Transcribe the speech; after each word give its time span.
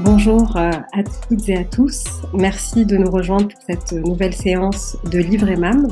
Bonjour 0.00 0.56
euh, 0.56 0.70
à 0.92 1.02
toutes 1.28 1.48
et 1.48 1.56
à 1.56 1.64
tous. 1.64 2.04
Merci 2.32 2.86
de 2.86 2.96
nous 2.96 3.10
rejoindre 3.10 3.48
pour 3.48 3.60
cette 3.68 3.92
nouvelle 3.92 4.32
séance 4.32 4.96
de 5.10 5.18
Livre 5.18 5.48
et 5.48 5.56
Mam. 5.56 5.88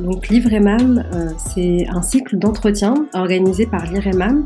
Donc 0.00 0.26
Livre 0.28 0.52
et 0.52 0.58
Mam, 0.58 1.04
euh, 1.14 1.30
c'est 1.36 1.86
un 1.88 2.02
cycle 2.02 2.36
d'entretien 2.36 3.06
organisé 3.14 3.64
par 3.66 3.86
l'IREMAM, 3.86 4.42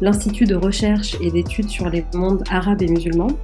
l'Institut 0.00 0.44
de 0.44 0.54
recherche 0.54 1.16
et 1.20 1.32
d'études 1.32 1.68
sur 1.68 1.90
les 1.90 2.04
mondes 2.14 2.44
arabes 2.48 2.80
et 2.80 2.86
musulmans, 2.86 3.36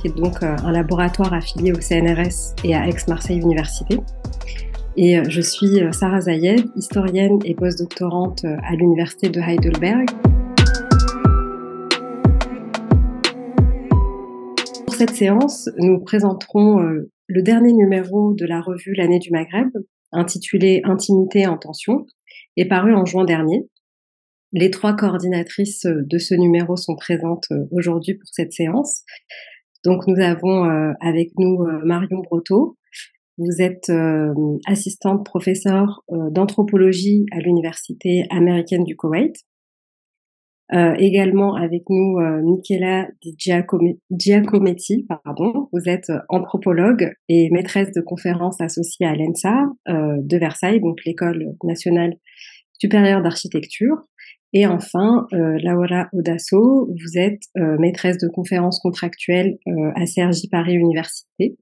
qui 0.00 0.08
est 0.08 0.16
donc 0.16 0.42
euh, 0.42 0.56
un 0.64 0.72
laboratoire 0.72 1.32
affilié 1.32 1.70
au 1.70 1.80
CNRS 1.80 2.56
et 2.64 2.74
à 2.74 2.88
Aix-Marseille 2.88 3.38
Université. 3.38 4.00
Et 4.96 5.22
je 5.28 5.40
suis 5.40 5.80
Sarah 5.92 6.22
Zayed, 6.22 6.66
historienne 6.74 7.38
et 7.44 7.54
postdoctorante 7.54 8.44
à 8.44 8.74
l'Université 8.74 9.28
de 9.28 9.40
Heidelberg. 9.40 10.10
Cette 15.00 15.16
séance, 15.16 15.70
nous 15.78 15.98
présenterons 16.00 16.82
euh, 16.82 17.10
le 17.26 17.40
dernier 17.40 17.72
numéro 17.72 18.34
de 18.34 18.44
la 18.44 18.60
revue 18.60 18.92
L'année 18.92 19.18
du 19.18 19.30
Maghreb, 19.30 19.70
intitulé 20.12 20.82
Intimité 20.84 21.46
en 21.46 21.56
tension, 21.56 22.04
et 22.58 22.68
paru 22.68 22.94
en 22.94 23.06
juin 23.06 23.24
dernier. 23.24 23.66
Les 24.52 24.70
trois 24.70 24.94
coordinatrices 24.94 25.86
de 25.86 26.18
ce 26.18 26.34
numéro 26.34 26.76
sont 26.76 26.96
présentes 26.96 27.46
euh, 27.50 27.64
aujourd'hui 27.70 28.12
pour 28.12 28.28
cette 28.30 28.52
séance. 28.52 29.04
Donc 29.86 30.06
nous 30.06 30.20
avons 30.22 30.66
euh, 30.66 30.92
avec 31.00 31.30
nous 31.38 31.64
Marion 31.86 32.18
Brotteau. 32.18 32.76
Vous 33.38 33.62
êtes 33.62 33.90
assistante 34.66 35.24
professeure 35.24 36.04
d'anthropologie 36.10 37.24
à 37.32 37.38
l'Université 37.38 38.26
américaine 38.28 38.84
du 38.84 38.96
Koweït. 38.96 39.34
Euh, 40.72 40.94
également 40.98 41.56
avec 41.56 41.82
nous 41.88 42.18
euh, 42.18 42.42
Michela 42.42 43.08
Giacometti, 44.12 45.04
pardon. 45.08 45.68
Vous 45.72 45.88
êtes 45.88 46.12
anthropologue 46.28 47.12
et 47.28 47.50
maîtresse 47.50 47.90
de 47.90 48.00
conférences 48.00 48.60
associée 48.60 49.06
à 49.06 49.16
l'ENSA 49.16 49.64
euh, 49.88 50.16
de 50.20 50.36
Versailles, 50.36 50.80
donc 50.80 51.04
l'école 51.04 51.56
nationale 51.64 52.14
supérieure 52.78 53.20
d'architecture. 53.20 53.96
Et 54.52 54.66
enfin, 54.66 55.26
euh, 55.32 55.58
Laura 55.62 56.08
Odasso, 56.12 56.88
vous 56.88 57.18
êtes 57.18 57.42
euh, 57.58 57.76
maîtresse 57.78 58.18
de 58.18 58.28
conférences 58.28 58.78
contractuelles 58.80 59.58
à 59.96 60.06
Sergi 60.06 60.48
Paris 60.48 60.74
Université 60.74 61.56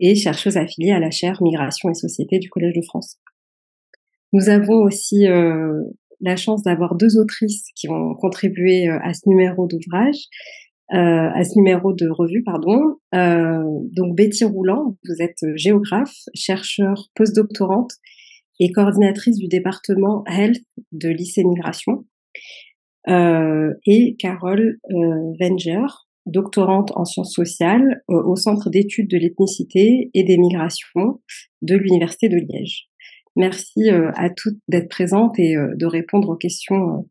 et 0.00 0.14
chercheuse 0.14 0.56
affiliée 0.56 0.92
à 0.92 1.00
la 1.00 1.10
chaire 1.10 1.42
Migration 1.42 1.90
et 1.90 1.94
Société 1.94 2.38
du 2.38 2.48
Collège 2.48 2.74
de 2.74 2.82
France. 2.82 3.18
Nous 4.32 4.48
avons 4.48 4.82
aussi 4.82 5.26
la 6.20 6.36
chance 6.36 6.62
d'avoir 6.62 6.94
deux 6.94 7.18
autrices 7.18 7.66
qui 7.74 7.88
ont 7.88 8.14
contribué 8.14 8.88
euh, 8.88 8.98
à 9.02 9.14
ce 9.14 9.28
numéro 9.28 9.66
d'ouvrage, 9.66 10.16
euh, 10.94 10.96
à 11.34 11.44
ce 11.44 11.56
numéro 11.56 11.92
de 11.92 12.08
revue, 12.08 12.42
pardon. 12.42 12.96
Euh, 13.14 13.62
donc 13.92 14.16
Betty 14.16 14.44
Roulant, 14.44 14.96
vous 15.04 15.22
êtes 15.22 15.44
géographe, 15.54 16.14
chercheur 16.34 17.08
postdoctorante 17.14 17.92
et 18.58 18.72
coordinatrice 18.72 19.36
du 19.36 19.48
département 19.48 20.24
Health 20.26 20.62
de 20.92 21.10
lycée 21.10 21.44
Migration. 21.44 22.06
Euh, 23.08 23.74
et 23.86 24.16
Carole 24.18 24.78
Wenger, 25.38 25.86
doctorante 26.24 26.90
en 26.96 27.04
sciences 27.04 27.34
sociales 27.34 28.02
au 28.08 28.36
Centre 28.36 28.70
d'études 28.70 29.10
de 29.10 29.18
l'ethnicité 29.18 30.10
et 30.14 30.24
des 30.24 30.38
migrations 30.38 31.20
de 31.62 31.76
l'Université 31.76 32.28
de 32.28 32.36
Liège. 32.36 32.87
Merci 33.38 33.88
euh, 33.88 34.10
à 34.16 34.30
toutes 34.30 34.58
d'être 34.66 34.88
présentes 34.88 35.38
et 35.38 35.56
euh, 35.56 35.72
de 35.76 35.86
répondre 35.86 36.28
aux 36.28 36.36
questions 36.36 36.74
euh, 36.74 37.02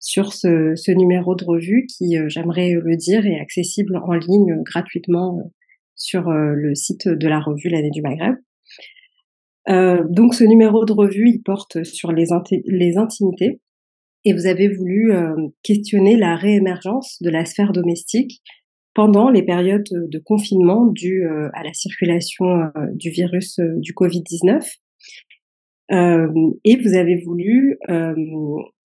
sur 0.00 0.32
ce, 0.32 0.90
numéro 0.90 1.36
de 1.36 1.44
revue 1.44 1.86
qui, 1.86 2.16
j'aimerais 2.26 2.72
le 2.72 2.96
dire, 2.96 3.24
est 3.24 3.38
accessible 3.38 3.96
en 3.96 4.14
ligne 4.14 4.62
gratuitement 4.62 5.52
sur 5.94 6.30
le 6.30 6.74
site 6.74 7.08
de 7.08 7.26
la 7.26 7.40
revue 7.40 7.70
L'année 7.70 7.90
du 7.90 8.02
Maghreb. 8.02 8.36
Donc 9.66 10.34
ce 10.34 10.44
numéro 10.44 10.84
de 10.84 10.92
revue, 10.92 11.30
il 11.30 11.42
porte 11.42 11.82
sur 11.82 12.12
les, 12.12 12.30
intimités 12.30 13.60
et 14.24 14.32
vous 14.32 14.46
avez 14.46 14.68
voulu 14.68 15.12
questionner 15.64 16.16
la 16.16 16.36
réémergence 16.36 17.20
de 17.20 17.30
la 17.30 17.44
sphère 17.44 17.72
domestique 17.72 18.42
pendant 18.94 19.28
les 19.28 19.42
périodes 19.42 19.88
de 19.90 20.18
confinement 20.20 20.86
dues 20.86 21.26
à 21.52 21.64
la 21.64 21.72
circulation 21.72 22.70
du 22.92 23.10
virus 23.10 23.58
du 23.58 23.92
Covid-19 23.92 24.62
euh, 25.92 26.28
et 26.64 26.76
vous 26.76 26.94
avez 26.94 27.22
voulu 27.24 27.78
euh, 27.88 28.14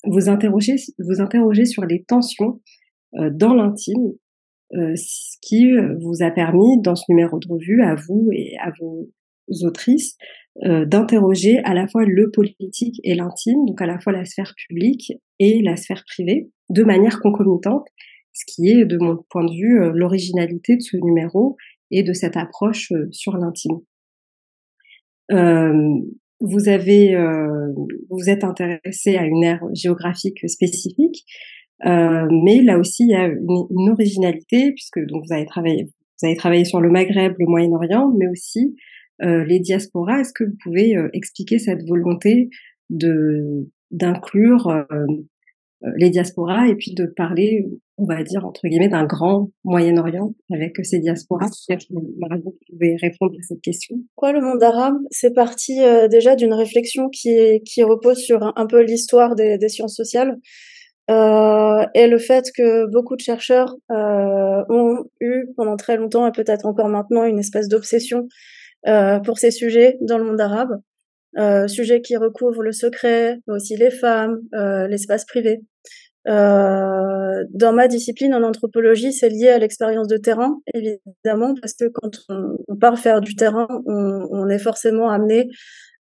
vous 0.06 0.30
interroger, 0.30 0.76
vous 1.00 1.22
interroger 1.22 1.66
sur 1.66 1.86
les 1.86 2.04
tensions 2.04 2.62
euh, 3.16 3.30
dans 3.32 3.54
l'intime, 3.54 4.14
ce 4.74 5.36
qui 5.42 5.70
vous 6.00 6.24
a 6.24 6.32
permis, 6.32 6.82
dans 6.82 6.96
ce 6.96 7.04
numéro 7.10 7.40
de 7.40 7.48
revue, 7.50 7.84
à 7.84 7.96
vous 7.96 8.30
et 8.32 8.56
à 8.62 8.72
vos 8.80 9.10
autrices, 9.68 10.16
d'interroger 10.64 11.60
à 11.66 11.74
la 11.74 11.90
fois 11.90 12.06
le 12.06 12.32
politique 12.32 13.02
et 13.04 13.14
l'intime, 13.14 13.66
donc 13.66 13.82
à 13.82 13.86
la 13.86 14.00
fois 14.00 14.14
la 14.14 14.24
sphère 14.24 14.54
publique 14.56 15.12
et 15.40 15.62
la 15.62 15.76
sphère 15.76 16.06
privée, 16.08 16.50
de 16.70 16.84
manière 16.86 17.20
concomitante, 17.20 17.86
ce 18.32 18.46
qui 18.48 18.70
est, 18.70 18.86
de 18.86 18.98
mon 18.98 19.18
point 19.30 19.44
de 19.44 19.52
vue, 19.52 19.92
l'originalité 19.94 20.78
de 20.78 20.82
ce 20.82 20.96
numéro 20.96 21.58
et 21.90 22.04
de 22.04 22.14
cette 22.14 22.38
approche 22.38 22.94
sur 23.12 23.36
l'intime. 23.36 23.82
Euh, 25.32 26.00
vous 26.42 26.68
avez, 26.70 27.16
euh, 27.16 27.72
vous 28.10 28.30
êtes 28.30 28.44
intéressé 28.44 29.16
à 29.16 29.26
une 29.26 29.44
aire 29.44 29.64
géographique 29.74 30.48
spécifique, 30.50 31.24
euh, 31.86 32.28
mais 32.44 32.62
là 32.62 32.78
aussi 32.78 33.04
il 33.04 33.10
y 33.10 33.16
a 33.16 33.28
une, 33.28 33.90
originalité 33.90 34.72
puisque 34.74 35.00
donc 35.08 35.24
vous 35.28 35.34
avez 35.34 35.46
travaillé, 35.46 35.86
vous 35.86 36.28
avez 36.28 36.36
travaillé 36.36 36.66
sur 36.66 36.82
le 36.82 36.90
Maghreb, 36.90 37.34
le 37.40 37.46
Moyen-Orient, 37.48 38.12
mais 38.18 38.28
aussi 38.28 38.76
euh, 39.24 39.44
les 39.46 39.60
diasporas. 39.60 40.22
Est-ce 40.22 40.34
que 40.34 40.44
vous 40.44 40.58
pouvez 40.64 40.96
euh, 40.96 41.10
expliquer 41.14 41.60
cette 41.60 41.88
volonté 41.88 42.50
de 42.90 43.70
d'inclure 43.92 44.68
euh, 44.68 45.06
les 45.96 46.10
diasporas 46.10 46.68
et 46.68 46.76
puis 46.76 46.94
de 46.94 47.06
parler 47.06 47.66
on 48.02 48.06
va 48.06 48.24
dire, 48.24 48.46
entre 48.46 48.68
guillemets, 48.68 48.90
d'un 48.90 49.06
grand 49.06 49.52
Moyen-Orient 49.64 50.34
avec 50.52 50.84
ces 50.84 51.00
diasporas. 51.00 51.46
Vous 51.92 52.56
pouvez 52.70 52.96
répondre 53.00 53.34
à 53.40 53.44
cette 53.44 53.62
question. 53.62 53.96
Quoi, 54.16 54.32
le 54.32 54.42
monde 54.42 54.64
arabe 54.64 54.96
C'est 55.12 55.36
parti 55.36 55.84
euh, 55.84 56.08
déjà 56.08 56.36
d'une 56.36 56.54
réflexion 56.54 57.10
qui, 57.10 57.62
qui 57.64 57.84
repose 57.84 58.18
sur 58.18 58.54
un, 58.56 58.66
peu 58.66 58.82
l'histoire 58.82 59.36
des, 59.36 59.60
des, 59.60 59.70
sciences 59.70 59.96
sociales 59.96 60.38
euh, 61.12 61.86
et 61.94 62.08
le 62.08 62.18
fait 62.18 62.46
que 62.56 62.90
beaucoup 62.92 63.16
de 63.16 63.22
chercheurs 63.22 63.76
euh, 63.92 64.64
ont 64.70 65.06
eu 65.20 65.46
pendant 65.56 65.78
très 65.78 65.98
longtemps 65.98 66.26
et 66.26 66.32
peut-être 66.32 66.66
encore 66.66 66.88
maintenant 66.88 67.26
une 67.26 67.38
espèce 67.38 67.68
d'obsession 67.68 68.28
euh, 68.88 69.20
pour 69.20 69.38
ces 69.38 69.52
sujets 69.52 69.98
dans 70.02 70.18
le 70.18 70.24
monde 70.24 70.42
arabe. 70.42 70.82
Euh, 71.38 71.68
sujets 71.68 72.02
qui 72.02 72.18
recouvrent 72.18 72.64
le 72.64 72.74
secret, 72.74 73.40
mais 73.48 73.54
aussi 73.54 73.78
les 73.78 73.92
femmes, 73.92 74.42
euh, 74.54 74.88
l'espace 74.88 75.24
privé. 75.24 75.62
Euh, 76.28 77.44
dans 77.50 77.74
ma 77.74 77.88
discipline 77.88 78.34
en 78.34 78.44
anthropologie, 78.44 79.12
c'est 79.12 79.30
lié 79.30 79.50
à 79.50 79.58
l'expérience 79.58 80.08
de 80.08 80.18
terrain, 80.18 80.60
évidemment, 80.74 81.56
parce 81.60 81.74
que 81.74 81.86
quand 81.88 82.12
on, 82.30 82.76
part 82.76 83.00
faire 83.00 83.22
du 83.22 83.36
terrain, 83.36 83.68
on, 83.86 84.48
est 84.48 84.60
forcément 84.60 85.10
amené 85.10 85.50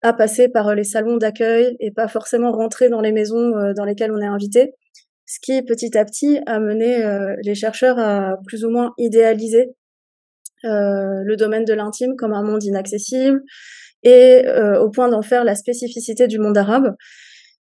à 0.02 0.12
passer 0.12 0.48
par 0.48 0.74
les 0.74 0.84
salons 0.84 1.16
d'accueil 1.16 1.76
et 1.80 1.90
pas 1.90 2.08
forcément 2.08 2.52
rentrer 2.52 2.88
dans 2.88 3.00
les 3.00 3.12
maisons 3.12 3.56
euh, 3.56 3.72
dans 3.74 3.84
lesquelles 3.84 4.12
on 4.12 4.20
est 4.20 4.26
invité, 4.26 4.74
ce 5.26 5.38
qui 5.40 5.62
petit 5.62 5.96
à 5.96 6.04
petit 6.04 6.40
a 6.46 6.58
mené 6.58 7.02
euh, 7.04 7.34
les 7.42 7.54
chercheurs 7.54 7.98
à 7.98 8.36
plus 8.46 8.64
ou 8.64 8.70
moins 8.70 8.92
idéaliser 8.98 9.70
le 10.62 11.36
domaine 11.36 11.64
de 11.64 11.72
l'intime 11.72 12.16
comme 12.16 12.34
un 12.34 12.42
monde 12.42 12.62
inaccessible 12.62 13.40
et 14.02 14.44
au 14.78 14.90
point 14.90 15.08
d'en 15.08 15.22
faire 15.22 15.42
la 15.42 15.54
spécificité 15.54 16.26
du 16.26 16.38
monde 16.38 16.58
arabe. 16.58 16.94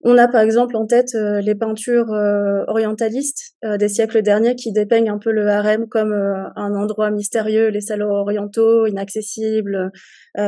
On 0.01 0.17
a 0.17 0.27
par 0.27 0.41
exemple 0.41 0.75
en 0.75 0.85
tête 0.85 1.15
euh, 1.15 1.41
les 1.41 1.55
peintures 1.55 2.13
euh, 2.13 2.63
orientalistes 2.67 3.55
euh, 3.65 3.77
des 3.77 3.89
siècles 3.89 4.21
derniers 4.21 4.55
qui 4.55 4.71
dépeignent 4.71 5.09
un 5.09 5.17
peu 5.17 5.31
le 5.31 5.47
harem 5.47 5.87
comme 5.87 6.13
un 6.13 6.75
endroit 6.75 7.09
mystérieux, 7.09 7.69
les 7.69 7.81
salons 7.81 8.11
orientaux, 8.11 8.85
inaccessibles, 8.85 9.91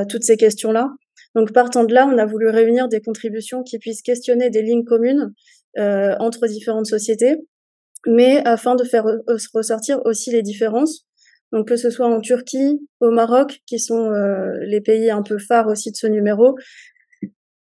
toutes 0.09 0.23
ces 0.23 0.37
questions-là. 0.37 0.91
Donc 1.35 1.51
partant 1.51 1.83
de 1.83 1.93
là, 1.93 2.07
on 2.11 2.17
a 2.17 2.25
voulu 2.25 2.49
réunir 2.49 2.87
des 2.87 3.01
contributions 3.01 3.63
qui 3.63 3.79
puissent 3.79 4.01
questionner 4.01 4.49
des 4.49 4.61
lignes 4.61 4.83
communes 4.83 5.33
entre 5.77 6.47
différentes 6.47 6.87
sociétés, 6.87 7.37
mais 8.07 8.41
afin 8.45 8.75
de 8.75 8.83
faire 8.83 9.05
ressortir 9.53 9.99
aussi 10.05 10.31
les 10.31 10.41
différences. 10.41 11.05
Donc 11.51 11.67
que 11.67 11.75
ce 11.75 11.89
soit 11.89 12.07
en 12.07 12.21
Turquie, 12.21 12.79
au 12.99 13.11
Maroc, 13.11 13.61
qui 13.65 13.79
sont 13.79 14.11
les 14.61 14.81
pays 14.81 15.09
un 15.09 15.23
peu 15.23 15.37
phares 15.37 15.67
aussi 15.67 15.91
de 15.91 15.97
ce 15.97 16.07
numéro, 16.07 16.55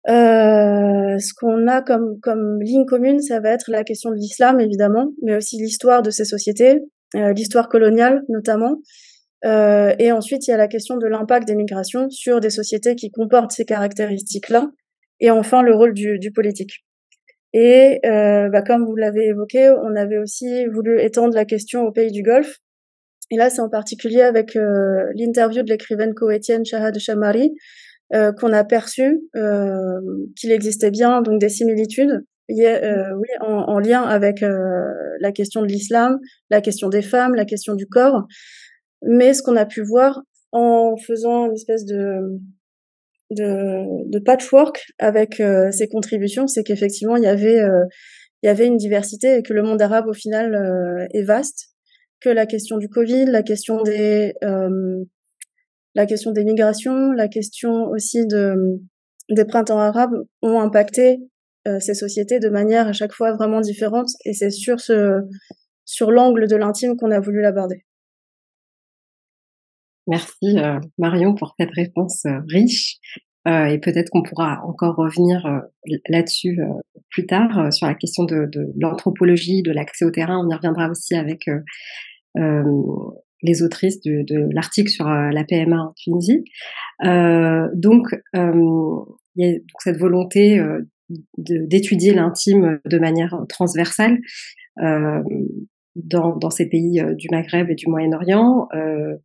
euh, 0.09 1.19
ce 1.19 1.35
qu'on 1.35 1.67
a 1.67 1.83
comme, 1.83 2.21
comme 2.21 2.63
ligne 2.63 2.87
commune, 2.87 3.21
ça 3.21 3.41
va 3.41 3.51
être 3.51 3.71
la 3.71 3.83
question 3.83 4.11
de 4.11 4.17
l'islam, 4.17 4.61
évidemment, 4.61 5.13
mais 5.23 5.37
aussi 5.37 5.57
l'histoire 5.57 6.03
de 6.03 6.11
ces 6.11 6.25
sociétés, 6.25 6.81
euh, 7.17 7.33
l'histoire 7.33 7.69
coloniale 7.69 8.23
notamment. 8.29 8.81
Euh, 9.45 9.95
et 9.99 10.13
ensuite, 10.13 10.47
il 10.47 10.51
y 10.51 10.55
a 10.55 10.57
la 10.57 10.69
question 10.69 10.97
de 10.97 11.07
l'impact 11.07 11.47
des 11.49 11.57
migrations 11.57 12.09
sur 12.09 12.41
des 12.41 12.51
sociétés 12.51 12.95
qui 12.95 13.11
comportent 13.11 13.53
ces 13.53 13.65
caractéristiques-là. 13.65 14.71
Et 15.19 15.31
enfin, 15.31 15.63
le 15.63 15.75
rôle 15.75 15.93
du, 15.93 16.19
du 16.19 16.31
politique. 16.31 16.85
Et 17.53 18.01
euh, 18.07 18.49
bah, 18.49 18.63
comme 18.63 18.85
vous 18.85 18.97
l'avez 18.97 19.27
évoqué, 19.27 19.71
on 19.71 19.97
avait 19.97 20.19
aussi 20.19 20.67
voulu 20.67 21.01
étendre 21.01 21.35
la 21.35 21.45
question 21.45 21.83
aux 21.83 21.93
pays 21.93 22.13
du 22.13 22.23
Golfe, 22.23 22.59
Et 23.31 23.37
là, 23.37 23.51
c'est 23.51 23.61
en 23.61 23.71
particulier 23.71 24.23
avec 24.23 24.55
l'interview 24.55 25.63
de 25.63 25.71
l'écrivaine 25.71 26.15
koweïtienne 26.15 26.65
Shahad 26.65 26.97
Shamari 26.99 27.53
qu'on 28.13 28.53
a 28.53 28.65
perçu 28.65 29.21
qu'il 30.37 30.53
existait 30.53 30.91
bien 30.91 31.23
donc 31.23 31.41
des 31.41 31.49
similitudes 31.49 32.25
euh, 32.51 33.13
oui, 33.17 33.29
en, 33.41 33.65
en, 33.65 33.79
lien 33.81 34.03
avec 34.03 34.43
euh, 34.43 34.93
la 35.21 35.33
question 35.33 35.63
de 35.63 35.67
l'islam, 35.67 36.19
la 36.51 36.61
question 36.61 36.89
des 36.89 37.03
femmes, 37.03 37.35
la 37.35 37.45
question 37.45 37.75
du 37.75 37.87
corps. 37.87 38.27
Mais 39.03 39.35
ce 39.35 39.43
qu'on 39.43 39.57
a 39.57 39.67
pu 39.67 39.83
voir 39.83 40.23
en 40.53 40.97
faisant 40.97 41.47
une 41.47 41.55
espèce 41.55 41.85
de, 41.85 42.21
de, 43.31 44.09
de 44.09 44.19
patchwork 44.21 44.85
avec 44.99 45.41
euh, 45.41 45.73
ces 45.73 45.89
contributions, 45.89 46.47
c'est 46.47 46.63
qu'effectivement, 46.63 47.17
il 47.17 47.25
y 47.25 47.29
avait 47.29 47.61
il 48.43 48.47
y 48.47 48.51
avait 48.51 48.67
une 48.67 48.77
diversité 48.77 49.39
et 49.39 49.43
que 49.43 49.55
le 49.55 49.63
monde 49.63 49.83
arabe, 49.83 50.07
au 50.07 50.13
final, 50.13 51.09
est 51.13 51.23
vaste, 51.23 51.71
que 52.21 52.29
la 52.29 52.47
question 52.47 52.77
du 52.77 52.89
Covid, 52.89 53.25
la 53.25 53.43
question 53.43 53.83
des, 53.83 54.35
la 55.97 56.05
question 56.05 56.31
des 56.31 56.45
migrations, 56.45 57.11
la 57.13 57.27
question 57.27 57.89
aussi 57.89 58.27
de, 58.27 58.55
des 59.31 59.47
printemps 59.47 59.79
arabes 59.79 60.15
ont 60.43 60.61
impacté 60.61 61.19
euh, 61.67 61.81
ces 61.81 61.95
sociétés 61.95 62.39
de 62.39 62.51
manière 62.51 62.87
à 62.87 62.93
chaque 62.93 63.13
fois 63.13 63.33
vraiment 63.33 63.63
différente. 63.63 64.11
Et 64.27 64.35
c'est 64.35 64.51
sur 64.51 64.79
ce, 64.79 65.23
sur 65.87 66.11
l'angle 66.11 66.49
de 66.49 66.57
l'intime 66.57 66.97
qu'on 66.99 67.11
a 67.11 67.19
voulu 67.19 67.41
l'aborder. 67.41 67.87
Merci 70.07 70.59
euh, 70.59 70.79
Marion 70.99 71.35
pour 71.35 71.55
cette 71.59 71.73
réponse 71.73 72.27
euh, 72.27 72.41
riche. 72.47 72.99
et 73.47 73.79
peut-être 73.79 74.11
qu'on 74.11 74.23
pourra 74.23 74.61
encore 74.65 74.97
revenir 74.97 75.63
là-dessus 76.09 76.59
plus 77.11 77.27
tard 77.27 77.73
sur 77.73 77.87
la 77.87 77.95
question 77.95 78.25
de 78.25 78.51
l'anthropologie, 78.77 79.63
de 79.63 79.71
l'accès 79.71 80.05
au 80.05 80.11
terrain. 80.11 80.45
On 80.45 80.51
y 80.51 80.55
reviendra 80.55 80.91
aussi 80.91 81.15
avec 81.15 81.49
les 83.47 83.63
autrices 83.63 84.01
de, 84.03 84.25
l'article 84.53 84.91
sur 84.91 85.09
la 85.09 85.45
PMA 85.45 85.77
en 85.77 85.93
Tunisie. 85.97 86.45
donc, 87.03 88.09
il 88.35 89.45
y 89.45 89.47
a 89.47 89.59
cette 89.81 89.99
volonté 89.99 90.61
d'étudier 91.39 92.15
l'intime 92.15 92.81
de 92.85 92.99
manière 92.99 93.45
transversale 93.49 94.19
euh, 94.83 95.23
dans, 95.95 96.51
ces 96.51 96.69
pays 96.69 97.01
euh, 97.01 97.15
du 97.15 97.29
Maghreb 97.31 97.71
et 97.71 97.75
du 97.75 97.89
Moyen-Orient, 97.89 98.69
euh, 98.75 99.17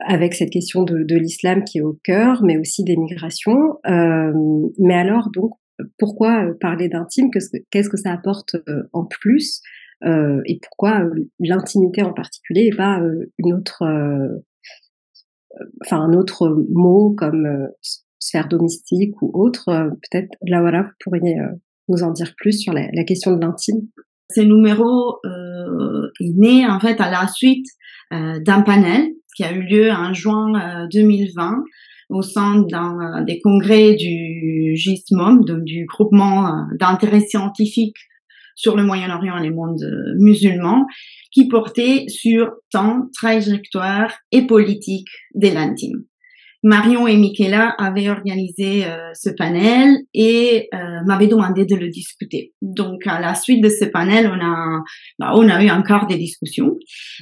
avec 0.00 0.34
cette 0.34 0.50
question 0.50 0.82
de, 0.82 1.02
de 1.02 1.16
l'islam 1.16 1.64
qui 1.64 1.78
est 1.78 1.82
au 1.82 1.98
cœur, 2.04 2.42
mais 2.42 2.58
aussi 2.58 2.84
des 2.84 2.96
migrations. 2.96 3.78
Euh, 3.86 4.32
mais 4.78 4.94
alors, 4.94 5.30
donc, 5.30 5.52
pourquoi 5.98 6.46
parler 6.60 6.88
d'intime? 6.88 7.30
Qu'est-ce 7.70 7.88
que 7.88 7.96
ça 7.96 8.12
apporte 8.12 8.56
euh, 8.68 8.82
en 8.92 9.06
plus? 9.06 9.62
Euh, 10.04 10.40
Et 10.46 10.58
pourquoi 10.62 11.02
l'intimité 11.38 12.02
en 12.02 12.12
particulier 12.12 12.70
et 12.72 12.76
pas 12.76 13.00
une 13.38 13.54
autre, 13.54 13.84
enfin 15.82 16.00
un 16.00 16.12
autre 16.12 16.64
mot 16.68 17.14
comme 17.16 17.68
sphère 18.20 18.48
domestique 18.48 19.20
ou 19.22 19.30
autre. 19.34 19.68
Euh, 19.68 19.88
peut-être, 19.88 20.30
là 20.46 20.60
voilà, 20.60 20.82
vous 20.82 20.88
pourriez 21.02 21.38
euh, 21.38 21.48
nous 21.88 22.02
en 22.02 22.12
dire 22.12 22.34
plus 22.36 22.52
sur 22.52 22.72
la, 22.72 23.04
question 23.04 23.34
de 23.34 23.40
l'intime. 23.40 23.80
Ce 24.32 24.40
numéro 24.40 25.18
euh, 25.24 26.08
est 26.20 26.32
né 26.36 26.66
en 26.66 26.78
fait 26.78 27.00
à 27.00 27.10
la 27.10 27.26
suite 27.26 27.66
d'un 28.12 28.62
panel 28.62 29.08
qui 29.36 29.44
a 29.44 29.52
eu 29.52 29.62
lieu 29.62 29.88
en 29.92 30.12
juin 30.12 30.88
2020 30.92 31.62
au 32.08 32.22
sein 32.22 32.64
d'un 32.68 33.22
des 33.22 33.40
congrès 33.40 33.94
du 33.94 34.72
GISMOM, 34.74 35.44
donc 35.44 35.62
du 35.62 35.86
groupement 35.86 36.66
d'intérêt 36.76 37.20
scientifique 37.20 37.94
sur 38.60 38.76
le 38.76 38.84
Moyen-Orient 38.84 39.38
et 39.38 39.42
les 39.42 39.50
mondes 39.50 39.82
musulmans, 40.18 40.84
qui 41.32 41.48
portait 41.48 42.04
sur 42.08 42.52
temps, 42.70 43.08
trajectoire 43.14 44.12
et 44.32 44.46
politique 44.46 45.08
de 45.34 45.48
l'intime. 45.48 46.04
Marion 46.62 47.06
et 47.06 47.16
Michaela 47.16 47.74
avaient 47.78 48.10
organisé 48.10 48.84
euh, 48.84 49.10
ce 49.14 49.30
panel 49.30 49.96
et 50.12 50.68
euh, 50.74 51.00
m'avaient 51.06 51.26
demandé 51.26 51.64
de 51.64 51.74
le 51.74 51.88
discuter. 51.88 52.52
Donc 52.60 53.06
à 53.06 53.18
la 53.18 53.34
suite 53.34 53.62
de 53.62 53.70
ce 53.70 53.86
panel, 53.86 54.30
on 54.30 54.44
a 54.44 54.80
bah, 55.18 55.32
on 55.34 55.48
a 55.48 55.64
eu 55.64 55.70
encore 55.70 56.06
des 56.06 56.18
discussions 56.18 56.76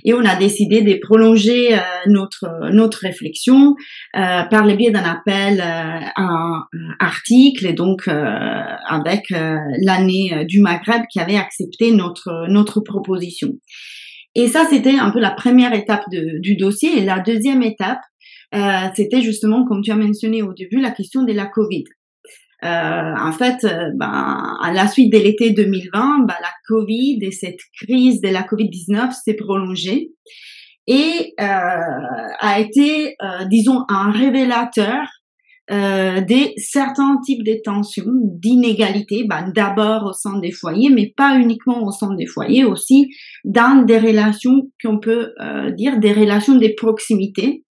et 0.05 0.13
on 0.13 0.25
a 0.25 0.35
décidé 0.35 0.83
de 0.83 0.99
prolonger 1.01 1.75
euh, 1.75 1.79
notre 2.07 2.71
notre 2.73 2.99
réflexion 3.01 3.77
par 4.13 4.67
le 4.67 4.75
biais 4.75 4.91
d'un 4.91 5.05
appel 5.05 5.61
à 5.61 6.13
un 6.17 6.65
article 6.99 7.67
et 7.67 7.73
donc 7.73 8.09
avec 8.09 9.31
l'année 9.31 10.45
du 10.47 10.61
Maghreb 10.61 11.03
qui 11.11 11.21
avait 11.21 11.37
accepté 11.37 11.93
notre 11.93 12.49
notre 12.49 12.81
proposition. 12.81 13.53
Et 14.35 14.47
ça, 14.47 14.67
c'était 14.71 14.97
un 14.97 15.11
peu 15.11 15.19
la 15.19 15.31
première 15.31 15.73
étape 15.73 16.05
de, 16.13 16.39
du 16.39 16.57
dossier. 16.57 16.99
Et 16.99 17.05
la 17.05 17.19
deuxième 17.19 17.63
étape, 17.63 18.01
euh, 18.55 18.89
c'était 18.95 19.21
justement, 19.21 19.65
comme 19.65 19.83
tu 19.83 19.91
as 19.91 19.97
mentionné 19.97 20.43
au 20.43 20.53
début, 20.53 20.81
la 20.81 20.91
question 20.91 21.23
de 21.23 21.33
la 21.33 21.47
Covid. 21.47 21.85
Euh, 22.65 23.15
en 23.17 23.33
fait, 23.33 23.63
euh, 23.65 23.91
ben, 23.95 24.57
à 24.61 24.73
la 24.73 24.89
suite 24.89 25.13
de 25.13 25.19
l'été 25.19 25.51
2020, 25.51 26.27
ben, 26.27 26.35
la 26.41 26.51
Covid 26.67 27.19
et 27.23 27.31
cette 27.31 27.61
crise 27.81 28.21
de 28.21 28.29
la 28.29 28.43
Covid-19 28.43 29.13
s'est 29.13 29.35
prolongée 29.35 30.11
et 30.91 31.35
a 31.39 32.59
été, 32.59 33.15
disons, 33.51 33.85
un 33.91 34.11
révélateur 34.11 35.07
euh, 35.71 36.23
des 36.23 36.55
certains 36.57 37.19
types 37.23 37.45
de 37.45 37.61
tensions, 37.63 38.07
d'inégalités, 38.07 39.25
ben, 39.29 39.53
d'abord 39.55 40.07
au 40.07 40.13
sein 40.15 40.39
des 40.39 40.51
foyers, 40.51 40.89
mais 40.89 41.13
pas 41.15 41.39
uniquement 41.39 41.85
au 41.85 41.91
sein 41.91 42.15
des 42.15 42.25
foyers, 42.25 42.65
aussi 42.65 43.11
dans 43.45 43.85
des 43.85 43.99
relations 43.99 44.71
qu'on 44.83 44.99
peut 44.99 45.35
dire 45.77 45.99
des 45.99 46.15
relations 46.15 46.55
de 46.55 46.73
proximité, 46.75 47.65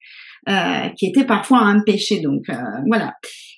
euh, 0.47 0.87
qui 0.97 1.07
était 1.07 1.25
parfois 1.25 1.59
un 1.59 1.81
péché. 1.81 2.21
Donc 2.21 2.43
euh, 2.49 2.53
voilà. 2.87 3.13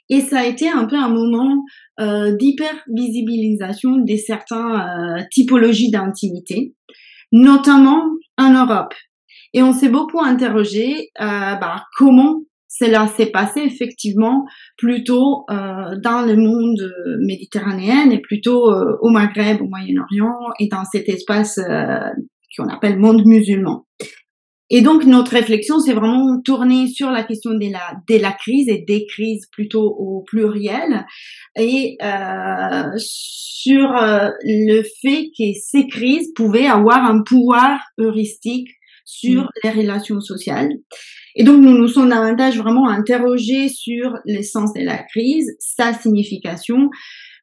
Et 0.10 0.22
ça 0.22 0.40
a 0.40 0.46
été 0.46 0.68
un 0.68 0.86
peu 0.86 0.96
un 0.96 1.10
moment 1.10 1.64
euh, 2.00 2.36
d'hyper 2.36 2.74
visibilisation 2.92 3.98
des 3.98 4.18
certains 4.18 5.18
typologies 5.32 5.92
d'intimité, 5.92 6.74
notamment 7.32 8.04
en 8.40 8.54
Europe. 8.54 8.96
Et 9.54 9.62
on 9.62 9.72
s'est 9.72 9.90
beaucoup 9.90 10.20
interrogé 10.20 11.10
bah, 11.20 11.84
comment 11.96 12.42
cela 12.68 13.08
s'est 13.08 13.30
passé 13.30 13.62
effectivement 13.62 14.46
plutôt 14.78 15.46
euh, 15.52 15.96
dans 16.04 16.26
le 16.26 16.36
monde 16.36 16.92
méditerranéen 17.20 18.10
et 18.10 18.20
plutôt 18.20 18.72
au 19.02 19.10
Maghreb, 19.10 19.62
au 19.62 19.68
Moyen-Orient 19.68 20.38
et 20.60 20.70
dans 20.70 20.86
cet 20.86 21.08
espace 21.08 21.60
qu'on 22.58 22.68
appelle 22.68 22.98
monde 22.98 23.26
musulman. 23.26 23.86
Et 24.72 24.82
donc 24.82 25.06
notre 25.06 25.32
réflexion 25.32 25.80
s'est 25.80 25.94
vraiment 25.94 26.40
tournée 26.42 26.88
sur 26.88 27.10
la 27.10 27.24
question 27.24 27.52
de 27.52 27.72
la 27.72 27.94
de 28.08 28.22
la 28.22 28.32
crise 28.32 28.70
et 28.70 28.84
des 28.88 29.06
crises 29.08 29.48
plutôt 29.52 29.96
au 29.98 30.24
pluriel 30.28 31.06
et 31.58 31.98
euh, 32.04 32.92
sur 32.98 33.96
euh, 33.96 34.30
le 34.44 34.84
fait 35.02 35.30
que 35.38 35.46
ces 35.60 35.88
crises 35.88 36.32
pouvaient 36.36 36.68
avoir 36.68 37.04
un 37.04 37.24
pouvoir 37.24 37.80
heuristique 38.00 38.70
sur 39.06 39.44
mm. 39.44 39.50
les 39.64 39.70
relations 39.72 40.22
sociales. 40.22 40.70
Et 41.36 41.44
donc 41.44 41.62
nous 41.62 41.76
nous 41.76 41.88
sommes 41.88 42.10
davantage 42.10 42.58
vraiment 42.60 42.88
interrogés 42.88 43.70
sur 43.70 44.14
l'essence 44.26 44.74
de 44.74 44.84
la 44.84 45.02
crise, 45.02 45.56
sa 45.60 45.94
signification, 45.94 46.90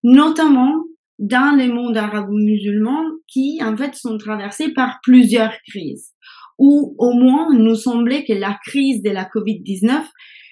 notamment 0.04 0.74
dans 1.18 1.56
les 1.56 1.68
mondes 1.68 1.96
arabo-musulmans 1.96 3.04
qui 3.26 3.58
en 3.64 3.76
fait 3.76 3.94
sont 3.96 4.18
traversés 4.18 4.72
par 4.72 4.98
plusieurs 5.02 5.54
crises 5.66 6.12
ou 6.58 6.94
au 6.98 7.12
moins 7.12 7.48
nous 7.54 7.74
semblait 7.74 8.24
que 8.24 8.32
la 8.32 8.58
crise 8.66 9.02
de 9.02 9.10
la 9.10 9.24
Covid-19 9.24 10.02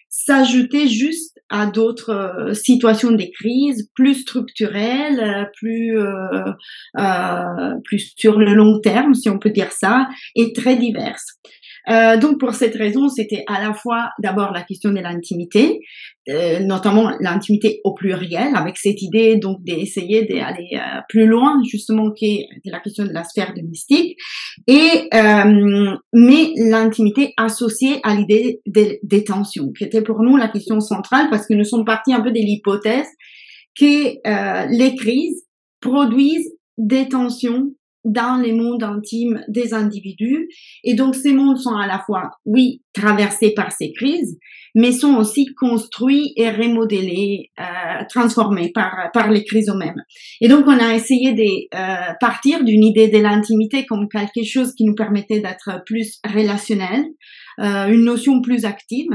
s'ajoutait 0.09 0.87
juste 0.87 1.41
à 1.51 1.67
d'autres 1.67 2.11
euh, 2.11 2.55
situations 2.55 3.11
de 3.11 3.25
crise 3.35 3.91
plus 3.95 4.15
structurelles, 4.15 5.21
euh, 5.21 5.45
plus 5.57 5.99
euh, 5.99 6.53
euh, 6.99 7.75
plus 7.85 8.13
sur 8.17 8.39
le 8.39 8.55
long 8.55 8.81
terme, 8.81 9.15
si 9.15 9.29
on 9.29 9.39
peut 9.39 9.51
dire 9.51 9.73
ça, 9.73 10.07
et 10.37 10.53
très 10.53 10.77
diverses. 10.77 11.39
Euh, 11.91 12.17
donc 12.17 12.39
pour 12.39 12.55
cette 12.55 12.75
raison, 12.75 13.09
c'était 13.09 13.45
à 13.47 13.61
la 13.61 13.75
fois 13.75 14.11
d'abord 14.23 14.53
la 14.53 14.63
question 14.63 14.91
de 14.91 15.01
l'intimité, 15.01 15.81
euh, 16.31 16.61
notamment 16.61 17.13
l'intimité 17.21 17.81
au 17.85 17.93
pluriel, 17.93 18.55
avec 18.55 18.79
cette 18.79 19.03
idée 19.03 19.37
donc 19.37 19.63
d'essayer 19.63 20.25
d'aller 20.25 20.71
euh, 20.75 21.01
plus 21.09 21.27
loin 21.27 21.61
justement 21.69 22.11
que 22.11 22.71
la 22.71 22.81
question 22.81 23.05
de 23.05 23.13
la 23.13 23.25
sphère 23.25 23.53
domestique, 23.55 24.17
et 24.67 25.09
euh, 25.13 25.97
mais 26.15 26.53
l'intimité 26.57 27.35
associée 27.37 28.01
à 28.03 28.15
l'idée 28.15 28.61
des, 28.67 29.01
des 29.03 29.25
tensions, 29.25 29.71
qui 29.77 29.85
était 29.85 30.03
pour 30.03 30.23
nous 30.23 30.37
la 30.37 30.49
question 30.49 30.81
centrale 30.81 31.29
parce 31.29 31.47
que 31.47 31.55
nous 31.55 31.65
sommes 31.65 31.85
partis 31.85 32.15
un 32.15 32.23
peu 32.23 32.31
de 32.31 32.39
l'hypothèse 32.39 33.09
que 33.79 34.69
les 34.71 34.95
crises 34.95 35.45
produisent 35.81 36.55
des 36.79 37.09
tensions 37.09 37.75
dans 38.05 38.41
les 38.41 38.53
mondes 38.53 38.83
intimes 38.83 39.43
des 39.49 39.75
individus. 39.75 40.49
Et 40.85 40.95
donc 40.95 41.15
ces 41.15 41.33
mondes 41.33 41.59
sont 41.59 41.75
à 41.77 41.87
la 41.87 42.01
fois, 42.01 42.31
oui, 42.45 42.83
traversés 42.93 43.53
par 43.55 43.73
ces 43.73 43.93
crises, 43.93 44.39
mais 44.75 44.93
sont 44.93 45.17
aussi 45.17 45.47
construits 45.55 46.33
et 46.37 46.51
remodélés, 46.51 47.51
euh, 47.59 48.05
transformés 48.09 48.71
par, 48.73 49.11
par 49.13 49.31
les 49.31 49.45
crises 49.45 49.71
eux-mêmes. 49.71 50.03
Et 50.41 50.49
donc 50.49 50.67
on 50.67 50.79
a 50.79 50.95
essayé 50.95 51.33
de 51.33 51.43
euh, 51.43 52.13
partir 52.21 52.63
d'une 52.65 52.85
idée 52.85 53.09
de 53.09 53.19
l'intimité 53.19 53.87
comme 53.87 54.09
quelque 54.09 54.45
chose 54.45 54.75
qui 54.75 54.85
nous 54.85 54.95
permettait 54.95 55.41
d'être 55.41 55.83
plus 55.87 56.21
relationnel, 56.25 57.05
euh, 57.61 57.87
une 57.87 58.05
notion 58.05 58.41
plus 58.41 58.65
active 58.65 59.11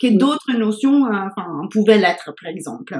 que 0.00 0.08
d'autres 0.08 0.52
notions 0.56 1.06
euh, 1.06 1.10
enfin, 1.10 1.46
pouvaient 1.70 1.98
l'être, 1.98 2.32
par 2.40 2.50
exemple. 2.50 2.98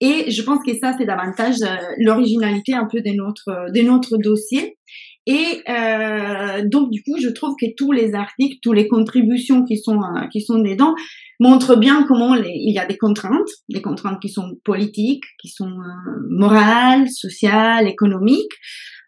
Et 0.00 0.30
je 0.30 0.42
pense 0.42 0.60
que 0.64 0.76
ça, 0.78 0.94
c'est 0.98 1.06
davantage 1.06 1.56
euh, 1.62 1.76
l'originalité 1.98 2.74
un 2.74 2.86
peu 2.90 3.00
de 3.00 3.10
notre, 3.12 3.72
de 3.72 3.80
notre 3.82 4.16
dossier. 4.16 4.76
Et 5.26 5.62
euh, 5.68 6.62
donc 6.64 6.90
du 6.90 7.02
coup, 7.02 7.16
je 7.20 7.28
trouve 7.28 7.54
que 7.60 7.66
tous 7.76 7.92
les 7.92 8.14
articles, 8.14 8.56
toutes 8.62 8.76
les 8.76 8.88
contributions 8.88 9.64
qui 9.64 9.76
sont 9.76 10.00
qui 10.32 10.40
sont 10.40 10.58
dedans 10.58 10.94
montrent 11.40 11.76
bien 11.76 12.04
comment 12.06 12.34
il 12.34 12.72
y 12.72 12.78
a 12.78 12.86
des 12.86 12.98
contraintes, 12.98 13.48
des 13.68 13.82
contraintes 13.82 14.20
qui 14.20 14.28
sont 14.28 14.52
politiques, 14.64 15.24
qui 15.40 15.48
sont 15.48 15.72
morales, 16.28 17.08
sociales, 17.08 17.88
économiques, 17.88 18.52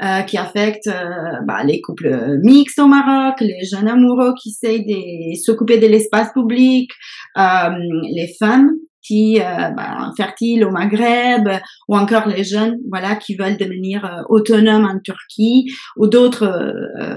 euh, 0.02 0.22
qui 0.22 0.36
affecte 0.36 0.88
euh, 0.88 1.44
bah, 1.46 1.62
les 1.62 1.80
couples 1.80 2.40
mixtes 2.42 2.80
au 2.80 2.88
Maroc, 2.88 3.40
les 3.40 3.64
jeunes 3.70 3.86
amoureux 3.86 4.34
qui 4.42 4.48
essayent 4.48 4.84
de 4.84 5.36
s'occuper 5.36 5.78
de 5.78 5.86
l'espace 5.86 6.32
public, 6.32 6.90
euh, 7.38 7.70
les 8.10 8.34
femmes 8.36 8.72
qui 9.02 9.38
bah, 9.38 10.12
fertiles 10.16 10.64
au 10.64 10.70
Maghreb 10.70 11.48
ou 11.88 11.96
encore 11.96 12.28
les 12.28 12.44
jeunes 12.44 12.78
voilà 12.90 13.16
qui 13.16 13.36
veulent 13.36 13.56
devenir 13.56 14.24
autonomes 14.28 14.84
en 14.84 14.98
Turquie 15.00 15.72
ou 15.96 16.06
d'autres 16.06 16.74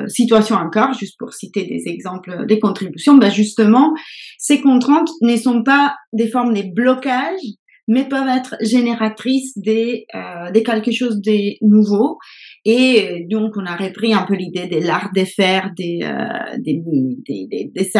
situations 0.07 0.55
encore 0.55 0.93
juste 0.93 1.15
pour 1.19 1.33
citer 1.33 1.65
des 1.65 1.83
exemples 1.87 2.45
des 2.47 2.59
contributions. 2.59 3.17
Bah 3.17 3.29
justement 3.29 3.93
ces 4.37 4.61
contraintes 4.61 5.09
ne 5.21 5.35
sont 5.37 5.63
pas 5.63 5.95
des 6.13 6.27
formes 6.27 6.53
de 6.53 6.63
blocage 6.73 7.41
mais 7.87 8.07
peuvent 8.07 8.27
être 8.27 8.55
génératrices 8.61 9.57
des, 9.57 10.05
euh, 10.15 10.51
de 10.51 10.59
quelque 10.59 10.91
chose 10.91 11.21
de 11.21 11.55
nouveau 11.61 12.17
et 12.67 13.27
donc, 13.29 13.53
on 13.57 13.65
a 13.67 13.75
repris 13.75 14.11
un 14.11 14.23
peu 14.23 14.33
l'idée 14.33 14.65
de 14.65 14.79
l'art 14.85 15.11
de 15.15 15.23
faire 15.23 15.69
des, 15.77 15.99
euh, 16.01 16.57
des, 16.57 16.81
des, 17.27 17.47
des, 17.47 17.71
des 17.71 17.91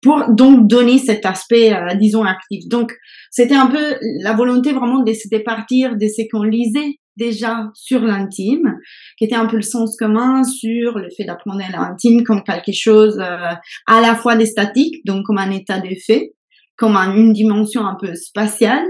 pour 0.00 0.24
donc 0.30 0.66
donner 0.66 0.96
cet 0.96 1.26
aspect, 1.26 1.74
euh, 1.74 1.94
disons, 1.94 2.22
actif. 2.24 2.66
Donc, 2.68 2.92
c'était 3.30 3.54
un 3.54 3.66
peu 3.66 3.96
la 4.22 4.32
volonté 4.32 4.72
vraiment 4.72 5.02
de 5.02 5.12
se 5.12 5.28
départir 5.28 5.96
de 5.96 6.06
ce 6.06 6.22
qu'on 6.32 6.44
lisait 6.44 6.98
déjà 7.16 7.70
sur 7.74 8.00
l'intime, 8.00 8.74
qui 9.18 9.24
était 9.24 9.36
un 9.36 9.46
peu 9.46 9.56
le 9.56 9.62
sens 9.62 9.96
commun 9.96 10.42
sur 10.44 10.98
le 10.98 11.08
fait 11.16 11.24
d'apprendre 11.24 11.60
l'intime 11.70 12.24
comme 12.24 12.42
quelque 12.42 12.72
chose 12.72 13.18
euh, 13.20 13.52
à 13.86 14.00
la 14.00 14.14
fois 14.14 14.34
des 14.34 14.46
statiques, 14.46 15.04
donc 15.04 15.24
comme 15.24 15.38
un 15.38 15.50
état 15.50 15.78
de 15.78 15.94
fait, 16.06 16.33
comme 16.76 16.96
une 16.96 17.32
dimension 17.32 17.86
un 17.86 17.96
peu 18.00 18.14
spatiale, 18.14 18.84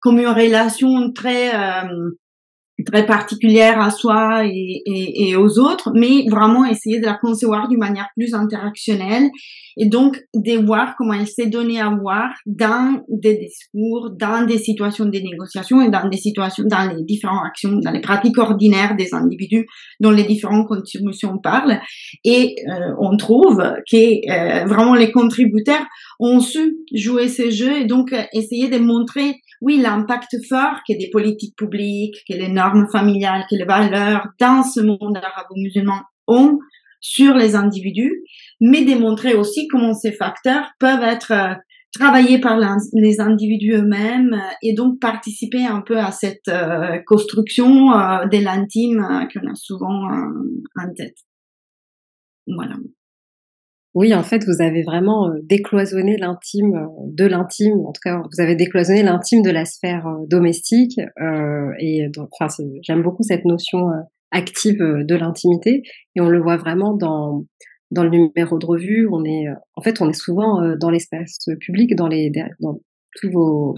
comme 0.00 0.18
une 0.18 0.28
relation 0.28 1.12
très 1.12 1.54
euh, 1.54 2.10
très 2.84 3.06
particulière 3.06 3.80
à 3.80 3.90
soi 3.90 4.46
et, 4.46 4.82
et, 4.86 5.36
aux 5.36 5.58
autres, 5.58 5.90
mais 5.94 6.28
vraiment 6.30 6.64
essayer 6.64 7.00
de 7.00 7.06
la 7.06 7.14
concevoir 7.14 7.68
d'une 7.68 7.78
manière 7.78 8.08
plus 8.16 8.34
interactionnelle 8.34 9.28
et 9.76 9.86
donc 9.86 10.20
de 10.34 10.64
voir 10.64 10.94
comment 10.96 11.12
elle 11.12 11.26
s'est 11.26 11.46
donnée 11.46 11.80
à 11.80 11.90
voir 11.90 12.30
dans 12.46 13.02
des 13.08 13.36
discours, 13.36 14.10
dans 14.10 14.46
des 14.46 14.58
situations 14.58 15.06
de 15.06 15.18
négociation 15.18 15.82
et 15.82 15.90
dans 15.90 16.08
des 16.08 16.16
situations, 16.16 16.64
dans 16.66 16.90
les 16.94 17.04
différentes 17.04 17.46
actions, 17.46 17.78
dans 17.78 17.90
les 17.90 18.00
pratiques 18.00 18.38
ordinaires 18.38 18.96
des 18.96 19.14
individus 19.14 19.66
dont 20.00 20.10
les 20.10 20.24
différentes 20.24 20.66
contributions 20.66 21.38
parlent. 21.38 21.80
Et 22.24 22.56
euh, 22.68 22.94
on 23.00 23.16
trouve 23.16 23.62
que 23.90 23.96
euh, 24.30 24.64
vraiment 24.66 24.94
les 24.94 25.10
contributeurs 25.10 25.84
ont 26.20 26.40
su 26.40 26.76
jouer 26.94 27.28
ces 27.28 27.50
jeux 27.50 27.78
et 27.78 27.84
donc 27.84 28.14
essayer 28.32 28.68
de 28.68 28.78
montrer 28.78 29.36
oui, 29.60 29.78
l'impact 29.78 30.36
fort 30.48 30.76
que 30.88 30.96
des 30.96 31.10
politiques 31.10 31.56
publiques, 31.56 32.22
que 32.28 32.34
les 32.34 32.48
normes 32.48 32.67
familiales, 32.90 33.44
que 33.50 33.56
les 33.56 33.64
valeurs 33.64 34.28
dans 34.40 34.62
ce 34.62 34.80
monde 34.80 35.16
arabo-musulman 35.16 36.00
ont 36.26 36.58
sur 37.00 37.34
les 37.34 37.54
individus, 37.54 38.24
mais 38.60 38.84
démontrer 38.84 39.34
aussi 39.34 39.68
comment 39.68 39.94
ces 39.94 40.12
facteurs 40.12 40.70
peuvent 40.78 41.02
être 41.02 41.32
euh, 41.32 41.54
travaillés 41.92 42.40
par 42.40 42.58
les 42.92 43.20
individus 43.20 43.74
eux-mêmes 43.74 44.34
euh, 44.34 44.54
et 44.62 44.74
donc 44.74 45.00
participer 45.00 45.64
un 45.64 45.80
peu 45.80 45.98
à 45.98 46.10
cette 46.10 46.48
euh, 46.48 46.98
construction 47.06 47.90
de 47.90 48.44
l'intime 48.44 49.28
qu'on 49.32 49.50
a 49.50 49.54
souvent 49.54 50.08
en 50.76 50.94
tête. 50.96 51.16
Voilà. 52.46 52.74
Oui, 53.98 54.14
en 54.14 54.22
fait, 54.22 54.44
vous 54.44 54.62
avez 54.62 54.84
vraiment 54.84 55.28
décloisonné 55.42 56.16
l'intime 56.18 56.86
de 57.04 57.24
l'intime. 57.26 57.80
En 57.84 57.90
tout 57.90 58.00
cas, 58.00 58.22
vous 58.32 58.40
avez 58.40 58.54
décloisonné 58.54 59.02
l'intime 59.02 59.42
de 59.42 59.50
la 59.50 59.64
sphère 59.64 60.06
domestique. 60.28 61.00
et 61.80 62.08
donc, 62.14 62.28
enfin, 62.38 62.46
j'aime 62.82 63.02
beaucoup 63.02 63.24
cette 63.24 63.44
notion 63.44 63.88
active 64.30 64.78
de 64.78 65.14
l'intimité. 65.16 65.82
Et 66.14 66.20
on 66.20 66.28
le 66.28 66.40
voit 66.40 66.56
vraiment 66.56 66.94
dans 66.94 67.44
dans 67.90 68.04
le 68.04 68.10
numéro 68.10 68.60
de 68.60 68.66
revue. 68.66 69.08
On 69.10 69.24
est, 69.24 69.46
en 69.74 69.82
fait, 69.82 70.00
on 70.00 70.08
est 70.08 70.12
souvent 70.12 70.76
dans 70.76 70.90
l'espace 70.90 71.48
public, 71.58 71.96
dans 71.96 72.06
les 72.06 72.30
dans 72.60 72.78
tous 73.16 73.32
vos, 73.32 73.74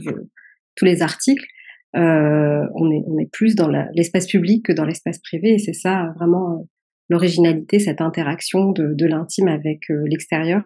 tous 0.77 0.85
les 0.85 1.01
articles. 1.01 1.47
on 1.95 2.91
est 2.91 3.05
on 3.07 3.19
est 3.19 3.31
plus 3.33 3.55
dans 3.55 3.69
l'espace 3.95 4.27
public 4.27 4.67
que 4.67 4.73
dans 4.73 4.85
l'espace 4.85 5.19
privé. 5.21 5.55
Et 5.55 5.59
c'est 5.59 5.73
ça 5.73 6.13
vraiment 6.19 6.67
l'originalité, 7.11 7.81
cette 7.81 8.01
interaction 8.01 8.71
de, 8.71 8.95
de 8.95 9.07
l'intime 9.07 9.49
avec 9.49 9.91
euh, 9.91 10.05
l'extérieur. 10.07 10.63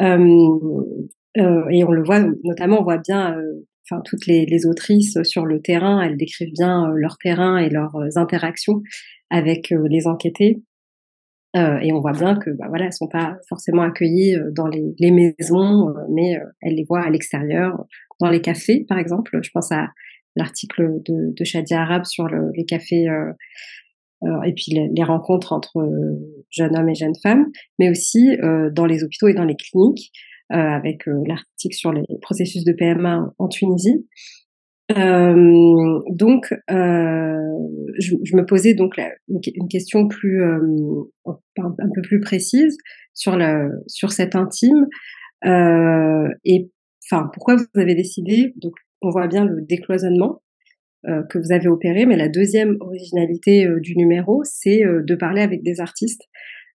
Euh, 0.00 0.48
euh, 1.38 1.68
et 1.70 1.82
on 1.82 1.90
le 1.90 2.04
voit, 2.04 2.20
notamment, 2.44 2.80
on 2.80 2.84
voit 2.84 2.98
bien, 2.98 3.36
enfin 3.84 4.02
toutes 4.04 4.26
les, 4.26 4.66
autrices 4.66 5.18
sur 5.24 5.44
le 5.44 5.60
terrain, 5.60 6.02
elles 6.02 6.16
décrivent 6.16 6.52
bien 6.52 6.92
leur 6.94 7.18
terrain 7.18 7.58
et 7.58 7.70
leurs 7.70 7.96
interactions 8.16 8.82
avec 9.30 9.74
les 9.90 10.06
enquêtés. 10.06 10.62
Et 11.54 11.90
on 11.90 12.00
voit 12.00 12.12
bien 12.12 12.36
que 12.36 12.50
bah, 12.50 12.66
voilà, 12.68 12.86
elles 12.86 12.92
sont 12.92 13.08
pas 13.08 13.38
forcément 13.48 13.80
accueillies 13.80 14.36
dans 14.54 14.66
les, 14.66 14.94
les 14.98 15.10
maisons, 15.10 15.94
mais 16.10 16.38
elles 16.60 16.74
les 16.74 16.84
voient 16.84 17.02
à 17.02 17.08
l'extérieur, 17.08 17.82
dans 18.20 18.28
les 18.28 18.42
cafés, 18.42 18.84
par 18.86 18.98
exemple. 18.98 19.38
Je 19.42 19.50
pense 19.54 19.72
à 19.72 19.88
l'article 20.36 21.00
de, 21.06 21.32
de 21.34 21.74
Arab 21.74 22.04
sur 22.04 22.28
le, 22.28 22.50
les 22.54 22.66
cafés 22.66 23.06
et 24.22 24.52
puis 24.54 24.72
les, 24.72 25.02
rencontres 25.04 25.52
entre 25.52 25.78
euh, 25.78 26.44
jeunes 26.50 26.76
hommes 26.76 26.88
et 26.88 26.94
jeunes 26.94 27.14
femmes, 27.22 27.46
mais 27.78 27.90
aussi 27.90 28.36
euh, 28.42 28.70
dans 28.70 28.86
les 28.86 29.04
hôpitaux 29.04 29.28
et 29.28 29.34
dans 29.34 29.44
les 29.44 29.56
cliniques, 29.56 30.10
avec 30.48 31.02
l'article 31.06 31.74
sur 31.74 31.92
les 31.92 32.04
processus 32.22 32.62
de 32.64 32.72
PMA 32.72 33.34
en 33.36 33.48
Tunisie. 33.48 34.06
Euh, 34.96 36.00
donc, 36.10 36.52
euh, 36.70 37.36
je, 37.98 38.14
je, 38.22 38.36
me 38.36 38.46
posais 38.46 38.74
donc 38.74 38.96
la, 38.96 39.10
une 39.28 39.68
question 39.68 40.06
plus 40.06 40.42
euh, 40.42 40.60
un, 41.58 41.90
peu 41.94 42.02
plus 42.02 42.20
précise 42.20 42.76
sur 43.12 43.36
la 43.36 43.68
sur 43.88 44.12
cet 44.12 44.36
intime 44.36 44.86
et 45.44 46.70
enfin 47.04 47.28
pourquoi 47.32 47.56
vous 47.56 47.80
avez 47.80 47.94
décidé 47.94 48.52
donc 48.56 48.74
on 49.02 49.10
voit 49.10 49.26
bien 49.26 49.44
le 49.44 49.62
décloisonnement 49.62 50.40
euh, 50.40 50.45
que 51.28 51.38
vous 51.38 51.52
avez 51.52 51.68
opéré. 51.68 52.06
Mais 52.06 52.16
la 52.16 52.28
deuxième 52.28 52.76
originalité 52.80 53.66
euh, 53.66 53.80
du 53.80 53.96
numéro, 53.96 54.42
c'est 54.44 54.84
euh, 54.84 55.02
de 55.02 55.14
parler 55.14 55.42
avec 55.42 55.62
des 55.62 55.80
artistes. 55.80 56.22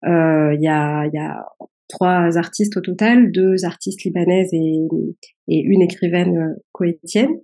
Il 0.03 0.59
y 0.61 0.67
a, 0.67 1.45
trois 1.89 2.37
artistes 2.37 2.77
au 2.77 2.81
total, 2.81 3.31
deux 3.31 3.65
artistes 3.65 4.03
libanaises 4.03 4.53
et, 4.53 4.87
une 5.47 5.81
écrivaine 5.81 6.55
coétienne. 6.73 7.39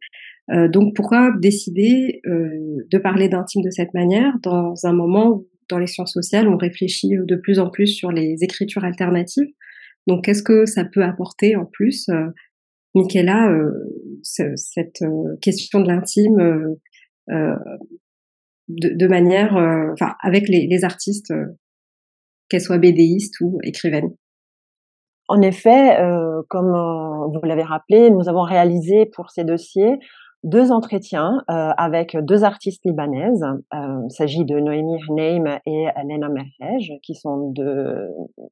Euh, 0.51 0.67
donc 0.67 0.95
pourquoi 0.95 1.31
décider 1.39 2.21
euh, 2.25 2.49
de 2.91 2.97
parler 2.97 3.29
d'intime 3.29 3.61
de 3.61 3.69
cette 3.69 3.93
manière 3.93 4.33
dans 4.43 4.73
un 4.85 4.91
moment 4.91 5.29
où 5.29 5.47
dans 5.69 5.79
les 5.79 5.87
sciences 5.87 6.11
sociales 6.11 6.49
on 6.49 6.57
réfléchit 6.57 7.15
de 7.15 7.35
plus 7.37 7.59
en 7.59 7.69
plus 7.69 7.87
sur 7.87 8.11
les 8.11 8.43
écritures 8.43 8.83
alternatives? 8.83 9.47
Donc 10.07 10.25
qu'est-ce 10.25 10.43
que 10.43 10.65
ça 10.65 10.83
peut 10.83 11.03
apporter 11.03 11.55
en 11.55 11.65
plus 11.65 12.09
euh, 12.09 12.27
Michaela, 12.95 13.49
euh, 13.49 14.53
cette 14.55 15.01
euh, 15.01 15.35
question 15.41 15.79
de 15.79 15.87
l'intime 15.87 16.75
euh, 17.29 17.55
de, 18.67 19.07
manière, 19.07 19.53
enfin, 19.93 20.15
avec 20.21 20.47
les, 20.47 20.83
artistes, 20.83 21.33
qu'elles 22.49 22.61
soient 22.61 22.77
bédéistes 22.77 23.39
ou 23.41 23.59
écrivaines. 23.63 24.15
En 25.27 25.41
effet, 25.41 25.97
comme 26.49 26.71
vous 26.71 27.39
l'avez 27.43 27.63
rappelé, 27.63 28.09
nous 28.09 28.29
avons 28.29 28.43
réalisé 28.43 29.05
pour 29.05 29.31
ces 29.31 29.43
dossiers 29.43 29.99
deux 30.43 30.71
entretiens 30.71 31.43
avec 31.47 32.17
deux 32.21 32.43
artistes 32.43 32.83
libanaises. 32.85 33.45
Il 33.73 34.11
s'agit 34.11 34.45
de 34.45 34.59
Noémie 34.59 35.01
Hneim 35.09 35.59
et 35.65 35.87
Lena 36.05 36.29
Merhej, 36.29 36.99
qui 37.03 37.15
sont 37.15 37.51
deux, 37.51 38.09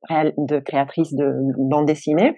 de 0.10 0.60
créatrices 0.60 1.14
de 1.14 1.34
bande 1.58 1.86
dessinée 1.86 2.36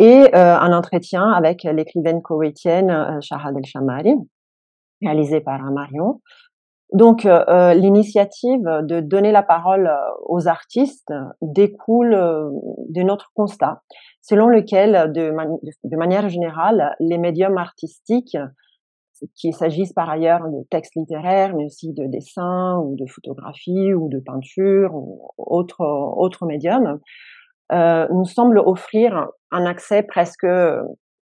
et 0.00 0.34
euh, 0.34 0.58
un 0.58 0.72
entretien 0.72 1.30
avec 1.30 1.62
l'écrivaine 1.62 2.22
koweïtienne 2.22 2.90
euh, 2.90 3.20
Shahad 3.20 3.54
El 3.56 3.64
Shamari, 3.66 4.14
réalisé 5.02 5.40
par 5.40 5.60
Marion. 5.70 6.20
Donc, 6.92 7.22
l'initiative 7.22 8.64
de 8.64 8.98
donner 8.98 9.30
la 9.30 9.44
parole 9.44 9.88
aux 10.26 10.48
artistes 10.48 11.14
découle 11.40 12.10
de 12.88 13.02
notre 13.02 13.30
constat, 13.32 13.80
selon 14.20 14.48
lequel, 14.48 15.12
de, 15.12 15.96
manière 15.96 16.28
générale, 16.28 16.96
les 16.98 17.16
médiums 17.16 17.58
artistiques, 17.58 18.36
qu'il 19.36 19.54
s'agisse 19.54 19.92
par 19.92 20.10
ailleurs 20.10 20.48
de 20.48 20.66
textes 20.68 20.96
littéraires, 20.96 21.54
mais 21.54 21.66
aussi 21.66 21.92
de 21.92 22.06
dessins 22.06 22.78
ou 22.78 22.96
de 22.96 23.06
photographie 23.06 23.94
ou 23.94 24.08
de 24.08 24.18
peinture 24.18 24.92
ou 24.92 25.30
autres 25.36 25.84
autre 25.84 26.44
médiums, 26.44 26.98
euh, 27.72 28.08
nous 28.10 28.24
semblent 28.24 28.58
offrir 28.58 29.28
un 29.50 29.66
accès 29.66 30.02
presque 30.02 30.46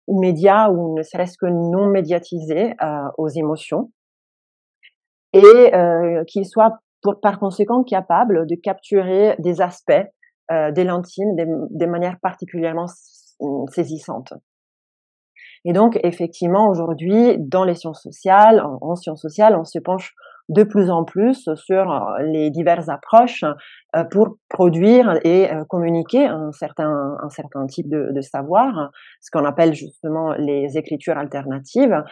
immédiat 0.07 0.69
ou 0.71 0.97
ne 0.97 1.03
serait-ce 1.03 1.37
que 1.37 1.45
non 1.45 1.87
médiatisé 1.87 2.73
euh, 2.81 3.07
aux 3.17 3.29
émotions 3.29 3.91
et 5.33 5.73
euh, 5.73 6.23
qu'ils 6.25 6.45
soient 6.45 6.79
pour, 7.01 7.19
par 7.21 7.39
conséquent 7.39 7.83
capables 7.83 8.45
de 8.47 8.55
capturer 8.55 9.35
des 9.39 9.61
aspects 9.61 9.91
euh, 10.51 10.71
de 10.71 10.81
l'intime 10.81 11.35
des, 11.35 11.87
manières 11.87 12.17
particulièrement 12.21 12.87
saisissantes. 13.71 14.33
Et 15.63 15.73
donc, 15.73 15.99
effectivement, 16.03 16.67
aujourd'hui, 16.69 17.37
dans 17.39 17.63
les 17.63 17.75
sciences 17.75 18.01
sociales, 18.01 18.61
en, 18.81 18.95
sciences 18.95 19.21
sociales, 19.21 19.55
on 19.55 19.63
se 19.63 19.79
penche 19.79 20.13
de 20.49 20.63
plus 20.63 20.89
en 20.89 21.03
plus 21.03 21.49
sur 21.55 21.91
euh, 21.91 22.23
les 22.23 22.49
diverses 22.49 22.89
approches 22.89 23.45
euh, 23.95 24.03
pour 24.05 24.37
produire 24.49 25.19
et 25.23 25.51
euh, 25.51 25.63
communiquer 25.65 26.25
un 26.25 26.51
certain, 26.51 27.17
un 27.21 27.29
certain 27.29 27.65
type 27.67 27.89
de, 27.89 28.21
savoir, 28.21 28.91
ce 29.21 29.31
qu'on 29.31 29.45
appelle 29.45 29.73
justement 29.73 30.33
les 30.33 30.77
écritures 30.77 31.17
alternatives. 31.17 32.03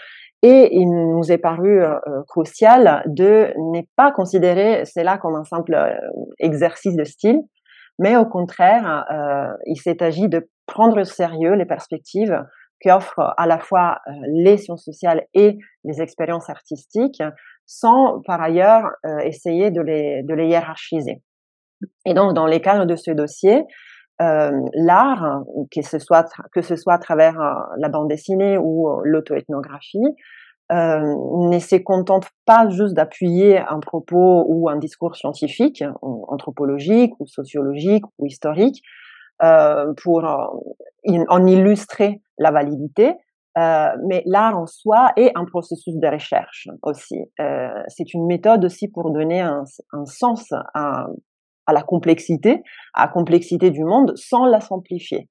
Et 0.41 0.69
il 0.71 0.89
nous 0.89 1.31
est 1.31 1.37
paru 1.37 1.83
crucial 2.27 3.03
de 3.05 3.51
ne 3.57 3.81
pas 3.97 4.11
considérer 4.11 4.85
cela 4.85 5.17
comme 5.17 5.35
un 5.35 5.43
simple 5.43 5.77
exercice 6.39 6.95
de 6.95 7.03
style, 7.03 7.41
mais 7.99 8.15
au 8.15 8.25
contraire, 8.25 9.05
il 9.65 9.75
s'est 9.75 10.01
agi 10.01 10.29
de 10.29 10.49
prendre 10.65 10.99
au 11.01 11.03
sérieux 11.03 11.55
les 11.55 11.65
perspectives 11.65 12.41
qui 12.81 12.89
offre 12.91 13.33
à 13.37 13.47
la 13.47 13.59
fois 13.59 13.99
euh, 14.07 14.11
les 14.27 14.57
sciences 14.57 14.85
sociales 14.85 15.25
et 15.33 15.57
les 15.83 16.01
expériences 16.01 16.49
artistiques, 16.49 17.21
sans 17.65 18.21
par 18.25 18.41
ailleurs 18.41 18.89
euh, 19.05 19.19
essayer 19.19 19.71
de 19.71 19.81
les, 19.81 20.47
hiérarchiser. 20.47 21.21
Et 22.05 22.13
donc, 22.13 22.33
dans 22.33 22.45
les 22.45 22.61
cadres 22.61 22.85
de 22.85 22.95
ce 22.95 23.11
dossier, 23.11 23.63
euh, 24.21 24.51
l'art, 24.73 25.43
que 25.71 25.81
ce 25.81 25.97
soit 25.97 26.29
que 26.53 26.61
ce 26.61 26.75
soit 26.75 26.95
à 26.95 26.97
travers 26.97 27.37
la 27.77 27.87
bande 27.87 28.09
dessinée 28.09 28.57
ou 28.57 28.89
l'auto-ethnographie, 29.05 30.15
ne 30.71 31.57
se 31.59 31.77
contente 31.77 32.27
pas 32.45 32.69
juste 32.69 32.93
d'appuyer 32.93 33.59
un 33.59 33.79
propos 33.79 34.45
ou 34.47 34.69
un 34.69 34.75
discours 34.75 35.15
scientifique, 35.15 35.83
anthropologique 36.01 37.13
ou 37.19 37.27
sociologique 37.27 38.03
ou 38.17 38.25
historique, 38.25 38.83
pour 39.39 40.23
en 40.23 41.45
illustrer 41.45 42.21
la 42.37 42.51
validité, 42.51 43.15
euh, 43.57 43.89
mais 44.07 44.21
l'art 44.25 44.57
en 44.57 44.67
soi 44.67 45.11
est 45.17 45.31
un 45.35 45.45
processus 45.45 45.95
de 45.95 46.07
recherche 46.07 46.67
aussi. 46.83 47.19
Euh, 47.39 47.69
c'est 47.87 48.13
une 48.13 48.25
méthode 48.27 48.63
aussi 48.63 48.87
pour 48.87 49.11
donner 49.11 49.41
un, 49.41 49.63
sens 50.05 50.53
à, 50.73 51.07
la 51.67 51.81
complexité, 51.81 52.61
à 52.93 53.05
la 53.05 53.11
complexité 53.11 53.71
du 53.71 53.83
monde, 53.83 54.13
sans 54.15 54.45
la 54.45 54.61
simplifier. 54.61 55.27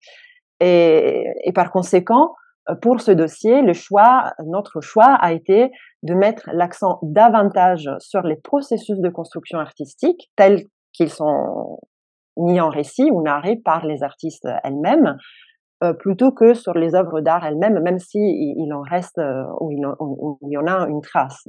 Et, 0.60 1.24
par 1.54 1.70
conséquent, 1.70 2.34
pour 2.82 3.00
ce 3.00 3.12
dossier, 3.12 3.62
notre 3.62 4.80
choix 4.80 5.14
a 5.20 5.32
été 5.32 5.70
de 6.02 6.14
mettre 6.14 6.50
l'accent 6.52 6.98
davantage 7.02 7.88
sur 7.98 8.22
les 8.22 8.36
processus 8.36 8.98
de 8.98 9.08
construction 9.08 9.58
artistique 9.58 10.30
tels 10.36 10.64
qu'ils 10.92 11.10
sont 11.10 11.78
mis 12.38 12.60
en 12.60 12.70
récit 12.70 13.10
ou 13.10 13.22
narré 13.22 13.56
par 13.56 13.84
les 13.86 14.02
artistes 14.02 14.48
elles-mêmes, 14.64 15.16
euh, 15.84 15.92
plutôt 15.92 16.32
que 16.32 16.54
sur 16.54 16.74
les 16.74 16.96
œuvres 16.96 17.20
d'art 17.20 17.46
elles-mêmes, 17.46 17.80
même 17.80 18.00
si 18.00 18.18
il, 18.18 18.72
en 18.72 18.82
reste 18.82 19.18
euh, 19.18 19.44
ou 19.60 19.70
il, 19.70 20.50
y 20.50 20.56
en 20.56 20.66
a 20.66 20.88
une 20.88 21.00
trace. 21.00 21.46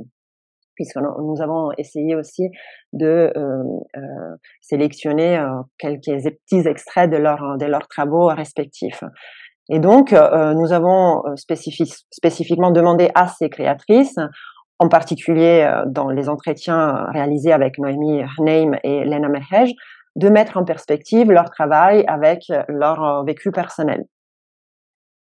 Puisque 0.75 0.97
nous 0.97 1.41
avons 1.41 1.71
essayé 1.78 2.15
aussi 2.15 2.43
de 2.93 3.34
euh, 3.36 4.36
sélectionner 4.62 5.43
quelques 5.78 6.06
petits 6.06 6.67
extraits 6.67 7.10
de 7.10 7.17
leurs 7.17 7.88
travaux 7.89 8.28
respectifs. 8.28 9.04
Et 9.69 9.80
donc, 9.80 10.13
nous 10.13 10.71
avons 10.71 11.21
spécifiquement 11.36 12.71
demandé 12.71 13.12
à 13.13 13.28
ces 13.28 13.49
créatrices, 13.49 14.15
en 14.80 14.88
particulier 14.88 15.69
dans 15.88 16.08
les 16.08 16.30
entretiens 16.30 17.08
réalisés 17.12 17.52
avec 17.52 17.78
Noémie 17.78 18.23
Hneim 18.38 18.78
et 18.86 19.04
Lena 19.04 19.28
Mehej, 19.28 19.73
de 20.19 20.29
mettre 20.29 20.58
en 20.58 20.65
perspective 20.65 21.32
leur 21.32 21.49
travail 21.49 22.03
avec 22.08 22.49
euh, 22.49 22.62
leur 22.67 23.03
euh, 23.03 23.23
vécu 23.23 23.51
personnel. 23.51 24.03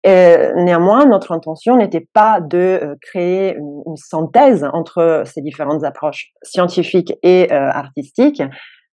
Et 0.04 0.36
néanmoins, 0.56 1.06
notre 1.06 1.32
intention 1.32 1.78
n'était 1.78 2.08
pas 2.14 2.42
de 2.42 2.58
euh, 2.58 2.96
créer 3.02 3.56
une, 3.56 3.96
synthèse 3.96 4.68
entre 4.74 5.24
ces 5.26 5.42
différentes 5.42 5.84
approches 5.84 6.32
scientifiques 6.44 7.14
et 7.24 7.52
artistiques, 7.52 8.42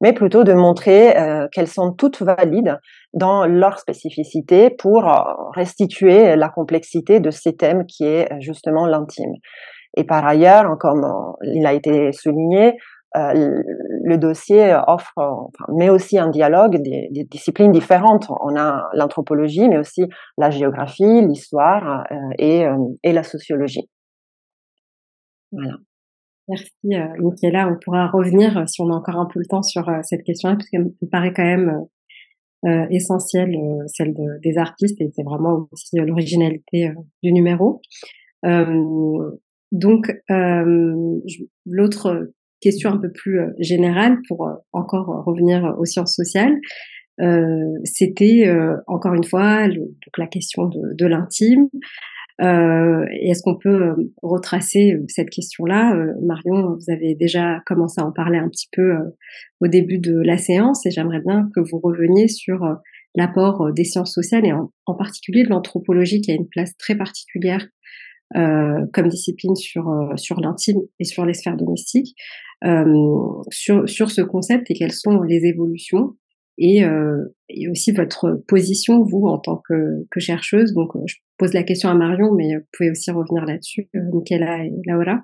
mais 0.01 0.13
plutôt 0.13 0.43
de 0.43 0.53
montrer 0.53 1.15
qu'elles 1.51 1.67
sont 1.67 1.91
toutes 1.91 2.21
valides 2.21 2.77
dans 3.13 3.45
leur 3.45 3.79
spécificité 3.79 4.69
pour 4.69 5.03
restituer 5.53 6.35
la 6.35 6.49
complexité 6.49 7.19
de 7.19 7.29
ces 7.29 7.55
thèmes 7.55 7.85
qui 7.85 8.05
est 8.05 8.29
justement 8.39 8.85
l'intime. 8.85 9.33
Et 9.97 10.05
par 10.05 10.25
ailleurs, 10.25 10.77
comme 10.79 11.05
il 11.43 11.65
a 11.65 11.73
été 11.73 12.11
souligné, 12.13 12.77
euh, 13.15 13.63
le 14.03 14.17
dossier 14.17 14.75
offre, 14.87 15.13
enfin, 15.17 15.65
met 15.73 15.89
aussi 15.89 16.17
un 16.19 16.29
dialogue 16.29 16.81
des, 16.81 17.09
disciplines 17.29 17.71
différentes. 17.71 18.27
On 18.29 18.55
a 18.55 18.89
l'anthropologie, 18.93 19.67
mais 19.69 19.77
aussi 19.77 20.03
la 20.37 20.49
géographie, 20.49 21.21
l'histoire 21.21 22.05
euh, 22.11 22.15
et, 22.37 22.65
euh, 22.65 22.77
et, 23.03 23.13
la 23.13 23.23
sociologie. 23.23 23.89
Voilà. 25.51 25.77
Merci, 26.47 26.71
Michaela. 26.83 27.69
On 27.69 27.79
pourra 27.83 28.07
revenir, 28.07 28.67
si 28.69 28.81
on 28.81 28.91
a 28.91 28.95
encore 28.95 29.15
un 29.15 29.25
peu 29.25 29.39
le 29.39 29.45
temps, 29.45 29.63
sur 29.63 29.89
cette 30.03 30.23
question-là, 30.23 30.55
parce 30.55 30.69
qu'elle 30.69 30.85
me 30.85 31.09
paraît 31.09 31.33
quand 31.33 31.43
même 31.43 31.85
essentielle, 32.91 33.55
celle 33.87 34.13
de, 34.13 34.39
des 34.43 34.57
artistes, 34.57 34.99
et 35.01 35.09
c'est 35.15 35.23
vraiment 35.23 35.67
aussi 35.71 35.97
l'originalité 35.97 36.91
du 37.23 37.33
numéro. 37.33 37.81
donc, 39.71 40.11
l'autre 41.65 42.29
question 42.65 42.89
un 42.89 42.97
peu 42.97 43.11
plus 43.11 43.39
euh, 43.39 43.51
générale 43.59 44.17
pour 44.27 44.47
euh, 44.47 44.53
encore 44.73 45.23
revenir 45.25 45.75
aux 45.77 45.85
sciences 45.85 46.15
sociales. 46.15 46.55
Euh, 47.21 47.77
c'était 47.85 48.51
encore 48.87 49.13
une 49.13 49.23
fois 49.23 49.67
la 50.17 50.27
question 50.27 50.65
de, 50.65 51.05
l'intime. 51.05 51.69
Euh, 52.41 53.05
Est-ce 53.21 53.41
qu'on 53.41 53.57
peut 53.57 53.95
retracer 54.21 54.97
cette 55.07 55.29
question-là? 55.29 55.95
Marion, 56.21 56.75
vous 56.75 56.91
avez 56.91 57.15
déjà 57.15 57.61
commencé 57.65 58.01
à 58.01 58.05
en 58.05 58.11
parler 58.11 58.37
un 58.37 58.49
petit 58.49 58.67
peu 58.73 58.97
au 59.61 59.67
début 59.67 59.99
de 59.99 60.19
la 60.19 60.37
séance 60.37 60.85
et 60.85 60.91
j'aimerais 60.91 61.21
bien 61.25 61.47
que 61.55 61.61
vous 61.61 61.79
reveniez 61.79 62.27
sur 62.27 62.59
l'apport 63.15 63.71
des 63.71 63.85
sciences 63.85 64.13
sociales 64.13 64.45
et 64.45 64.51
en, 64.51 64.95
particulier 64.95 65.43
de 65.43 65.49
l'anthropologie 65.49 66.19
qui 66.19 66.31
a 66.31 66.35
une 66.35 66.49
place 66.49 66.75
très 66.75 66.97
particulière 66.97 67.65
euh, 68.35 68.85
comme 68.91 69.07
discipline 69.07 69.55
sur 69.55 69.87
sur 70.15 70.41
l'intime 70.41 70.79
et 70.99 71.03
sur 71.03 71.27
les 71.27 71.35
sphères 71.35 71.57
domestiques 71.57 72.15
euh, 72.17 72.44
sur, 73.51 73.87
sur 73.89 74.11
ce 74.11 74.21
concept 74.21 74.71
et 74.71 74.73
quelles 74.73 74.91
sont 74.91 75.21
les 75.21 75.45
évolutions 75.45 76.15
et, 76.57 76.83
euh, 76.83 77.25
et, 77.49 77.69
aussi 77.69 77.91
votre 77.91 78.41
position, 78.47 79.03
vous, 79.03 79.27
en 79.27 79.37
tant 79.37 79.61
que, 79.67 80.05
que 80.11 80.19
chercheuse. 80.19 80.73
Donc, 80.73 80.95
euh, 80.95 80.99
je 81.05 81.15
pose 81.37 81.53
la 81.53 81.63
question 81.63 81.89
à 81.89 81.95
Marion, 81.95 82.33
mais 82.33 82.55
vous 82.55 82.65
pouvez 82.71 82.91
aussi 82.91 83.11
revenir 83.11 83.45
là-dessus, 83.45 83.89
euh, 83.95 83.99
Michaela 84.13 84.63
et 84.63 84.71
Laura, 84.85 85.21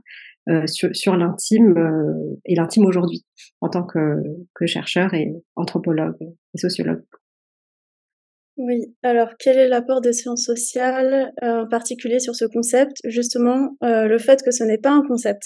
euh, 0.50 0.68
sur, 0.68 0.94
sur 0.96 1.16
l'intime 1.16 1.78
euh, 1.78 2.40
et 2.46 2.56
l'intime 2.56 2.86
aujourd'hui, 2.86 3.26
en 3.62 3.70
tant 3.70 3.84
que, 3.84 4.16
que 4.56 4.66
chercheur 4.66 5.14
et 5.14 5.32
anthropologue 5.56 6.18
et 6.22 6.58
sociologue. 6.58 7.04
Oui, 8.58 8.94
alors 9.02 9.30
quel 9.40 9.58
est 9.58 9.70
l'apport 9.70 10.02
des 10.02 10.14
sciences 10.14 10.44
sociales, 10.44 11.32
en 11.42 11.68
particulier 11.68 12.20
sur 12.20 12.36
ce 12.36 12.46
concept? 12.46 12.98
Justement, 13.06 13.76
le 13.82 14.18
fait 14.20 14.44
que 14.44 14.52
ce 14.52 14.64
n'est 14.64 14.78
pas 14.78 14.92
un 14.92 15.02
concept. 15.08 15.42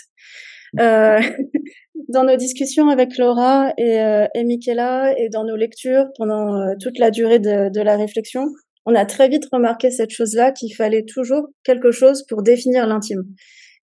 Euh, 0.80 1.20
dans 2.10 2.24
nos 2.24 2.36
discussions 2.36 2.90
avec 2.90 3.18
Laura 3.18 3.74
et, 3.78 4.00
euh, 4.00 4.28
et 4.36 4.44
Michaela 4.44 5.18
et 5.18 5.30
dans 5.30 5.44
nos 5.44 5.56
lectures 5.56 6.06
pendant 6.18 6.56
euh, 6.56 6.74
toute 6.80 7.00
la 7.00 7.12
durée 7.12 7.40
de, 7.40 7.82
la 7.82 7.98
réflexion, 7.98 8.46
on 8.86 8.96
a 8.96 9.06
très 9.06 9.30
vite 9.30 9.46
remarqué 9.52 9.92
cette 9.92 10.12
chose-là 10.12 10.52
qu'il 10.52 10.74
fallait 10.76 11.04
toujours 11.04 11.48
quelque 11.64 11.92
chose 11.92 12.24
pour 12.28 12.44
définir 12.44 12.88
l'intime. 12.88 13.24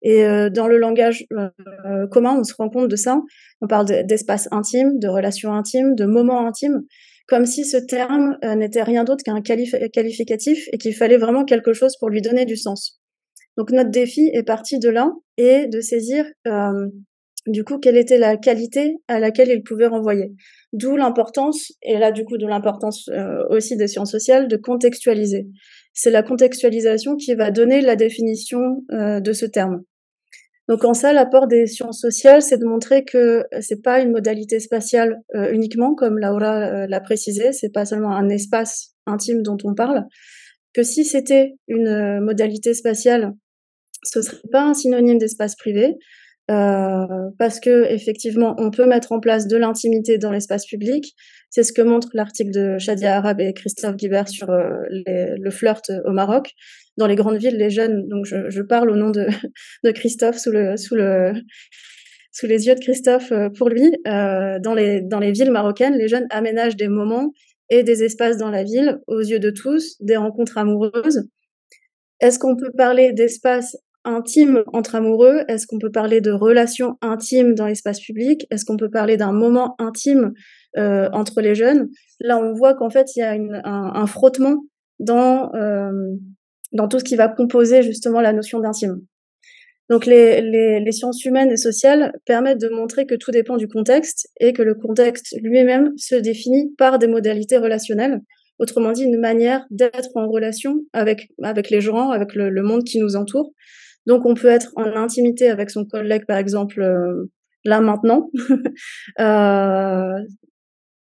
Et 0.04 0.24
euh, 0.24 0.50
dans 0.50 0.68
le 0.68 0.78
langage 0.78 1.26
euh, 1.34 2.08
commun, 2.08 2.38
on 2.40 2.44
se 2.44 2.54
rend 2.56 2.70
compte 2.70 2.88
de 2.88 2.96
ça. 2.96 3.22
On 3.62 3.68
parle 3.68 3.86
d'espace 4.06 4.48
intime, 4.52 5.00
de 5.00 5.08
relations 5.08 5.54
intimes, 5.54 5.96
de 5.96 6.06
moments 6.06 6.46
intimes, 6.48 6.82
comme 7.28 7.46
si 7.46 7.66
ce 7.66 7.78
terme 7.78 8.38
n'était 8.58 8.84
rien 8.84 9.04
d'autre 9.04 9.24
qu'un 9.24 9.42
qualificatif 9.42 10.68
et 10.74 10.78
qu'il 10.78 10.96
fallait 10.96 11.18
vraiment 11.18 11.46
quelque 11.46 11.74
chose 11.74 11.96
pour 12.00 12.10
lui 12.10 12.22
donner 12.22 12.46
du 12.46 12.58
sens. 12.58 13.01
Donc 13.58 13.72
notre 13.72 13.92
défi 13.92 14.30
est 14.34 14.44
parti 14.44 14.80
de 14.80 14.90
là 14.90 15.12
et 15.38 15.68
de 15.68 15.82
saisir 15.82 16.26
euh, 16.48 16.88
du 17.48 17.64
coup, 17.64 17.80
quelle 17.80 17.98
était 17.98 18.20
la 18.20 18.38
qualité 18.38 18.98
à 19.08 19.20
laquelle 19.20 19.50
il 19.50 19.64
pouvait 19.64 19.88
renvoyer. 19.88 20.32
D'où 20.74 20.96
l'importance, 20.96 21.72
et 21.82 21.98
là, 21.98 22.12
du 22.12 22.24
coup, 22.24 22.38
de 22.38 22.46
l'importance 22.46 23.10
euh, 23.10 23.44
aussi 23.50 23.76
des 23.78 23.88
sciences 23.88 24.12
sociales, 24.12 24.48
de 24.48 24.58
contextualiser. 24.58 25.48
C'est 25.94 26.12
la 26.12 26.22
contextualisation 26.22 27.16
qui 27.16 27.34
va 27.34 27.50
donner 27.50 27.82
la 27.82 27.96
définition 27.96 28.84
euh, 28.92 29.20
de 29.20 29.34
ce 29.34 29.46
terme. 29.46 29.82
Donc 30.70 30.86
en 30.86 30.94
ça, 30.94 31.12
l'apport 31.14 31.48
des 31.48 31.66
sciences 31.66 32.00
sociales, 32.00 32.44
c'est 32.44 32.60
de 32.60 32.66
montrer 32.66 33.04
que 33.04 33.44
c'est 33.60 33.82
pas 33.82 34.00
une 34.00 34.12
modalité 34.12 34.60
spatiale 34.60 35.18
euh, 35.36 35.52
uniquement, 35.52 35.96
comme 35.96 36.20
Laura 36.20 36.86
l'a 36.86 37.02
précisé, 37.02 37.52
c'est 37.52 37.74
pas 37.74 37.86
seulement 37.86 38.16
un 38.16 38.30
espace 38.30 38.94
intime 39.08 39.42
dont 39.42 39.58
on 39.64 39.74
parle, 39.74 40.06
que 40.74 40.84
si 40.84 41.04
c'était 41.04 41.56
une 41.68 42.22
modalité 42.22 42.74
spatiale, 42.74 43.34
ce 44.04 44.22
serait 44.22 44.38
pas 44.52 44.64
un 44.64 44.74
synonyme 44.74 45.18
d'espace 45.18 45.56
privé, 45.56 45.98
euh, 46.50 47.06
parce 47.38 47.60
que 47.60 47.86
effectivement, 47.92 48.56
on 48.58 48.72
peut 48.72 48.86
mettre 48.86 49.12
en 49.12 49.20
place 49.20 49.48
de 49.48 49.56
l'intimité 49.58 50.18
dans 50.18 50.32
l'espace 50.32 50.66
public. 50.66 51.14
C'est 51.50 51.64
ce 51.64 51.72
que 51.72 51.82
montre 51.82 52.10
l'article 52.14 52.52
de 52.52 52.78
Shadia 52.78 53.16
Arab 53.16 53.40
et 53.40 53.54
Christophe 53.54 53.96
Guibert 53.96 54.28
sur 54.28 54.50
euh, 54.50 54.72
le 54.90 55.50
flirt 55.50 55.92
au 56.06 56.12
Maroc. 56.12 56.52
Dans 56.98 57.08
les 57.08 57.16
grandes 57.16 57.38
villes, 57.38 57.58
les 57.58 57.70
jeunes, 57.70 58.08
donc 58.10 58.26
je, 58.26 58.62
parle 58.62 58.90
au 58.90 58.96
nom 58.96 59.12
de, 59.84 59.92
Christophe 59.92 60.38
sous 60.38 60.52
le 60.52 60.76
sous 60.78 60.96
le 60.96 61.34
sous 62.34 62.48
les 62.48 62.68
yeux 62.68 62.76
de 62.76 62.80
Christophe 62.80 63.32
euh, 63.32 63.50
pour 63.50 63.70
lui, 63.70 63.90
dans 64.06 64.74
les 64.76 65.02
dans 65.02 65.20
les 65.20 65.32
villes 65.32 65.52
marocaines, 65.52 65.96
les 65.96 66.08
jeunes 66.08 66.28
aménagent 66.32 66.76
des 66.76 66.90
moments 66.90 67.32
et 67.70 67.84
des 67.84 68.04
espaces 68.04 68.38
dans 68.38 68.50
la 68.50 68.64
ville 68.64 69.00
aux 69.08 69.22
yeux 69.22 69.40
de 69.40 69.52
tous, 69.52 69.96
des 70.02 70.18
rencontres 70.18 70.58
amoureuses. 70.58 71.24
Est-ce 72.20 72.38
qu'on 72.38 72.58
peut 72.58 72.72
parler 72.78 73.14
d'espace 73.14 73.78
intime 74.06 74.64
entre 74.74 74.96
amoureux? 74.96 75.42
Est-ce 75.48 75.68
qu'on 75.68 75.80
peut 75.80 75.92
parler 75.92 76.22
de 76.22 76.32
relations 76.32 76.98
intimes 77.02 77.56
dans 77.56 77.68
l'espace 77.68 78.00
public? 78.00 78.48
Est-ce 78.52 78.66
qu'on 78.66 78.78
peut 78.78 78.90
parler 78.90 79.18
d'un 79.18 79.32
moment 79.32 79.76
intime 79.80 80.34
euh, 80.78 81.10
entre 81.14 81.42
les 81.42 81.56
jeunes? 81.56 81.90
Là, 82.20 82.38
on 82.38 82.54
voit 82.54 82.74
qu'en 82.74 82.90
fait, 82.90 83.16
il 83.16 83.20
y 83.20 83.24
a 83.24 83.36
un, 83.64 84.08
frottement 84.08 84.64
dans, 85.00 85.54
euh, 85.56 85.92
dans 86.72 86.88
tout 86.88 87.00
ce 87.00 87.04
qui 87.04 87.16
va 87.16 87.28
composer 87.28 87.84
justement 87.84 88.22
la 88.22 88.34
notion 88.34 88.60
d'intime. 88.60 89.02
Donc 89.90 90.06
les, 90.06 90.92
sciences 90.92 91.26
humaines 91.26 91.52
et 91.52 91.58
sociales 91.58 92.14
permettent 92.26 92.62
de 92.62 92.70
montrer 92.70 93.06
que 93.06 93.16
tout 93.16 93.32
dépend 93.32 93.58
du 93.58 93.68
contexte 93.68 94.30
et 94.40 94.54
que 94.54 94.62
le 94.62 94.74
contexte 94.74 95.36
lui-même 95.42 95.92
se 95.98 96.16
définit 96.16 96.74
par 96.78 96.98
des 96.98 97.08
modalités 97.08 97.58
relationnelles. 97.58 98.22
Autrement 98.58 98.94
dit, 98.94 99.04
une 99.04 99.20
manière 99.20 99.66
d'être 99.70 100.12
en 100.16 100.30
relation 100.30 100.80
avec, 100.94 101.28
les 101.70 101.82
gens, 101.82 102.12
avec 102.12 102.36
le 102.36 102.62
monde 102.62 102.86
qui 102.86 103.00
nous 103.00 103.18
entoure. 103.18 103.52
Donc 104.08 104.26
on 104.26 104.34
peut 104.34 104.48
être 104.48 104.72
en 104.76 104.96
intimité 104.96 105.50
avec 105.50 105.70
son 105.70 105.86
collègue, 105.86 106.26
par 106.26 106.38
exemple, 106.38 106.82
euh, 106.82 107.30
là 107.64 107.82
maintenant, 107.82 108.30
euh, 109.20 110.20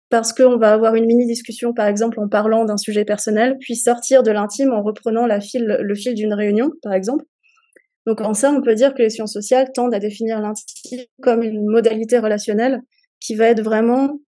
parce 0.09 0.33
qu'on 0.33 0.57
va 0.57 0.73
avoir 0.73 0.95
une 0.95 1.05
mini 1.05 1.25
discussion, 1.25 1.73
par 1.73 1.87
exemple, 1.87 2.19
en 2.19 2.27
parlant 2.27 2.65
d'un 2.65 2.77
sujet 2.77 3.05
personnel, 3.05 3.57
puis 3.59 3.75
sortir 3.75 4.21
de 4.21 4.31
l'intime 4.31 4.71
en 4.71 4.83
reprenant 4.83 5.25
le 5.25 5.95
fil 5.95 6.13
d'une 6.13 6.33
réunion, 6.33 6.71
par 6.81 6.93
exemple. 6.93 7.23
Donc 8.05 8.19
en 8.19 8.33
ça, 8.33 8.51
on 8.51 8.61
peut 8.61 8.75
dire 8.75 8.93
que 8.93 9.01
les 9.01 9.09
sciences 9.09 9.33
sociales 9.33 9.71
tendent 9.73 9.93
à 9.93 9.99
définir 9.99 10.41
l'intime 10.41 10.99
comme 11.21 11.41
une 11.41 11.65
modalité 11.65 12.19
relationnelle 12.19 12.81
qui 13.21 13.35
va 13.35 13.45
être 13.47 13.61
vraiment, 13.61 14.19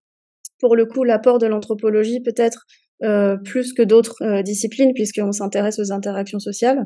pour 0.60 0.78
le 0.78 0.86
coup, 0.86 1.04
l'apport 1.04 1.40
de 1.40 1.46
l'anthropologie 1.46 2.22
peut-être 2.22 2.66
euh, 3.04 3.36
plus 3.36 3.74
que 3.74 3.84
d'autres 3.84 4.42
disciplines, 4.44 4.94
puisqu'on 4.94 5.34
s'intéresse 5.34 5.78
aux 5.78 5.92
interactions 5.92 6.40
sociales. 6.40 6.86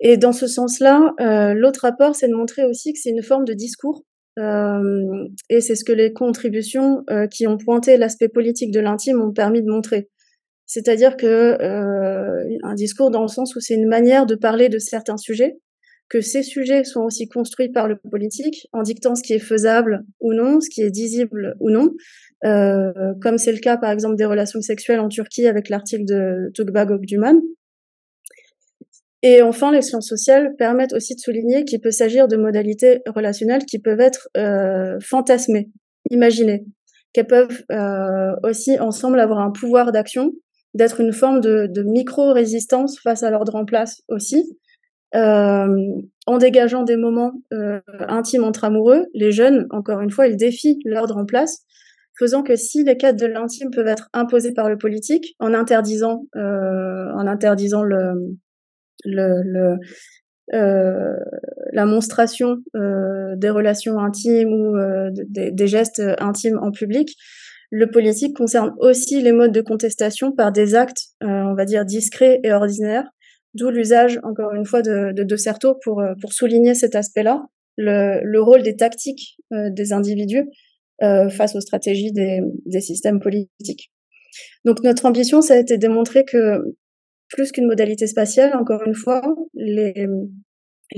Et 0.00 0.16
dans 0.16 0.32
ce 0.32 0.46
sens-là, 0.46 1.14
euh, 1.20 1.54
l'autre 1.54 1.80
rapport, 1.82 2.14
c'est 2.14 2.28
de 2.28 2.34
montrer 2.34 2.64
aussi 2.64 2.92
que 2.92 2.98
c'est 2.98 3.10
une 3.10 3.22
forme 3.22 3.44
de 3.44 3.54
discours. 3.54 4.04
Euh, 4.38 5.28
et 5.48 5.60
c'est 5.60 5.74
ce 5.74 5.84
que 5.84 5.92
les 5.92 6.12
contributions 6.12 7.02
euh, 7.10 7.26
qui 7.26 7.46
ont 7.46 7.56
pointé 7.56 7.96
l'aspect 7.96 8.28
politique 8.28 8.70
de 8.70 8.80
l'intime 8.80 9.22
ont 9.22 9.32
permis 9.32 9.62
de 9.62 9.70
montrer. 9.70 10.10
C'est-à-dire 10.66 11.16
que 11.16 11.26
euh, 11.26 12.58
un 12.62 12.74
discours 12.74 13.10
dans 13.10 13.22
le 13.22 13.28
sens 13.28 13.56
où 13.56 13.60
c'est 13.60 13.74
une 13.74 13.88
manière 13.88 14.26
de 14.26 14.34
parler 14.34 14.68
de 14.68 14.78
certains 14.78 15.16
sujets, 15.16 15.56
que 16.08 16.20
ces 16.20 16.42
sujets 16.42 16.84
sont 16.84 17.02
aussi 17.02 17.28
construits 17.28 17.70
par 17.70 17.88
le 17.88 17.96
politique 17.96 18.68
en 18.72 18.82
dictant 18.82 19.14
ce 19.14 19.22
qui 19.22 19.32
est 19.32 19.38
faisable 19.40 20.04
ou 20.20 20.34
non, 20.34 20.60
ce 20.60 20.68
qui 20.70 20.82
est 20.82 20.90
disible 20.90 21.56
ou 21.60 21.70
non, 21.70 21.90
euh, 22.44 22.92
comme 23.22 23.38
c'est 23.38 23.52
le 23.52 23.58
cas 23.58 23.76
par 23.76 23.90
exemple 23.90 24.16
des 24.16 24.24
relations 24.24 24.60
sexuelles 24.60 25.00
en 25.00 25.08
Turquie 25.08 25.46
avec 25.46 25.68
l'article 25.68 26.04
de 26.04 26.50
Tugba 26.54 26.84
Gokduman. 26.84 27.40
Et 29.22 29.42
enfin, 29.42 29.72
les 29.72 29.82
sciences 29.82 30.08
sociales 30.08 30.54
permettent 30.56 30.92
aussi 30.92 31.14
de 31.14 31.20
souligner 31.20 31.64
qu'il 31.64 31.80
peut 31.80 31.90
s'agir 31.90 32.28
de 32.28 32.36
modalités 32.36 33.00
relationnelles 33.06 33.64
qui 33.64 33.78
peuvent 33.78 34.00
être 34.00 34.28
euh, 34.36 34.98
fantasmées, 35.00 35.70
imaginées, 36.10 36.64
qu'elles 37.12 37.26
peuvent 37.26 37.64
euh, 37.72 38.34
aussi 38.42 38.78
ensemble 38.78 39.18
avoir 39.18 39.40
un 39.40 39.50
pouvoir 39.50 39.90
d'action, 39.90 40.32
d'être 40.74 41.00
une 41.00 41.12
forme 41.12 41.40
de, 41.40 41.66
de 41.66 41.82
micro-résistance 41.82 43.00
face 43.00 43.22
à 43.22 43.30
l'ordre 43.30 43.54
en 43.54 43.64
place 43.64 44.02
aussi, 44.08 44.44
euh, 45.14 46.02
en 46.26 46.38
dégageant 46.38 46.82
des 46.82 46.96
moments 46.96 47.32
euh, 47.52 47.80
intimes 48.08 48.44
entre 48.44 48.64
amoureux. 48.64 49.06
Les 49.14 49.32
jeunes, 49.32 49.66
encore 49.70 50.00
une 50.00 50.10
fois, 50.10 50.26
ils 50.26 50.36
défient 50.36 50.78
l'ordre 50.84 51.16
en 51.16 51.24
place, 51.24 51.64
faisant 52.18 52.42
que 52.42 52.56
si 52.56 52.84
les 52.84 52.96
cadres 52.96 53.20
de 53.20 53.26
l'intime 53.26 53.70
peuvent 53.70 53.86
être 53.86 54.08
imposés 54.12 54.52
par 54.52 54.68
le 54.68 54.76
politique, 54.76 55.34
en 55.38 55.54
interdisant, 55.54 56.26
euh, 56.36 57.10
en 57.14 57.26
interdisant 57.26 57.82
le 57.82 58.36
euh, 60.54 61.16
la 61.72 61.86
monstration 61.86 62.58
euh, 62.76 63.34
des 63.36 63.50
relations 63.50 63.98
intimes 63.98 64.52
ou 64.52 64.76
euh, 64.76 65.10
des, 65.12 65.66
gestes 65.66 66.00
intimes 66.18 66.58
en 66.62 66.70
public. 66.70 67.16
Le 67.72 67.90
politique 67.90 68.36
concerne 68.36 68.72
aussi 68.78 69.20
les 69.20 69.32
modes 69.32 69.50
de 69.50 69.60
contestation 69.60 70.30
par 70.30 70.52
des 70.52 70.76
actes, 70.76 71.08
on 71.20 71.54
va 71.54 71.64
dire, 71.64 71.84
discrets 71.84 72.38
et 72.44 72.52
ordinaires, 72.52 73.08
d'où 73.54 73.70
l'usage, 73.70 74.20
encore 74.22 74.54
une 74.54 74.64
fois, 74.64 74.82
de, 74.82 75.12
de, 75.12 75.24
de 75.24 75.36
Certeau 75.36 75.74
pour, 75.82 76.00
pour 76.20 76.32
souligner 76.32 76.74
cet 76.74 76.94
aspect-là, 76.94 77.44
le, 77.76 78.20
le, 78.22 78.40
rôle 78.40 78.62
des 78.62 78.76
tactiques 78.76 79.36
des 79.50 79.92
individus 79.92 80.48
face 81.00 81.56
aux 81.56 81.60
stratégies 81.60 82.12
des, 82.12 82.40
des 82.66 82.80
systèmes 82.80 83.18
politiques. 83.18 83.90
Donc 84.64 84.84
notre 84.84 85.04
ambition, 85.04 85.42
ça 85.42 85.54
a 85.54 85.56
été 85.56 85.74
de 85.74 85.80
démontrer 85.80 86.24
que 86.24 86.62
plus 87.28 87.52
qu'une 87.52 87.66
modalité 87.66 88.06
spatiale, 88.06 88.54
encore 88.56 88.82
une 88.86 88.94
fois, 88.94 89.22
les, 89.54 90.06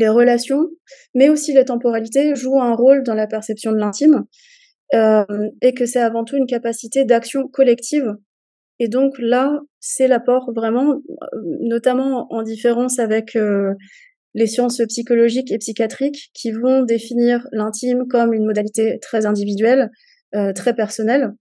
relations, 0.08 0.68
mais 1.14 1.28
aussi 1.28 1.52
les 1.52 1.64
temporalités 1.64 2.34
jouent 2.34 2.60
un 2.60 2.74
rôle 2.74 3.02
dans 3.02 3.14
la 3.14 3.26
perception 3.26 3.72
de 3.72 3.78
l'intime, 3.78 4.24
euh, 4.94 5.24
et 5.62 5.74
que 5.74 5.86
c'est 5.86 6.00
avant 6.00 6.24
tout 6.24 6.36
une 6.36 6.46
capacité 6.46 7.04
d'action 7.04 7.48
collective. 7.48 8.16
Et 8.78 8.88
donc 8.88 9.14
là, 9.18 9.58
c'est 9.80 10.08
l'apport 10.08 10.52
vraiment, 10.54 11.00
notamment 11.60 12.32
en 12.32 12.42
différence 12.42 12.98
avec 12.98 13.34
euh, 13.34 13.74
les 14.34 14.46
sciences 14.46 14.80
psychologiques 14.88 15.50
et 15.50 15.58
psychiatriques, 15.58 16.30
qui 16.34 16.52
vont 16.52 16.82
définir 16.82 17.46
l'intime 17.52 18.06
comme 18.08 18.32
une 18.32 18.46
modalité 18.46 18.98
très 19.00 19.26
individuelle, 19.26 19.90
euh, 20.34 20.52
très 20.52 20.74
personnelle. 20.74 21.32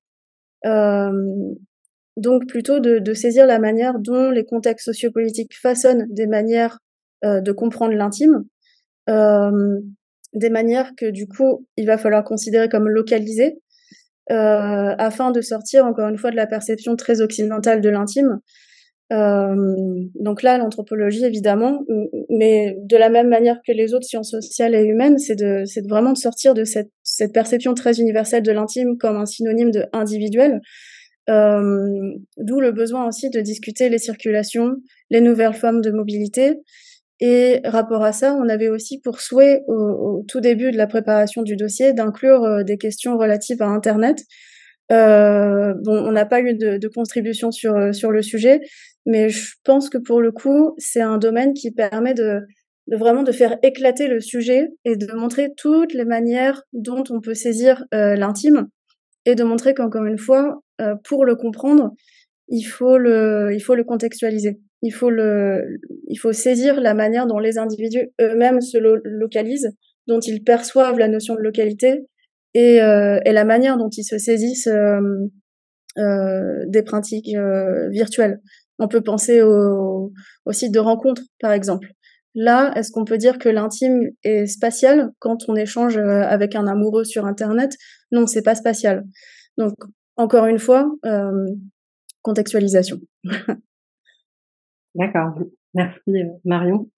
Donc 2.17 2.47
plutôt 2.47 2.79
de, 2.79 3.13
saisir 3.13 3.45
la 3.45 3.59
manière 3.59 3.99
dont 3.99 4.31
les 4.31 4.43
contextes 4.43 4.85
sociopolitiques 4.85 5.55
façonnent 5.55 6.07
des 6.09 6.25
manières 6.25 6.79
euh, 7.23 7.41
de 7.41 7.51
comprendre 7.51 7.93
l'intime, 7.93 8.43
euh, 9.07 9.79
des 10.33 10.49
manières 10.49 10.93
que 10.97 11.05
du 11.05 11.27
coup 11.27 11.67
il 11.77 11.85
va 11.85 11.99
falloir 11.99 12.23
considérer 12.23 12.69
comme 12.69 12.89
localisées, 12.89 13.59
euh, 14.31 14.95
afin 14.97 15.29
de 15.29 15.41
sortir 15.41 15.85
encore 15.85 16.09
une 16.09 16.17
fois 16.17 16.31
de 16.31 16.35
la 16.35 16.47
perception 16.47 16.95
très 16.95 17.21
occidentale 17.21 17.81
de 17.81 17.89
l'intime. 17.89 18.39
Donc 19.09 20.43
là, 20.43 20.57
l'anthropologie 20.57 21.23
évidemment, 21.23 21.85
mais 22.29 22.75
de 22.81 22.97
la 22.97 23.09
même 23.09 23.29
manière 23.29 23.61
que 23.65 23.71
les 23.71 23.93
autres 23.93 24.05
sciences 24.05 24.31
sociales 24.31 24.75
et 24.75 24.83
humaines, 24.83 25.17
c'est 25.17 25.35
de, 25.35 25.63
c'est 25.65 25.87
vraiment 25.87 26.11
de 26.11 26.17
sortir 26.17 26.53
de 26.53 26.65
cette, 26.65 26.89
cette 27.03 27.31
perception 27.31 27.73
très 27.73 28.01
universelle 28.01 28.43
de 28.43 28.51
l'intime 28.51 28.97
comme 28.97 29.15
un 29.15 29.25
synonyme 29.25 29.71
de 29.71 29.85
individuel 29.93 30.59
euh, 31.29 32.13
D'où 32.37 32.59
le 32.59 32.71
besoin 32.71 33.07
aussi 33.07 33.29
de 33.29 33.41
discuter 33.41 33.89
les 33.89 33.97
circulations, 33.97 34.75
les 35.09 35.21
nouvelles 35.21 35.53
formes 35.53 35.81
de 35.81 35.91
mobilité. 35.91 36.55
Et 37.19 37.61
rapport 37.65 38.03
à 38.03 38.13
ça, 38.13 38.35
on 38.35 38.47
avait 38.47 38.69
aussi 38.69 39.01
pour 39.01 39.19
souhait 39.19 39.63
au, 39.67 40.23
tout 40.27 40.39
début 40.39 40.71
de 40.71 40.77
la 40.77 40.87
préparation 40.87 41.41
du 41.41 41.55
dossier 41.55 41.93
d'inclure 41.93 42.43
euh, 42.43 42.63
des 42.63 42.77
questions 42.77 43.17
relatives 43.17 43.61
à 43.61 43.67
Internet. 43.67 44.19
Euh, 44.91 45.73
bon, 45.83 45.97
on 45.97 46.11
n'a 46.11 46.25
pas 46.25 46.41
eu 46.41 46.53
de, 46.53 46.87
contribution 46.87 47.51
sur 47.51 47.93
sur 47.93 48.11
le 48.11 48.21
sujet, 48.21 48.61
mais 49.05 49.29
je 49.29 49.55
pense 49.65 49.89
que 49.89 49.97
pour 49.97 50.21
le 50.21 50.31
coup, 50.31 50.75
c'est 50.77 51.01
un 51.01 51.17
domaine 51.17 51.53
qui 51.53 51.71
permet 51.71 52.13
de, 52.13 52.39
vraiment 52.89 53.23
de 53.23 53.33
faire 53.33 53.57
éclater 53.63 54.07
le 54.07 54.21
sujet 54.21 54.69
et 54.85 54.95
de 54.95 55.11
montrer 55.13 55.49
toutes 55.57 55.93
les 55.93 56.05
manières 56.05 56.61
dont 56.71 57.03
on 57.09 57.19
peut 57.19 57.33
saisir 57.33 57.83
l'intime 57.91 58.67
et 59.25 59.35
de 59.35 59.43
montrer 59.43 59.73
qu'encore 59.73 60.05
une 60.05 60.17
fois, 60.17 60.61
euh, 60.81 60.95
pour 61.03 61.25
le 61.25 61.35
comprendre, 61.35 61.91
il 62.47 62.63
faut 62.63 62.97
le, 62.97 63.51
il 63.53 63.59
faut 63.59 63.75
le 63.75 63.83
contextualiser. 63.83 64.59
Il 64.81 64.91
faut 64.91 65.09
le, 65.09 65.79
il 66.07 66.17
faut 66.17 66.33
saisir 66.33 66.79
la 66.79 66.93
manière 66.93 67.27
dont 67.27 67.39
les 67.39 67.57
individus 67.57 68.09
eux-mêmes 68.21 68.61
se 68.61 68.77
lo 68.77 68.97
localisent 69.03 69.75
dont 70.05 70.19
ils 70.19 70.43
perçoivent 70.43 70.99
la 70.99 71.07
notion 71.07 71.35
de 71.35 71.41
localité 71.41 72.05
et, 72.53 72.75
et 72.75 73.31
la 73.33 73.43
manière 73.43 73.77
dont 73.77 73.89
ils 73.89 74.03
se 74.05 74.17
saisissent 74.17 74.69
des 75.97 76.83
pratiques 76.83 77.35
virtuelles. 77.89 78.39
On 78.79 78.87
peut 78.87 79.01
penser 79.01 79.41
au, 79.41 80.13
au 80.45 80.51
site 80.51 80.71
de 80.71 80.79
rencontre, 80.79 81.23
par 81.41 81.51
exemple. 81.51 81.89
Là, 82.35 82.71
est-ce 82.75 82.91
qu'on 82.91 83.03
peut 83.03 83.17
dire 83.17 83.39
que 83.39 83.49
l'intime 83.49 84.11
est 84.23 84.45
spatial 84.45 85.09
quand 85.17 85.49
on 85.49 85.55
échange 85.55 85.97
euh, 85.97 86.21
avec 86.21 86.53
un 86.53 86.67
amoureux 86.67 87.03
sur 87.03 87.25
Internet? 87.25 87.71
Non, 88.11 88.27
c'est 88.27 88.43
pas 88.43 88.53
spatial. 88.53 89.03
Donc, 89.57 89.73
encore 90.17 90.45
une 90.45 90.59
fois, 90.59 90.91
euh, 91.05 91.47
contextualisation. 92.21 92.99
D'accord. 94.95 95.39
Merci 95.73 96.09
euh, 96.09 96.29
Marion. 96.43 96.89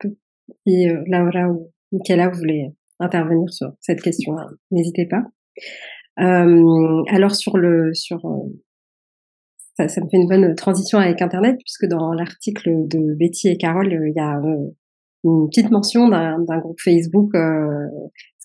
Si 0.66 0.88
Laura 1.08 1.50
ou 1.50 1.72
Michaela 1.92 2.30
voulez 2.30 2.70
intervenir 3.00 3.52
sur 3.52 3.74
cette 3.80 4.02
question, 4.02 4.36
n'hésitez 4.72 5.06
pas. 5.06 5.24
alors 6.18 7.36
sur 7.36 7.58
le 7.58 7.94
sur 7.94 8.22
ça, 9.76 9.88
ça, 9.88 10.02
me 10.02 10.10
fait 10.10 10.18
une 10.18 10.28
bonne 10.28 10.56
transition 10.56 10.98
avec 10.98 11.22
Internet 11.22 11.58
puisque 11.64 11.86
dans 11.86 12.12
l'article 12.14 12.88
de 12.88 13.14
Betty 13.14 13.50
et 13.50 13.58
Carole, 13.58 13.92
il 13.92 14.14
y 14.14 14.20
a 14.20 14.42
une 15.24 15.48
petite 15.50 15.72
mention 15.72 16.08
d'un 16.10 16.60
groupe 16.60 16.80
Facebook. 16.82 17.34
Euh, 17.36 17.88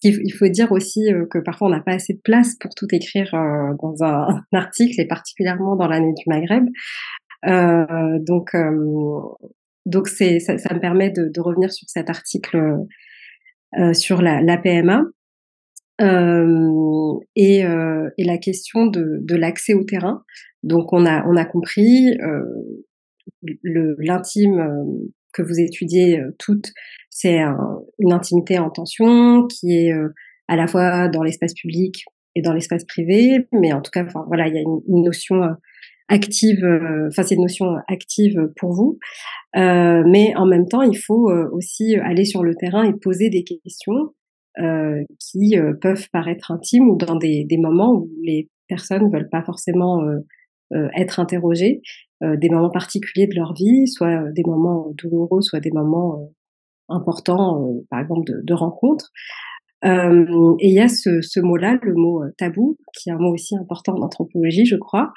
il 0.08 0.32
faut 0.32 0.48
dire 0.48 0.72
aussi 0.72 1.12
euh, 1.12 1.26
que 1.30 1.38
parfois 1.38 1.68
on 1.68 1.70
n'a 1.70 1.80
pas 1.80 1.92
assez 1.92 2.14
de 2.14 2.20
place 2.22 2.56
pour 2.56 2.74
tout 2.74 2.86
écrire 2.92 3.34
euh, 3.34 3.74
dans 3.80 4.02
un, 4.02 4.42
article, 4.52 5.00
et 5.00 5.06
particulièrement 5.06 5.76
dans 5.76 5.88
l'année 5.88 6.12
du 6.12 6.24
Maghreb. 6.26 6.66
Euh, 7.46 8.18
donc, 8.20 8.52
donc 9.86 10.08
c'est 10.08 10.40
ça, 10.40 10.54
me 10.54 10.80
permet 10.80 11.10
de, 11.10 11.40
revenir 11.40 11.72
sur 11.72 11.88
cet 11.88 12.08
article 12.08 12.78
sur 13.92 14.22
la, 14.22 14.56
PMA. 14.56 15.02
Et, 17.36 17.62
la 17.62 18.38
question 18.38 18.86
de, 18.86 19.18
de 19.20 19.36
l'accès 19.36 19.74
au 19.74 19.84
terrain. 19.84 20.22
Donc 20.62 20.94
on 20.94 21.04
a 21.04 21.26
on 21.26 21.36
a 21.36 21.44
compris 21.44 22.16
l'intime 23.62 25.10
que 25.34 25.42
vous 25.42 25.60
étudiez 25.60 26.18
euh, 26.18 26.34
toutes, 26.38 26.72
c'est 27.10 27.40
une 27.98 28.12
intimité 28.12 28.58
en 28.58 28.70
tension 28.70 29.46
qui 29.46 29.76
est 29.76 29.92
euh, 29.92 30.08
à 30.48 30.56
la 30.56 30.66
fois 30.66 31.08
dans 31.08 31.22
l'espace 31.22 31.52
public 31.54 32.04
et 32.34 32.42
dans 32.42 32.52
l'espace 32.52 32.84
privé, 32.84 33.46
mais 33.52 33.72
en 33.72 33.80
tout 33.80 33.90
cas, 33.90 34.06
voilà, 34.26 34.48
il 34.48 34.54
y 34.54 34.58
a 34.58 34.62
une, 34.62 35.04
notion 35.04 35.42
euh, 35.42 35.52
active, 36.08 36.64
enfin 37.08 37.22
c'est 37.22 37.36
une 37.36 37.42
notion 37.42 37.76
active 37.88 38.50
pour 38.56 38.72
vous, 38.72 38.98
mais 39.54 40.34
en 40.36 40.44
même 40.44 40.66
temps, 40.66 40.82
il 40.82 40.98
faut 40.98 41.32
aussi 41.52 41.96
aller 41.96 42.24
sur 42.24 42.42
le 42.42 42.54
terrain 42.56 42.84
et 42.84 42.92
poser 42.92 43.30
des 43.30 43.42
questions 43.42 44.12
qui 45.18 45.56
peuvent 45.80 46.10
paraître 46.12 46.50
intimes 46.50 46.90
ou 46.90 46.96
dans 46.96 47.16
des, 47.16 47.46
moments 47.58 47.94
où 47.94 48.10
les 48.22 48.50
personnes 48.68 49.10
veulent 49.10 49.30
pas 49.30 49.44
forcément 49.44 50.02
être 50.94 51.20
interrogées. 51.20 51.80
Euh, 52.24 52.36
des 52.36 52.48
moments 52.48 52.70
particuliers 52.70 53.26
de 53.26 53.34
leur 53.34 53.54
vie, 53.54 53.86
soit 53.86 54.08
euh, 54.08 54.32
des 54.32 54.44
moments 54.44 54.92
douloureux, 54.96 55.42
soit 55.42 55.60
des 55.60 55.72
moments 55.72 56.20
euh, 56.20 56.26
importants, 56.88 57.82
par 57.90 58.00
exemple 58.00 58.22
de, 58.26 58.54
rencontres. 58.54 59.10
Euh, 59.84 60.54
et 60.60 60.68
il 60.68 60.74
y 60.74 60.80
a 60.80 60.88
ce, 60.88 61.40
mot-là, 61.40 61.78
le 61.82 61.94
mot 61.94 62.22
tabou, 62.38 62.78
qui 62.96 63.10
est 63.10 63.12
un 63.12 63.18
mot 63.18 63.32
aussi 63.32 63.56
important 63.56 63.94
en 63.94 64.02
anthropologie, 64.02 64.64
je 64.64 64.76
crois, 64.76 65.12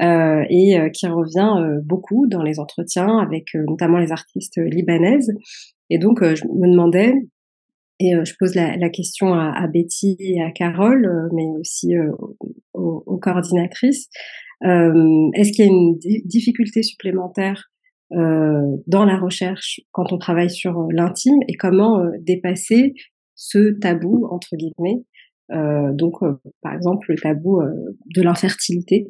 euh, 0.00 0.44
et 0.50 0.76
qui 0.92 1.06
revient 1.06 1.80
beaucoup 1.84 2.26
dans 2.28 2.42
les 2.42 2.60
entretiens 2.60 3.18
avec 3.18 3.54
notamment 3.54 3.98
les 3.98 4.12
artistes 4.12 4.58
libanaises. 4.58 5.32
Et 5.90 5.98
donc, 5.98 6.22
je 6.22 6.44
me 6.46 6.70
demandais, 6.70 7.14
et 7.98 8.12
je 8.24 8.34
pose 8.38 8.54
la, 8.54 8.88
question 8.90 9.34
à, 9.34 9.66
Betty 9.66 10.16
et 10.20 10.42
à 10.42 10.50
Carole, 10.52 11.28
mais 11.32 11.46
aussi 11.58 11.94
aux, 12.74 13.18
coordinatrices, 13.18 14.08
euh, 14.08 14.53
Est-ce 14.64 15.52
qu'il 15.52 15.64
y 15.64 15.68
a 15.68 15.70
une 15.70 15.98
difficulté 16.24 16.82
supplémentaire 16.82 17.70
euh, 18.12 18.76
dans 18.86 19.04
la 19.04 19.18
recherche 19.18 19.80
quand 19.90 20.12
on 20.12 20.18
travaille 20.18 20.50
sur 20.50 20.78
euh, 20.78 20.88
l'intime 20.92 21.40
et 21.48 21.54
comment 21.54 22.00
euh, 22.00 22.10
dépasser 22.20 22.94
ce 23.34 23.78
tabou 23.80 24.26
entre 24.30 24.56
guillemets? 24.56 25.04
Euh, 25.52 25.92
donc 25.92 26.20
par 26.62 26.74
exemple 26.74 27.06
le 27.08 27.16
tabou 27.16 27.60
de 28.14 28.22
l'infertilité 28.22 29.06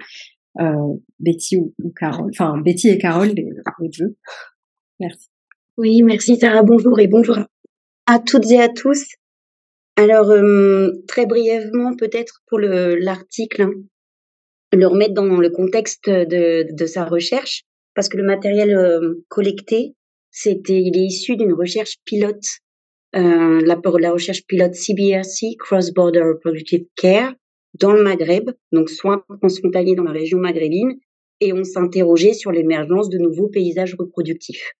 Betty 1.20 1.56
ou, 1.56 1.74
Carole 1.96 2.30
enfin 2.30 2.56
Betty 2.58 2.88
et 2.88 2.98
Carole 2.98 3.28
les, 3.28 3.48
les 3.80 3.88
deux. 3.98 4.16
Merci. 5.00 5.28
Oui 5.76 6.02
merci 6.02 6.36
Sarah. 6.36 6.62
Bonjour 6.62 6.98
et 6.98 7.08
bonjour 7.08 7.38
à 8.06 8.18
toutes 8.18 8.50
et 8.50 8.60
à 8.60 8.68
tous. 8.68 9.04
Alors 9.96 10.32
très 11.06 11.26
brièvement 11.26 11.94
peut-être 11.96 12.42
pour 12.48 12.58
l'article 12.58 13.68
le 14.74 14.86
remettre 14.86 15.14
dans 15.14 15.24
le 15.24 15.50
contexte 15.50 16.08
de, 16.08 16.86
sa 16.86 17.04
recherche, 17.04 17.64
parce 17.94 18.08
que 18.08 18.16
le 18.16 18.24
matériel 18.24 18.76
euh, 18.76 19.24
collecté, 19.28 19.94
c'était, 20.30 20.80
il 20.80 20.96
est 20.96 21.06
issu 21.06 21.36
d'une 21.36 21.52
recherche 21.52 21.96
pilote, 22.04 22.44
euh, 23.16 23.60
la, 23.64 23.80
la 24.00 24.12
recherche 24.12 24.44
pilote 24.46 24.74
CBRC, 24.74 25.56
Cross 25.58 25.92
Border 25.92 26.22
Reproductive 26.22 26.86
Care, 26.96 27.32
dans 27.80 27.92
le 27.92 28.02
Maghreb, 28.02 28.50
donc 28.72 28.90
soins 28.90 29.24
transfrontaliers 29.40 29.94
dans 29.94 30.04
la 30.04 30.12
région 30.12 30.38
maghrébine, 30.38 30.94
et 31.40 31.52
on 31.52 31.64
s'interrogeait 31.64 32.34
sur 32.34 32.52
l'émergence 32.52 33.08
de 33.08 33.18
nouveaux 33.18 33.48
paysages 33.48 33.94
reproductifs. 33.98 34.72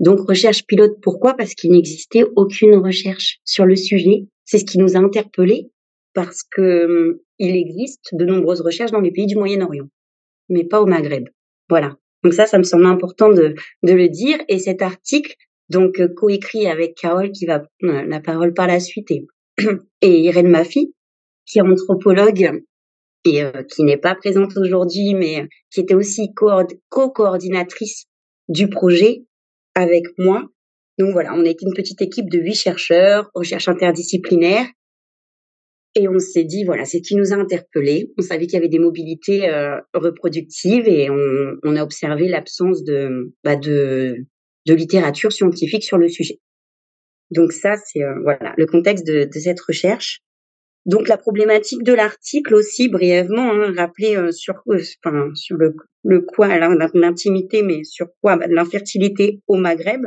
Donc 0.00 0.20
recherche 0.28 0.66
pilote, 0.66 0.98
pourquoi? 1.00 1.34
Parce 1.34 1.54
qu'il 1.54 1.70
n'existait 1.70 2.24
aucune 2.34 2.74
recherche 2.76 3.38
sur 3.44 3.64
le 3.64 3.76
sujet. 3.76 4.26
C'est 4.44 4.58
ce 4.58 4.64
qui 4.64 4.78
nous 4.78 4.96
a 4.96 5.00
interpellés 5.00 5.70
parce 6.14 6.42
que 6.42 6.84
hum, 6.84 7.18
il 7.38 7.56
existe 7.56 8.14
de 8.14 8.24
nombreuses 8.24 8.60
recherches 8.60 8.92
dans 8.92 9.00
les 9.00 9.12
pays 9.12 9.26
du 9.26 9.36
Moyen-Orient, 9.36 9.88
mais 10.48 10.64
pas 10.64 10.80
au 10.80 10.86
Maghreb. 10.86 11.28
Voilà. 11.68 11.96
Donc 12.22 12.34
ça, 12.34 12.46
ça 12.46 12.58
me 12.58 12.62
semble 12.62 12.86
important 12.86 13.30
de, 13.30 13.54
de 13.82 13.92
le 13.92 14.08
dire. 14.08 14.38
Et 14.48 14.58
cet 14.58 14.82
article, 14.82 15.34
donc 15.68 16.00
euh, 16.00 16.08
coécrit 16.08 16.66
avec 16.66 16.94
Carole, 16.94 17.32
qui 17.32 17.46
va 17.46 17.64
prendre 17.80 18.06
la 18.06 18.20
parole 18.20 18.54
par 18.54 18.66
la 18.66 18.78
suite, 18.78 19.10
et, 19.10 19.26
et 20.02 20.20
Irène 20.20 20.48
Mafi, 20.48 20.94
qui 21.46 21.58
est 21.58 21.62
anthropologue 21.62 22.62
et 23.24 23.42
euh, 23.42 23.62
qui 23.62 23.84
n'est 23.84 23.96
pas 23.96 24.14
présente 24.14 24.56
aujourd'hui, 24.56 25.14
mais 25.14 25.48
qui 25.70 25.80
était 25.80 25.94
aussi 25.94 26.32
co-coordinatrice 26.34 28.06
du 28.48 28.68
projet 28.68 29.24
avec 29.74 30.04
moi. 30.18 30.44
Donc 30.98 31.12
voilà, 31.12 31.32
on 31.34 31.44
était 31.44 31.64
une 31.64 31.74
petite 31.74 32.02
équipe 32.02 32.28
de 32.28 32.38
huit 32.38 32.54
chercheurs, 32.54 33.30
recherche 33.34 33.68
interdisciplinaire, 33.68 34.66
et 35.94 36.08
on 36.08 36.18
s'est 36.18 36.44
dit, 36.44 36.64
voilà, 36.64 36.84
c'est 36.84 36.98
ce 36.98 37.02
qui 37.02 37.16
nous 37.16 37.32
a 37.32 37.36
interpellés. 37.36 38.10
On 38.18 38.22
savait 38.22 38.46
qu'il 38.46 38.54
y 38.54 38.56
avait 38.56 38.68
des 38.68 38.78
mobilités 38.78 39.48
euh, 39.48 39.78
reproductives 39.92 40.88
et 40.88 41.10
on, 41.10 41.56
on 41.62 41.76
a 41.76 41.82
observé 41.82 42.28
l'absence 42.28 42.82
de, 42.82 43.34
bah 43.44 43.56
de, 43.56 44.16
de 44.66 44.74
littérature 44.74 45.32
scientifique 45.32 45.84
sur 45.84 45.98
le 45.98 46.08
sujet. 46.08 46.40
Donc 47.30 47.52
ça, 47.52 47.76
c'est 47.76 48.02
euh, 48.02 48.14
voilà 48.22 48.54
le 48.56 48.66
contexte 48.66 49.06
de, 49.06 49.24
de, 49.24 49.38
cette 49.38 49.60
recherche. 49.60 50.20
Donc 50.86 51.08
la 51.08 51.18
problématique 51.18 51.82
de 51.82 51.92
l'article 51.92 52.54
aussi 52.54 52.88
brièvement, 52.88 53.52
hein, 53.52 53.74
rappeler 53.76 54.16
euh, 54.16 54.32
sur 54.32 54.62
enfin, 55.04 55.30
sur 55.34 55.56
le, 55.56 55.76
le 56.04 56.22
quoi 56.22 56.48
l'intimité, 56.94 57.62
mais 57.62 57.84
sur 57.84 58.08
quoi 58.22 58.36
bah, 58.36 58.46
l'infertilité 58.48 59.40
au 59.46 59.56
Maghreb, 59.56 60.06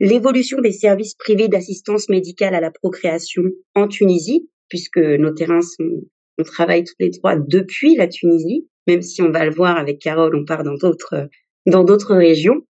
l'évolution 0.00 0.60
des 0.60 0.72
services 0.72 1.14
privés 1.14 1.48
d'assistance 1.48 2.08
médicale 2.08 2.54
à 2.54 2.60
la 2.60 2.70
procréation 2.70 3.42
en 3.74 3.88
Tunisie, 3.88 4.48
puisque 4.68 4.98
nos 4.98 5.32
terrains 5.32 5.62
sont, 5.62 6.02
on 6.38 6.42
travaille 6.42 6.84
tous 6.84 6.94
les 7.00 7.10
trois 7.10 7.36
depuis 7.36 7.96
la 7.96 8.08
Tunisie, 8.08 8.68
même 8.86 9.02
si 9.02 9.22
on 9.22 9.30
va 9.30 9.44
le 9.44 9.52
voir 9.52 9.76
avec 9.76 9.98
Carole, 10.00 10.34
on 10.36 10.44
part 10.44 10.62
dans 10.62 10.74
d'autres, 10.74 11.28
dans 11.66 11.84
d'autres 11.84 12.14
régions, 12.14 12.66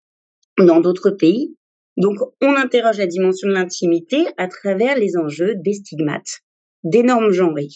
dans 0.58 0.80
d'autres 0.80 1.10
pays. 1.10 1.56
Donc, 1.96 2.18
on 2.42 2.54
interroge 2.54 2.98
la 2.98 3.06
dimension 3.06 3.48
de 3.48 3.54
l'intimité 3.54 4.26
à 4.36 4.48
travers 4.48 4.98
les 4.98 5.16
enjeux 5.16 5.54
des 5.56 5.74
stigmates, 5.74 6.40
des 6.84 7.02
normes 7.02 7.32
genrées, 7.32 7.68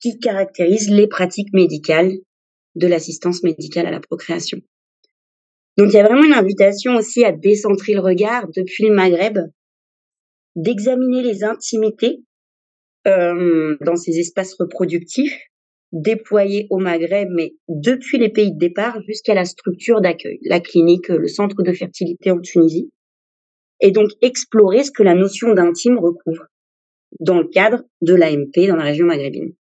qui 0.00 0.18
caractérisent 0.18 0.90
les 0.90 1.06
pratiques 1.06 1.52
médicales 1.52 2.12
de 2.74 2.86
l'assistance 2.86 3.42
médicale 3.42 3.86
à 3.86 3.90
la 3.90 4.00
procréation. 4.00 4.58
Donc, 5.76 5.92
il 5.92 5.94
y 5.94 6.00
a 6.00 6.04
vraiment 6.04 6.24
une 6.24 6.34
invitation 6.34 6.96
aussi 6.96 7.24
à 7.24 7.32
décentrer 7.32 7.94
le 7.94 8.00
regard 8.00 8.48
depuis 8.54 8.86
le 8.86 8.94
Maghreb, 8.94 9.38
d'examiner 10.56 11.22
les 11.22 11.44
intimités 11.44 12.22
euh, 13.06 13.76
dans 13.80 13.96
ces 13.96 14.18
espaces 14.18 14.54
reproductifs 14.54 15.38
déployés 15.92 16.66
au 16.70 16.78
Maghreb, 16.78 17.28
mais 17.32 17.54
depuis 17.68 18.18
les 18.18 18.28
pays 18.28 18.52
de 18.52 18.58
départ 18.58 19.00
jusqu'à 19.08 19.34
la 19.34 19.44
structure 19.44 20.00
d'accueil, 20.00 20.38
la 20.42 20.60
clinique, 20.60 21.08
le 21.08 21.26
centre 21.26 21.62
de 21.62 21.72
fertilité 21.72 22.30
en 22.30 22.40
Tunisie, 22.40 22.90
et 23.80 23.90
donc 23.90 24.10
explorer 24.22 24.84
ce 24.84 24.90
que 24.90 25.02
la 25.02 25.14
notion 25.14 25.52
d'intime 25.52 25.98
recouvre 25.98 26.46
dans 27.18 27.40
le 27.40 27.48
cadre 27.48 27.82
de 28.02 28.14
l'AMP 28.14 28.68
dans 28.68 28.76
la 28.76 28.84
région 28.84 29.06
maghrébine. 29.06 29.52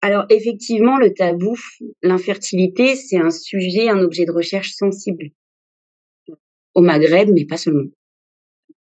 Alors 0.00 0.26
effectivement, 0.30 0.98
le 0.98 1.12
tabou, 1.12 1.56
l'infertilité, 2.02 2.94
c'est 2.94 3.18
un 3.18 3.30
sujet, 3.30 3.88
un 3.88 4.00
objet 4.00 4.26
de 4.26 4.30
recherche 4.30 4.72
sensible 4.72 5.30
au 6.74 6.82
Maghreb, 6.82 7.30
mais 7.32 7.46
pas 7.46 7.56
seulement. 7.56 7.88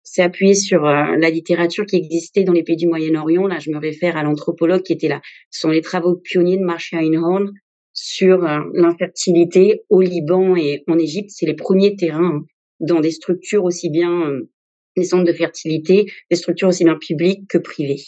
S'est 0.03 0.21
appuyé 0.21 0.53
sur 0.53 0.85
euh, 0.85 1.15
la 1.17 1.29
littérature 1.29 1.85
qui 1.85 1.95
existait 1.95 2.43
dans 2.43 2.53
les 2.53 2.63
pays 2.63 2.75
du 2.75 2.87
Moyen-Orient. 2.87 3.47
Là, 3.47 3.59
je 3.59 3.71
me 3.71 3.77
réfère 3.77 4.17
à 4.17 4.23
l'anthropologue 4.23 4.83
qui 4.83 4.93
était 4.93 5.07
là. 5.07 5.21
Ce 5.49 5.61
sont 5.61 5.69
les 5.69 5.81
travaux 5.81 6.15
pionniers 6.15 6.57
de 6.57 6.63
Marsha 6.63 7.01
Einhorn 7.01 7.51
sur 7.93 8.43
euh, 8.43 8.59
l'infertilité 8.73 9.83
au 9.89 10.01
Liban 10.01 10.55
et 10.55 10.83
en 10.87 10.99
Égypte. 10.99 11.29
C'est 11.31 11.45
les 11.45 11.55
premiers 11.55 11.95
terrains 11.95 12.35
hein, 12.35 12.45
dans 12.79 12.99
des 12.99 13.11
structures 13.11 13.63
aussi 13.63 13.89
bien 13.89 14.29
euh, 14.29 14.49
des 14.97 15.05
centres 15.05 15.25
de 15.25 15.33
fertilité, 15.33 16.11
des 16.29 16.35
structures 16.35 16.67
aussi 16.67 16.83
bien 16.83 16.97
publiques 16.97 17.47
que 17.47 17.57
privées. 17.57 18.03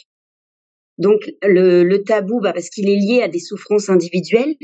Donc 0.98 1.32
le, 1.42 1.84
le 1.84 2.04
tabou, 2.04 2.40
bah, 2.42 2.54
parce 2.54 2.70
qu'il 2.70 2.90
est 2.90 2.96
lié 2.96 3.22
à 3.22 3.28
des 3.28 3.40
souffrances 3.40 3.90
individuelles, 3.90 4.56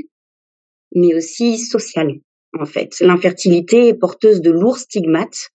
mais 0.93 1.15
aussi 1.15 1.57
sociales. 1.57 2.19
En 2.59 2.65
fait, 2.65 2.99
l'infertilité 2.99 3.87
est 3.87 3.93
porteuse 3.93 4.41
de 4.41 4.51
lourds 4.51 4.77
stigmates 4.77 5.51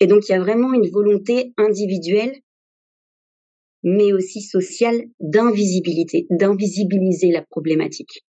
et 0.00 0.06
donc, 0.06 0.28
il 0.28 0.32
y 0.32 0.34
a 0.34 0.40
vraiment 0.40 0.72
une 0.72 0.88
volonté 0.90 1.52
individuelle, 1.58 2.34
mais 3.82 4.12
aussi 4.12 4.40
sociale, 4.40 5.02
d'invisibilité, 5.20 6.26
d'invisibiliser 6.30 7.30
la 7.30 7.42
problématique. 7.42 8.24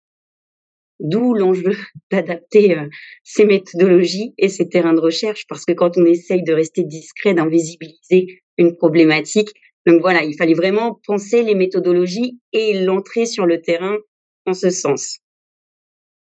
D'où 0.98 1.32
l'enjeu 1.32 1.72
d'adapter 2.10 2.76
euh, 2.76 2.88
ces 3.24 3.44
méthodologies 3.44 4.34
et 4.36 4.48
ces 4.48 4.68
terrains 4.68 4.92
de 4.92 5.00
recherche, 5.00 5.46
parce 5.48 5.64
que 5.64 5.72
quand 5.72 5.96
on 5.96 6.04
essaye 6.04 6.42
de 6.42 6.52
rester 6.52 6.82
discret, 6.84 7.34
d'invisibiliser 7.34 8.42
une 8.58 8.76
problématique, 8.76 9.50
donc 9.86 10.02
voilà, 10.02 10.24
il 10.24 10.36
fallait 10.36 10.54
vraiment 10.54 11.00
penser 11.06 11.42
les 11.42 11.54
méthodologies 11.54 12.38
et 12.52 12.84
l'entrée 12.84 13.26
sur 13.26 13.46
le 13.46 13.62
terrain 13.62 13.96
en 14.44 14.52
ce 14.52 14.70
sens. 14.70 15.20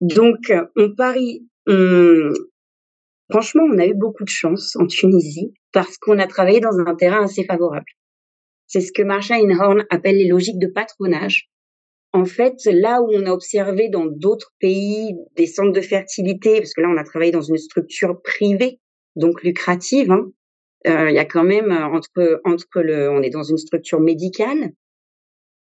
Donc, 0.01 0.53
on 0.77 0.95
parie, 0.95 1.47
Franchement, 3.33 3.63
on 3.73 3.79
a 3.79 3.87
eu 3.87 3.95
beaucoup 3.95 4.25
de 4.25 4.29
chance 4.29 4.77
en 4.77 4.87
Tunisie 4.87 5.55
parce 5.73 5.97
qu'on 5.97 6.19
a 6.19 6.27
travaillé 6.27 6.61
dans 6.61 6.79
un 6.87 6.95
terrain 6.95 7.25
assez 7.25 7.45
favorable. 7.45 7.87
C'est 8.67 8.83
ce 8.83 8.93
que 8.93 9.01
Marsha 9.03 9.41
Einhorn 9.41 9.87
appelle 9.89 10.17
les 10.17 10.29
logiques 10.29 10.59
de 10.59 10.67
patronage. 10.67 11.49
En 12.13 12.27
fait, 12.27 12.57
là 12.67 13.01
où 13.01 13.09
on 13.11 13.25
a 13.25 13.31
observé 13.31 13.89
dans 13.89 14.05
d'autres 14.05 14.53
pays 14.61 15.15
des 15.35 15.47
centres 15.47 15.73
de 15.73 15.81
fertilité, 15.81 16.59
parce 16.59 16.75
que 16.75 16.83
là 16.83 16.91
on 16.91 16.99
a 16.99 17.05
travaillé 17.05 17.33
dans 17.33 17.41
une 17.41 17.57
structure 17.57 18.21
privée, 18.21 18.81
donc 19.17 19.43
lucrative, 19.43 20.11
hein, 20.11 20.27
euh, 20.87 21.09
il 21.09 21.15
y 21.15 21.19
a 21.19 21.25
quand 21.25 21.45
même 21.45 21.71
euh, 21.71 21.87
entre 21.87 22.43
entre 22.45 22.83
le, 22.83 23.09
on 23.09 23.23
est 23.23 23.31
dans 23.31 23.45
une 23.45 23.57
structure 23.57 24.01
médicale, 24.01 24.73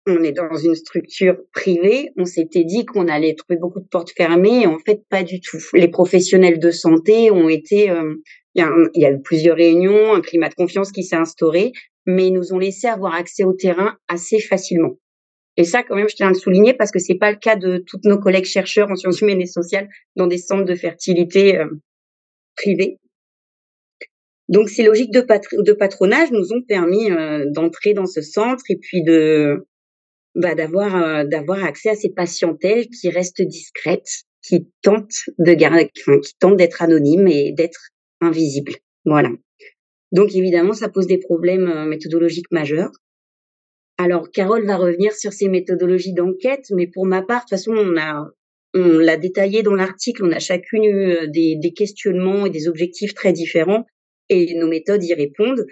on 0.07 0.23
est 0.23 0.31
dans 0.31 0.55
une 0.55 0.75
structure 0.75 1.37
privée, 1.53 2.09
on 2.17 2.25
s'était 2.25 2.63
dit 2.63 2.85
qu'on 2.85 3.07
allait 3.07 3.35
trouver 3.35 3.59
beaucoup 3.59 3.79
de 3.79 3.87
portes 3.87 4.11
fermées, 4.11 4.65
en 4.65 4.79
fait 4.79 5.01
pas 5.09 5.23
du 5.23 5.39
tout. 5.39 5.59
Les 5.73 5.89
professionnels 5.89 6.59
de 6.59 6.71
santé 6.71 7.29
ont 7.31 7.49
été, 7.49 7.91
euh, 7.91 8.15
il 8.55 8.65
y, 8.95 9.05
a 9.05 9.11
eu 9.11 9.21
plusieurs 9.21 9.57
réunions, 9.57 10.13
un 10.13 10.21
climat 10.21 10.49
de 10.49 10.55
confiance 10.55 10.91
qui 10.91 11.03
s'est 11.03 11.15
instauré, 11.15 11.71
mais 12.05 12.27
ils 12.27 12.33
nous 12.33 12.53
ont 12.53 12.57
laissé 12.57 12.87
avoir 12.87 13.13
accès 13.13 13.43
au 13.43 13.53
terrain 13.53 13.95
assez 14.07 14.39
facilement. 14.39 14.97
Et 15.57 15.63
ça, 15.63 15.83
quand 15.83 15.95
même, 15.95 16.09
je 16.09 16.15
tiens 16.15 16.27
à 16.27 16.31
le 16.31 16.35
souligner 16.35 16.73
parce 16.73 16.91
que 16.91 16.99
c'est 16.99 17.15
pas 17.15 17.31
le 17.31 17.37
cas 17.37 17.55
de 17.55 17.83
tous 17.85 17.99
nos 18.05 18.17
collègues 18.17 18.45
chercheurs 18.45 18.89
en 18.89 18.95
sciences 18.95 19.21
humaines 19.21 19.41
et 19.41 19.45
sociales 19.45 19.87
dans 20.15 20.27
des 20.27 20.37
centres 20.37 20.65
de 20.65 20.75
fertilité 20.75 21.57
euh, 21.59 21.67
privés. 22.55 22.97
Donc 24.49 24.69
ces 24.69 24.83
logiques 24.83 25.13
de, 25.13 25.21
de 25.61 25.73
patronage 25.73 26.31
nous 26.31 26.51
ont 26.53 26.61
permis 26.67 27.11
euh, 27.11 27.45
d'entrer 27.51 27.93
dans 27.93 28.05
ce 28.05 28.21
centre 28.21 28.63
et 28.69 28.77
puis 28.77 29.03
de 29.03 29.65
bah, 30.35 30.55
d'avoir 30.55 30.95
euh, 30.95 31.23
d'avoir 31.25 31.63
accès 31.63 31.89
à 31.89 31.95
ces 31.95 32.09
patientèles 32.09 32.87
qui 32.87 33.09
restent 33.09 33.41
discrètes, 33.41 34.23
qui 34.41 34.69
tentent 34.81 35.25
de 35.37 35.53
garder, 35.53 35.89
qui 35.93 36.35
tentent 36.39 36.57
d'être 36.57 36.81
anonymes 36.81 37.27
et 37.27 37.51
d'être 37.51 37.89
invisibles. 38.21 38.75
Voilà. 39.05 39.29
Donc 40.11 40.33
évidemment, 40.35 40.73
ça 40.73 40.89
pose 40.89 41.07
des 41.07 41.17
problèmes 41.17 41.67
euh, 41.67 41.85
méthodologiques 41.85 42.51
majeurs. 42.51 42.91
Alors 43.97 44.31
Carole 44.31 44.65
va 44.65 44.77
revenir 44.77 45.13
sur 45.13 45.33
ces 45.33 45.49
méthodologies 45.49 46.13
d'enquête, 46.13 46.65
mais 46.71 46.87
pour 46.87 47.05
ma 47.05 47.21
part, 47.21 47.39
de 47.39 47.41
toute 47.41 47.49
façon, 47.49 47.73
on 47.73 47.97
a 47.99 48.27
on 48.73 48.99
l'a 48.99 49.17
détaillé 49.17 49.63
dans 49.63 49.75
l'article, 49.75 50.23
on 50.23 50.31
a 50.31 50.39
chacune 50.39 50.85
eu 50.85 51.11
euh, 51.11 51.27
des, 51.27 51.57
des 51.57 51.73
questionnements 51.73 52.45
et 52.45 52.49
des 52.49 52.69
objectifs 52.69 53.13
très 53.13 53.33
différents, 53.33 53.85
et 54.29 54.55
nos 54.55 54.69
méthodes 54.69 55.03
y 55.03 55.13
répondent. 55.13 55.65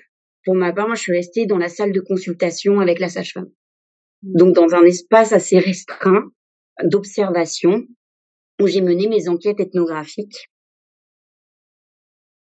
Pour 0.44 0.56
ma 0.56 0.74
part, 0.74 0.88
moi, 0.88 0.96
je 0.96 1.04
suis 1.04 1.14
restée 1.14 1.46
dans 1.46 1.58
la 1.58 1.70
salle 1.70 1.94
de 1.94 2.02
consultation 2.02 2.82
avec 2.82 3.00
la 3.00 3.08
sage-femme 3.08 3.50
donc 4.22 4.54
dans 4.56 4.74
un 4.74 4.84
espace 4.84 5.32
assez 5.32 5.60
restreint 5.60 6.30
d'observation 6.84 7.86
où 8.62 8.68
j'ai 8.68 8.82
mené 8.82 9.08
mes 9.08 9.30
enquêtes 9.30 9.60
ethnographiques. 9.60 10.50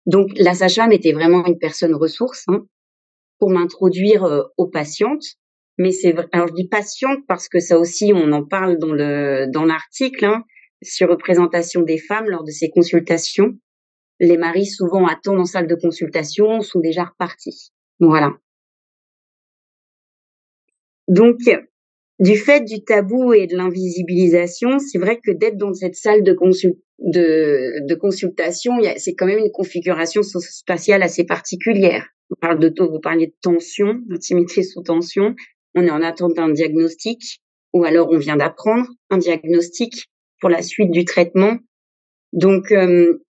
Donc 0.06 0.32
la 0.36 0.54
sage-femme 0.54 0.92
était 0.92 1.14
vraiment 1.14 1.46
une 1.46 1.58
personne 1.58 1.96
ressource 1.96 2.44
hein, 2.48 2.66
pour 3.40 3.50
m'introduire 3.50 4.24
euh, 4.26 4.44
aux 4.58 4.68
patientes. 4.68 5.24
Mais 5.80 5.92
c'est 5.92 6.16
alors 6.32 6.50
je 6.50 6.54
dis 6.54 6.68
patiente 6.68 7.20
parce 7.28 7.50
que 7.50 7.60
ça 7.60 7.80
aussi 7.80 8.12
on 8.14 8.32
en 8.32 8.46
parle 8.46 8.78
dans 8.78 8.94
le 8.94 9.48
dans 9.52 9.66
l'article 9.66 10.26
hein, 10.26 10.44
sur 10.84 11.10
représentation 11.10 11.82
des 11.82 11.98
femmes 11.98 12.30
lors 12.30 12.44
de 12.44 12.52
ces 12.52 12.70
consultations. 12.70 13.58
Les 14.20 14.38
maris 14.38 14.68
souvent 14.68 15.08
attendent 15.08 15.40
en 15.40 15.46
salle 15.46 15.68
de 15.68 15.76
consultation 15.76 16.62
sont 16.62 16.80
déjà 16.80 17.06
repartis. 17.06 17.72
Voilà. 18.00 18.34
Donc, 21.08 21.38
du 22.20 22.38
fait 22.38 22.62
du 22.62 22.84
tabou 22.84 23.34
et 23.34 23.48
de 23.48 23.58
l'invisibilisation, 23.58 24.80
c'est 24.80 25.00
vrai 25.00 25.20
que 25.24 25.32
d'être 25.32 25.58
dans 25.58 25.74
cette 25.74 25.96
salle 25.96 26.24
de, 26.24 27.96
consultation, 27.96 28.74
c'est 28.98 29.14
quand 29.16 29.26
même 29.26 29.40
une 29.40 29.52
configuration 29.52 30.22
spatiale 30.24 31.04
assez 31.04 31.26
particulière. 31.26 32.08
On 32.30 32.36
parle 32.40 32.60
de 32.60 32.74
vous 32.84 33.00
parliez 33.00 33.28
de 33.28 33.36
tension, 33.42 34.00
d'intimité 34.08 34.64
sous 34.64 34.82
tension. 34.82 35.36
On 35.76 35.86
est 35.86 35.92
en 35.92 36.02
attente 36.02 36.36
d'un 36.36 36.50
diagnostic, 36.50 37.42
ou 37.74 37.84
alors 37.84 38.10
on 38.12 38.18
vient 38.18 38.38
d'apprendre 38.38 38.88
un 39.10 39.18
diagnostic 39.18 40.10
pour 40.40 40.50
la 40.50 40.62
suite 40.62 40.92
du 40.92 41.06
traitement. 41.06 41.58
Donc, 42.32 42.72
euh, 42.72 43.24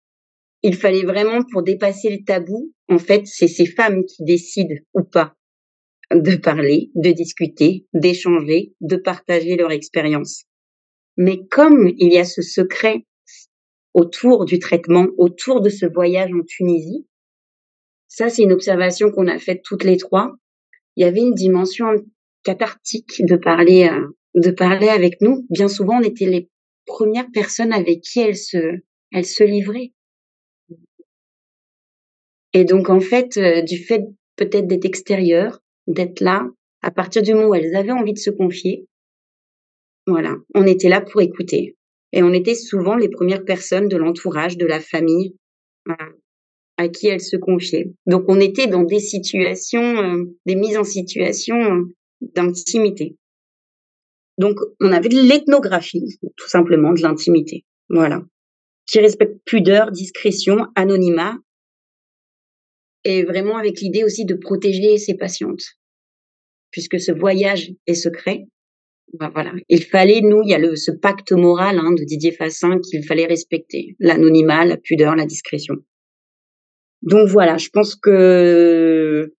il 0.63 0.77
fallait 0.77 1.05
vraiment, 1.05 1.41
pour 1.51 1.63
dépasser 1.63 2.11
le 2.11 2.25
tabou, 2.25 2.73
en 2.89 2.99
fait, 2.99 3.27
c'est 3.27 3.49
ces 3.49 3.67
femmes 3.67 4.05
qui 4.05 4.25
décident 4.25 4.75
ou 4.95 5.03
pas 5.03 5.35
de 6.15 6.37
parler, 6.37 6.91
de 6.95 7.11
discuter, 7.11 7.87
d'échanger, 7.95 8.75
de 8.81 8.97
partager 8.97 9.57
leur 9.57 9.71
expérience. 9.71 10.45
Mais 11.17 11.41
comme 11.51 11.91
il 11.99 12.13
y 12.13 12.19
a 12.19 12.25
ce 12.25 12.43
secret 12.43 13.05
autour 13.95 14.45
du 14.45 14.59
traitement, 14.59 15.07
autour 15.19 15.61
de 15.61 15.69
ce 15.69 15.87
voyage 15.87 16.31
en 16.33 16.43
Tunisie, 16.47 17.07
ça 18.09 18.29
c'est 18.29 18.43
une 18.43 18.53
observation 18.53 19.11
qu'on 19.11 19.27
a 19.27 19.39
faite 19.39 19.63
toutes 19.65 19.85
les 19.85 19.97
trois. 19.97 20.35
Il 20.97 21.05
y 21.05 21.07
avait 21.07 21.21
une 21.21 21.35
dimension 21.35 21.87
cathartique 22.45 23.25
de 23.25 23.37
parler, 23.37 23.89
euh, 23.89 24.09
de 24.35 24.51
parler 24.51 24.89
avec 24.89 25.21
nous. 25.21 25.47
Bien 25.51 25.69
souvent, 25.69 25.99
on 25.99 26.03
était 26.03 26.27
les 26.27 26.51
premières 26.87 27.31
personnes 27.33 27.73
avec 27.73 28.01
qui 28.03 28.21
elle 28.21 28.37
se, 28.37 28.81
elle 29.13 29.25
se 29.25 29.45
livrait. 29.45 29.93
Et 32.53 32.65
donc 32.65 32.91
en 32.91 33.01
fait, 33.01 33.37
euh, 33.37 33.63
du 33.63 33.79
fait 33.79 34.05
peut-être 34.37 34.67
d'être 34.67 34.85
extérieur, 34.85 35.62
d'être 35.87 36.21
là 36.21 36.49
à 36.83 36.91
partir 36.91 37.23
du 37.23 37.35
moment 37.35 37.49
où 37.49 37.55
elles 37.55 37.75
avaient 37.77 37.93
envie 37.93 38.13
de 38.13 38.19
se 38.19 38.31
confier. 38.31 38.87
Voilà, 40.07 40.37
on 40.55 40.67
était 40.67 40.89
là 40.89 41.01
pour 41.01 41.21
écouter. 41.21 41.77
Et 42.13 42.23
on 42.23 42.33
était 42.33 42.55
souvent 42.55 42.97
les 42.97 43.09
premières 43.09 43.45
personnes 43.45 43.89
de 43.89 43.97
l'entourage, 43.97 44.57
de 44.57 44.67
la 44.67 44.81
famille, 44.81 45.37
à 46.77 46.89
qui 46.89 47.07
elles 47.07 47.23
se 47.23 47.37
confiaient. 47.37 47.93
Donc 48.07 48.25
on 48.29 48.41
était 48.41 48.67
dans 48.67 48.83
des 48.83 49.01
situations, 49.01 49.97
euh, 50.03 50.25
des 50.47 50.57
mises 50.57 50.77
en 50.77 50.85
situation 50.85 51.57
euh, 51.57 51.95
d'intimité. 52.21 53.17
Donc 54.39 54.59
on 54.81 54.93
avait 54.93 55.09
de 55.09 55.21
l'ethnographie, 55.21 56.19
tout 56.37 56.49
simplement 56.49 56.93
de 56.93 57.03
l'intimité. 57.03 57.65
Voilà. 57.89 58.23
Qui 58.87 59.01
respecte 59.01 59.41
pudeur, 59.45 59.93
discrétion, 59.93 60.67
anonymat 60.75 61.39
et 63.05 63.25
vraiment 63.25 63.57
avec 63.57 63.81
l'idée 63.81 64.05
aussi 64.05 64.25
de 64.25 64.35
protéger 64.35 64.99
ses 64.99 65.15
patientes, 65.15 65.65
puisque 66.71 67.01
ce 67.01 67.13
voyage 67.13 67.73
est 67.87 67.95
secret. 67.95 68.47
Ben 69.15 69.31
voilà, 69.31 69.53
il 69.69 69.83
fallait 69.83 70.23
nous, 70.23 70.43
il 70.43 70.51
y 70.51 70.55
a 70.55 70.59
le, 70.59 70.75
ce 70.75 70.91
pacte 70.91 71.33
moral 71.33 71.79
hein, 71.79 71.93
de 71.93 72.03
Didier 72.05 72.33
Fassin 72.33 72.79
qu'il 72.79 73.05
fallait 73.05 73.27
respecter, 73.27 73.95
l'anonymat, 73.99 74.65
la 74.65 74.79
pudeur, 74.79 75.17
la 75.17 75.27
discrétion. 75.27 75.75
Donc 77.03 77.29
voilà, 77.29 77.59
je 77.59 77.69
pense 77.69 77.95
que 77.95 79.35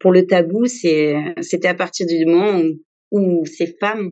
pour 0.00 0.12
le 0.12 0.26
tabou, 0.26 0.66
c'était 0.66 1.66
à 1.66 1.74
partir 1.74 2.06
du 2.06 2.26
moment 2.26 2.60
où, 2.60 2.80
où 3.12 3.46
ces 3.46 3.76
femmes 3.80 4.10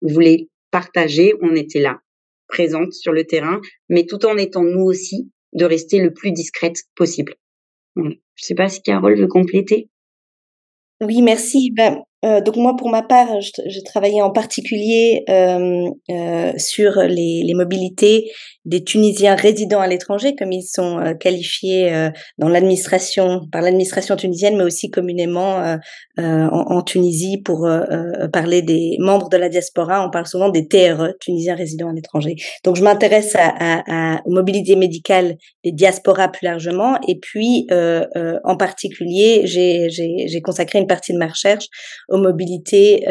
voulaient 0.00 0.48
partager, 0.70 1.34
on 1.42 1.54
était 1.54 1.80
là, 1.80 2.00
présentes 2.48 2.92
sur 2.92 3.12
le 3.12 3.24
terrain, 3.24 3.60
mais 3.88 4.06
tout 4.06 4.24
en 4.24 4.36
étant 4.36 4.62
nous 4.62 4.84
aussi 4.84 5.30
de 5.52 5.64
rester 5.64 6.00
le 6.00 6.12
plus 6.12 6.32
discrète 6.32 6.84
possible. 6.94 7.34
Je 7.96 8.02
ne 8.02 8.14
sais 8.36 8.54
pas 8.54 8.68
si 8.68 8.82
Carole 8.82 9.18
veut 9.18 9.28
compléter. 9.28 9.88
Oui, 11.02 11.20
merci. 11.22 11.70
Ben, 11.76 11.98
euh, 12.24 12.40
donc 12.40 12.56
moi, 12.56 12.74
pour 12.76 12.88
ma 12.88 13.02
part, 13.02 13.40
je, 13.40 13.50
je 13.66 13.80
travaillais 13.84 14.22
en 14.22 14.30
particulier 14.30 15.24
euh, 15.28 15.90
euh, 16.10 16.52
sur 16.56 16.96
les, 17.02 17.42
les, 17.44 17.54
mobilités 17.54 18.30
des 18.66 18.82
Tunisiens 18.82 19.36
résidant 19.36 19.80
à 19.80 19.86
l'étranger, 19.86 20.34
comme 20.36 20.50
ils 20.50 20.64
sont 20.64 20.98
euh, 20.98 21.14
qualifiés 21.14 21.94
euh, 21.94 22.10
dans 22.36 22.48
l'administration, 22.48 23.42
par 23.52 23.62
l'administration 23.62 24.16
tunisienne, 24.16 24.56
mais 24.56 24.64
aussi 24.64 24.90
communément 24.90 25.60
euh, 25.62 25.76
en, 26.18 26.82
Tunisie 26.82 27.38
pour 27.38 27.68
parler 28.32 28.62
des 28.62 28.96
membres 28.98 29.28
de 29.28 29.36
la 29.36 29.48
diaspora. 29.48 30.06
On 30.06 30.10
parle 30.10 30.26
souvent 30.26 30.48
des 30.48 30.66
TRE, 30.66 31.14
Tunisiens 31.20 31.54
résidant 31.54 31.90
à 31.90 31.92
l'étranger. 31.92 32.36
Donc 32.64 32.76
je 32.76 32.82
m'intéresse 32.82 33.34
à, 33.36 33.52
à, 33.58 34.16
à, 34.16 34.20
mobilité 34.26 34.76
médicale 34.76 35.36
des 35.64 35.72
diasporas 35.72 36.28
plus 36.28 36.44
largement, 36.44 36.98
et 37.06 37.18
puis 37.18 37.66
en 37.70 38.56
particulier, 38.56 39.42
j'ai 39.46 40.40
consacré 40.42 40.78
une 40.78 40.86
partie 40.86 41.12
de 41.12 41.18
ma 41.18 41.28
recherche 41.28 41.66
aux 42.08 42.18
mobilités 42.18 43.04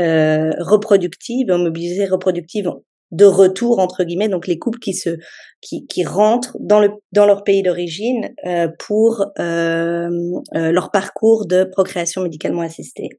reproductives, 0.60 1.49
aux 1.49 1.58
mobilités 1.58 2.06
reproductives 2.06 2.70
de 3.16 3.26
retour 3.26 3.80
entre 3.80 4.03
guillemets, 4.03 4.30
donc 4.30 4.47
les 4.47 4.59
couples 4.59 4.80
qui 4.80 4.93
se 4.93 5.18
qui, 5.61 5.88
qui 5.88 6.03
rentrent 6.03 6.57
dans 6.59 6.80
le 6.80 6.91
dans 7.11 7.26
leur 7.26 7.43
pays 7.43 7.63
d'origine 7.63 8.34
euh, 8.45 8.68
pour 8.80 9.26
euh, 9.39 10.09
euh, 10.55 10.72
leur 10.72 10.91
parcours 10.91 11.47
de 11.47 11.63
procréation 11.63 12.22
médicalement 12.22 12.61
assistée. 12.61 13.09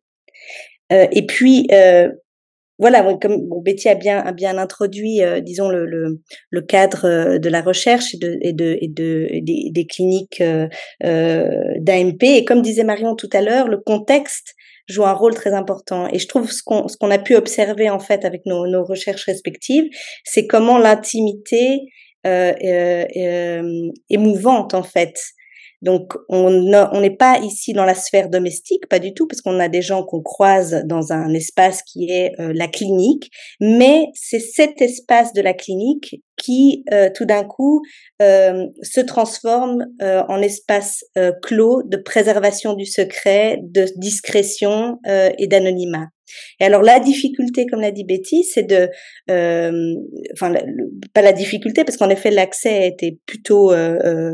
et 0.90 1.26
puis 1.26 1.68
voilà, 2.78 3.02
comme 3.22 3.48
bon, 3.48 3.62
Betty 3.62 3.88
a 3.88 3.94
bien 3.94 4.18
a 4.18 4.32
bien 4.32 4.58
introduit, 4.58 5.20
disons 5.40 5.70
le, 5.70 5.86
le, 5.86 6.20
le 6.50 6.60
cadre 6.60 7.38
de 7.38 7.48
la 7.48 7.62
recherche 7.62 8.14
et 8.14 8.18
de 8.18 8.36
et 8.42 8.52
de 8.52 8.76
et 8.82 8.88
de 8.88 9.28
des, 9.40 9.70
des 9.72 9.86
cliniques 9.86 10.42
d'AMP 11.00 12.22
et 12.22 12.44
comme 12.44 12.60
disait 12.60 12.84
Marion 12.84 13.16
tout 13.16 13.30
à 13.32 13.40
l'heure, 13.40 13.68
le 13.68 13.78
contexte 13.78 14.54
joue 14.88 15.04
un 15.04 15.12
rôle 15.12 15.34
très 15.34 15.52
important. 15.52 16.08
Et 16.12 16.18
je 16.18 16.28
trouve 16.28 16.50
ce 16.50 16.62
qu'on 16.62 16.88
ce 16.88 16.96
qu'on 16.96 17.10
a 17.10 17.18
pu 17.18 17.34
observer 17.36 17.90
en 17.90 17.98
fait 17.98 18.24
avec 18.24 18.46
nos, 18.46 18.66
nos 18.66 18.84
recherches 18.84 19.24
respectives, 19.24 19.88
c'est 20.24 20.46
comment 20.46 20.78
l'intimité 20.78 21.80
euh, 22.26 22.52
euh, 22.64 23.06
euh, 23.16 23.90
émouvante 24.10 24.74
en 24.74 24.82
fait 24.82 25.16
donc, 25.82 26.14
on 26.28 26.50
n'est 27.00 27.16
pas 27.16 27.38
ici 27.40 27.72
dans 27.72 27.84
la 27.84 27.94
sphère 27.94 28.28
domestique, 28.28 28.88
pas 28.88 28.98
du 28.98 29.12
tout, 29.12 29.26
parce 29.26 29.42
qu'on 29.42 29.60
a 29.60 29.68
des 29.68 29.82
gens 29.82 30.04
qu'on 30.04 30.22
croise 30.22 30.82
dans 30.86 31.12
un 31.12 31.32
espace 31.34 31.82
qui 31.82 32.10
est 32.10 32.32
euh, 32.40 32.52
la 32.54 32.66
clinique, 32.66 33.30
mais 33.60 34.06
c'est 34.14 34.40
cet 34.40 34.80
espace 34.80 35.32
de 35.32 35.42
la 35.42 35.52
clinique 35.52 36.22
qui, 36.36 36.84
euh, 36.92 37.10
tout 37.14 37.24
d'un 37.24 37.44
coup, 37.44 37.82
euh, 38.22 38.66
se 38.82 39.00
transforme 39.00 39.84
en 40.00 40.42
espace 40.42 41.04
clos 41.42 41.82
de 41.82 41.96
préservation 41.96 42.74
du 42.74 42.86
secret, 42.86 43.58
de 43.62 43.86
discrétion 43.96 44.98
et 45.38 45.46
d'anonymat. 45.46 46.08
Et 46.60 46.64
alors 46.64 46.82
la 46.82 47.00
difficulté, 47.00 47.66
comme 47.66 47.80
l'a 47.80 47.90
dit 47.90 48.04
Betty, 48.04 48.44
c'est 48.44 48.64
de, 48.64 48.88
euh, 49.30 49.94
enfin 50.32 50.52
pas 51.12 51.22
la 51.22 51.32
difficulté 51.32 51.84
parce 51.84 51.96
qu'en 51.96 52.10
effet 52.10 52.30
l'accès 52.30 52.88
était 52.88 53.18
plutôt 53.26 53.72
euh, 53.72 53.98
euh 54.04 54.32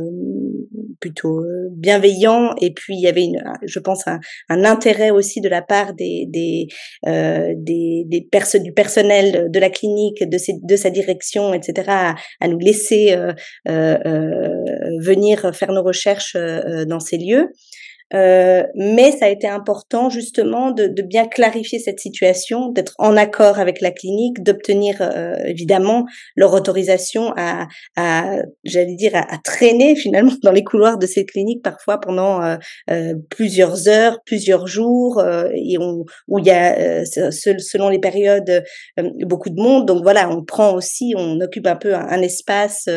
plutôt 1.03 1.41
euh, 1.41 1.69
bienveillant 1.73 2.55
et 2.61 2.73
puis 2.73 2.95
il 2.95 3.01
y 3.01 3.09
avait 3.09 3.25
une, 3.25 3.43
je 3.65 3.79
pense 3.81 4.07
un, 4.07 4.21
intérêt 4.49 5.11
aussi 5.11 5.41
de 5.41 5.49
la 5.49 5.61
part 5.61 5.93
des 5.95 6.27
des 6.29 6.69
euh, 7.09 7.53
des, 7.57 8.27
personnes 8.31 8.63
du 8.63 8.73
personnel 8.73 9.51
de 9.51 9.59
la 9.59 9.69
clinique, 9.69 10.23
de 10.27 10.39
ses, 10.39 10.55
de 10.63 10.77
sa 10.77 10.91
direction, 10.91 11.53
etc. 11.53 11.89
à, 11.89 12.15
à 12.41 12.49
nous 12.49 12.59
laisser 12.59 13.15
euh, 13.15 13.33
venir 15.01 15.55
faire 15.55 15.73
nos 15.73 15.83
recherches 15.83 16.37
dans 16.87 17.01
ces 17.01 17.19
lieux. 17.19 17.49
Euh, 18.15 18.65
mais 18.75 19.13
ça 19.13 19.27
a 19.27 19.29
été 19.29 19.49
important 19.49 20.11
justement 20.11 20.71
de, 20.71 20.87
de, 20.87 21.03
bien 21.03 21.27
clarifier 21.27 21.79
cette 21.79 22.01
situation, 22.01 22.69
d'être 22.69 22.95
en 22.99 23.17
accord 23.17 23.59
avec 23.59 23.81
la 23.81 23.91
clinique, 23.91 24.43
d'obtenir 24.43 24.97
euh, 25.01 25.37
évidemment 25.47 26.05
leur 26.37 26.53
autorisation 26.53 27.33
à, 27.37 27.69
à 27.97 28.37
j'allais 28.65 28.97
dire, 28.97 29.13
à, 29.15 29.39
traîner 29.43 29.97
finalement 30.03 30.33
dans 30.43 30.53
les 30.53 30.65
couloirs 30.65 30.99
de 30.99 31.07
ces 31.07 31.25
cliniques 31.25 31.63
parfois 31.63 31.99
pendant 31.99 32.43
euh, 32.91 33.15
plusieurs 33.31 33.89
heures, 33.89 34.19
plusieurs 34.25 34.67
jours, 34.67 35.23
et 35.55 35.79
on, 35.79 36.05
où 36.29 36.39
il 36.39 36.47
y 36.47 36.51
a 36.51 37.05
selon 37.05 37.89
les 37.89 37.99
périodes 37.99 38.63
beaucoup 39.21 39.51
de 39.51 39.61
monde. 39.61 39.87
Donc 39.87 40.03
voilà, 40.03 40.29
on 40.31 40.45
prend 40.45 40.75
aussi, 40.75 41.15
on 41.17 41.41
occupe 41.41 41.67
un 41.67 41.77
peu 41.77 41.95
un, 41.95 42.23
espace 42.23 42.89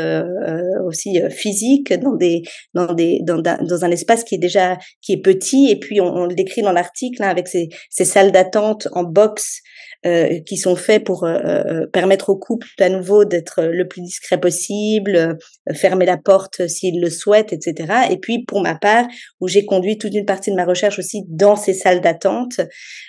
aussi 0.85 1.19
physique 1.29 1.93
dans 1.93 2.15
des 2.15 2.43
dans 2.73 2.93
des 2.93 3.21
dans, 3.23 3.41
dans 3.41 3.85
un 3.85 3.91
espace 3.91 4.23
qui 4.23 4.35
est 4.35 4.39
déjà 4.39 4.77
qui 5.05 5.13
est 5.13 5.21
petit, 5.21 5.69
et 5.69 5.77
puis 5.77 6.01
on, 6.01 6.25
le 6.25 6.33
décrit 6.33 6.63
dans 6.63 6.71
l'article 6.71 7.21
hein, 7.21 7.29
avec 7.29 7.47
ces, 7.47 7.69
ces 7.91 8.05
salles 8.05 8.31
d'attente 8.31 8.87
en 8.93 9.03
box 9.03 9.61
euh, 10.05 10.39
qui 10.45 10.57
sont 10.57 10.75
faits 10.75 11.03
pour 11.03 11.23
euh, 11.23 11.39
euh, 11.39 11.87
permettre 11.87 12.29
au 12.29 12.37
couple 12.37 12.67
à 12.79 12.89
nouveau 12.89 13.25
d'être 13.25 13.63
le 13.63 13.87
plus 13.87 14.01
discret 14.01 14.39
possible, 14.39 15.35
fermer 15.73 16.05
la 16.05 16.17
porte 16.17 16.67
s'il 16.67 17.01
le 17.01 17.09
souhaite, 17.09 17.53
etc. 17.53 18.11
Et 18.11 18.17
puis 18.17 18.45
pour 18.45 18.61
ma 18.61 18.75
part, 18.75 19.07
où 19.39 19.47
j'ai 19.47 19.65
conduit 19.65 19.97
toute 19.97 20.13
une 20.13 20.25
partie 20.25 20.51
de 20.51 20.55
ma 20.55 20.65
recherche 20.65 20.99
aussi 20.99 21.23
dans 21.27 21.55
ces 21.55 21.73
salles 21.73 22.01
d'attente, 22.01 22.61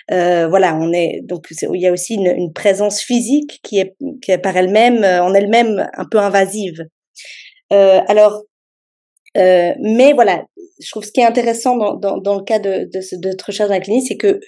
voilà, 0.09 0.75
on 0.75 0.91
est 0.91 1.21
donc 1.23 1.45
il 1.51 1.81
y 1.81 1.87
a 1.87 1.91
aussi 1.91 2.15
une, 2.15 2.33
une 2.35 2.53
présence 2.53 3.01
physique 3.01 3.59
qui 3.61 3.77
est, 3.79 3.95
qui 4.23 4.31
est 4.31 4.39
par 4.39 4.57
elle-même 4.57 5.03
en 5.03 5.35
elle-même 5.35 5.87
un 5.93 6.05
peu 6.09 6.17
invasive. 6.17 6.83
alors 7.69 8.43
euh, 9.37 9.73
mais 9.81 10.13
voilà, 10.13 10.45
je 10.81 10.89
trouve 10.89 11.03
ce 11.03 11.11
qui 11.11 11.21
est 11.21 11.25
intéressant 11.25 11.77
dans, 11.77 11.95
dans, 11.95 12.17
dans 12.17 12.35
le 12.35 12.43
cas 12.43 12.59
de, 12.59 12.89
de, 12.91 13.17
de 13.21 13.27
notre 13.29 13.45
recherche 13.45 13.69
dans 13.69 13.75
la 13.75 13.81
clinique, 13.81 14.07
c'est 14.07 14.17
que 14.17 14.39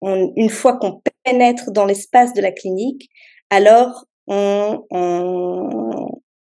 on, 0.00 0.32
une 0.36 0.48
fois 0.48 0.78
qu'on 0.78 1.00
pénètre 1.24 1.70
dans 1.72 1.84
l'espace 1.84 2.32
de 2.32 2.40
la 2.40 2.52
clinique, 2.52 3.08
alors 3.50 4.06
on, 4.26 4.84
on, 4.90 6.08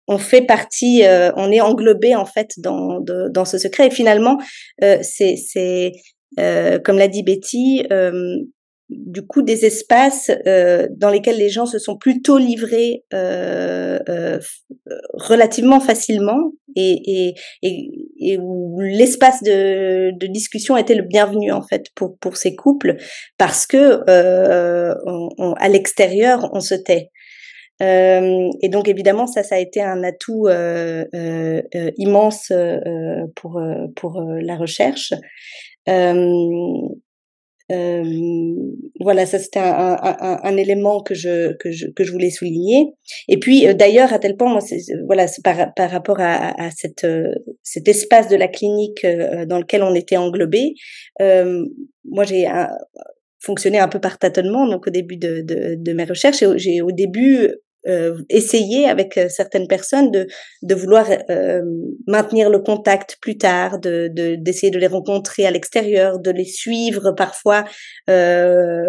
on 0.08 0.18
fait 0.18 0.42
partie, 0.42 1.04
euh, 1.06 1.32
on 1.36 1.52
est 1.52 1.62
englobé 1.62 2.16
en 2.16 2.26
fait 2.26 2.52
dans, 2.58 3.00
de, 3.00 3.30
dans 3.30 3.46
ce 3.46 3.58
secret. 3.58 3.88
Et 3.88 3.92
finalement, 3.92 4.38
euh, 4.84 5.00
c'est, 5.02 5.36
c'est 5.38 5.92
euh, 6.40 6.80
comme 6.80 6.98
l'a 6.98 7.08
dit 7.08 7.24
Betty, 7.24 7.86
euh, 7.92 8.38
du 8.92 9.26
coup 9.26 9.42
des 9.42 9.66
espaces 9.66 10.30
euh, 10.46 10.88
dans 10.92 11.10
lesquels 11.10 11.38
les 11.38 11.50
gens 11.50 11.66
se 11.66 11.80
sont 11.80 11.98
plutôt 11.98 12.38
livrés 12.38 13.04
euh, 13.14 14.00
euh, 14.10 14.39
relativement 15.14 15.80
facilement 15.80 16.52
et, 16.76 17.34
et, 17.62 17.76
et, 18.20 18.38
où 18.38 18.80
l'espace 18.82 19.42
de, 19.44 20.12
de, 20.18 20.28
discussion 20.28 20.78
était 20.78 20.96
le 20.96 21.04
bienvenu 21.04 21.52
en 21.52 21.62
fait 21.62 21.88
pour, 21.96 22.18
pour 22.20 22.36
ces 22.38 22.56
couples 22.56 22.98
parce 23.38 23.66
que 23.66 24.04
euh, 24.10 24.94
on, 25.06 25.54
à 25.54 25.70
l'extérieur 25.70 26.50
on 26.54 26.60
se 26.60 26.76
tait. 26.76 27.10
Euh, 27.82 28.50
et 28.62 28.70
donc 28.70 28.88
évidemment 28.88 29.26
ça 29.26 29.42
ça 29.42 29.56
a 29.56 29.60
été 29.60 29.82
un 29.82 30.04
atout 30.04 30.48
euh, 30.48 31.06
immense 31.98 32.52
pour 33.36 33.62
pour 33.96 34.22
la 34.22 34.56
recherche. 34.56 35.14
Euh, 35.89 36.88
voilà, 39.00 39.26
ça 39.26 39.40
c'était 39.40 39.60
un, 39.60 40.58
élément 40.58 41.02
que 41.02 41.14
je, 41.14 41.54
que 41.54 41.72
je 41.72 41.88
que 41.88 42.04
je 42.04 42.12
voulais 42.12 42.30
souligner. 42.30 42.94
Et 43.28 43.38
puis 43.38 43.68
euh, 43.68 43.74
d'ailleurs 43.74 44.14
à 44.14 44.20
tel 44.20 44.36
point, 44.38 44.50
moi, 44.50 44.62
voilà, 45.06 45.26
par, 45.44 45.74
par 45.74 45.90
rapport 45.90 46.20
à, 46.20 46.62
à 46.62 46.72
cette 46.72 47.04
euh, 47.04 47.34
cet 47.64 47.88
espace 47.88 48.28
de 48.28 48.36
la 48.36 48.48
clinique 48.48 49.06
dans 49.48 49.60
lequel 49.60 49.84
on 49.84 49.96
était 49.96 50.18
englobé, 50.18 50.74
moi 51.20 52.24
j'ai 52.26 52.48
fonctionné 53.40 53.80
un 53.80 53.88
peu 53.88 54.00
par 54.00 54.20
tâtonnement 54.20 54.68
donc 54.68 54.88
au 54.88 54.92
début 54.92 55.18
de, 55.18 55.42
de, 55.42 55.76
de 55.76 55.94
mes 55.94 56.04
recherches. 56.04 56.44
J'ai 56.58 56.82
au 56.82 56.92
début 56.92 57.50
euh, 57.88 58.22
essayer 58.30 58.88
avec 58.88 59.18
euh, 59.18 59.28
certaines 59.30 59.68
personnes 59.68 60.12
de, 60.12 60.28
de 60.62 60.76
vouloir 60.76 61.08
euh, 61.30 61.62
maintenir 62.08 62.50
le 62.50 62.60
contact 62.60 63.18
plus 63.22 63.38
tard, 63.38 63.80
de 63.80 64.08
d'essayer 64.36 64.72
de, 64.72 64.78
les 64.78 64.88
rencontrer 64.88 65.46
à 65.46 65.52
l'extérieur, 65.52 66.20
de 66.20 66.32
les 66.32 66.46
suivre 66.46 67.12
parfois 67.12 67.64
euh, 68.10 68.86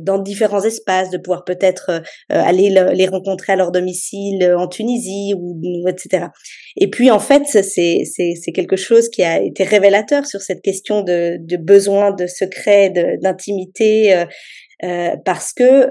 dans 0.00 0.18
différents 0.18 0.64
espaces, 0.64 1.10
de 1.10 1.18
pouvoir 1.18 1.44
peut-être 1.44 2.02
aller 2.28 2.70
les 2.70 3.06
rencontrer 3.06 3.52
à 3.52 3.56
leur 3.56 3.70
domicile 3.70 4.52
en 4.58 4.66
Tunisie 4.66 5.32
ou 5.38 5.86
etc. 5.86 6.26
Et 6.76 6.90
puis 6.90 7.12
en 7.12 7.20
fait, 7.20 7.44
c'est 7.46 8.02
c'est 8.04 8.52
quelque 8.52 8.74
chose 8.74 9.08
qui 9.08 9.22
a 9.22 9.40
été 9.40 9.62
révélateur 9.62 10.26
sur 10.26 10.40
cette 10.40 10.60
question 10.60 11.02
de, 11.02 11.36
de 11.38 11.56
besoin 11.56 12.10
de 12.10 12.26
secret, 12.26 12.90
d'intimité, 13.22 14.24
euh, 14.84 15.16
parce 15.24 15.52
que 15.52 15.90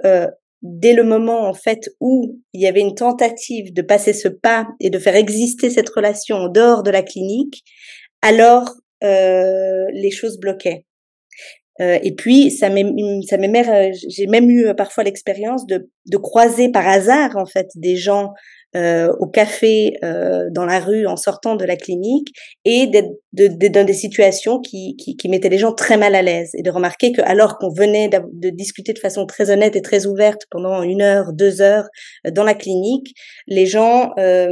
dès 0.66 0.93
le 0.93 1.03
moment 1.03 1.47
en 1.47 1.53
fait 1.53 1.89
où 1.99 2.39
il 2.53 2.61
y 2.61 2.68
avait 2.68 2.82
une 2.82 2.95
tentative 2.95 3.74
de 3.74 3.82
passer 3.82 4.13
ce 4.13 4.28
pas 4.28 4.68
et 4.80 4.89
de 4.89 4.99
faire 4.99 5.16
exister 5.16 5.70
cette 5.70 5.89
relation 5.89 6.38
en 6.38 6.49
dehors 6.49 6.84
de 6.84 6.91
la 6.91 7.03
clinique, 7.03 7.63
alors 8.22 8.74
euh, 9.03 9.86
les 9.93 10.11
choses 10.11 10.39
bloquaient. 10.39 10.86
Euh, 11.82 11.99
et 12.01 12.16
puis 12.16 12.51
ça 12.51 12.70
ça 12.70 13.38
m'est, 13.38 13.91
j'ai 14.09 14.28
même 14.28 14.49
eu 14.49 14.74
parfois 14.76 15.03
l'expérience 15.03 15.66
de, 15.66 15.89
de 16.05 16.18
croiser 16.18 16.72
par 16.72 16.88
hasard 16.88 17.36
en 17.36 17.45
fait 17.45 17.68
des 17.76 17.97
gens 17.97 18.34
euh, 18.76 19.11
au 19.19 19.28
café, 19.28 19.93
euh, 20.03 20.49
dans 20.51 20.65
la 20.65 20.80
rue, 20.80 21.07
en 21.07 21.15
sortant 21.15 21.55
de 21.55 21.65
la 21.65 21.76
clinique, 21.76 22.30
et 22.65 22.88
d'être 22.88 23.09
de, 23.36 23.67
dans 23.67 23.86
des 23.86 23.93
situations 23.93 24.59
qui, 24.59 24.95
qui, 24.97 25.17
qui, 25.17 25.30
mettaient 25.30 25.49
les 25.49 25.57
gens 25.57 25.73
très 25.73 25.97
mal 25.97 26.15
à 26.15 26.21
l'aise 26.21 26.51
et 26.57 26.61
de 26.61 26.71
remarquer 26.71 27.11
que 27.11 27.21
alors 27.21 27.57
qu'on 27.57 27.69
venait 27.69 28.09
de 28.09 28.49
discuter 28.49 28.93
de 28.93 28.99
façon 28.99 29.26
très 29.26 29.51
honnête 29.51 29.76
et 29.76 29.82
très 29.82 30.05
ouverte 30.05 30.43
pendant 30.49 30.82
une 30.84 31.01
heure, 31.01 31.34
deux 31.34 31.61
heures 31.61 31.88
euh, 32.26 32.32
dans 32.32 32.43
la 32.43 32.53
clinique, 32.53 33.13
les 33.47 33.65
gens 33.65 34.11
euh, 34.17 34.47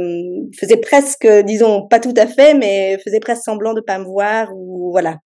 faisaient 0.58 0.76
presque, 0.76 1.26
disons, 1.44 1.86
pas 1.88 2.00
tout 2.00 2.14
à 2.16 2.26
fait, 2.26 2.54
mais 2.54 2.98
faisaient 3.04 3.20
presque 3.20 3.42
semblant 3.42 3.74
de 3.74 3.80
pas 3.80 3.98
me 3.98 4.04
voir 4.04 4.48
ou 4.54 4.90
voilà. 4.90 5.16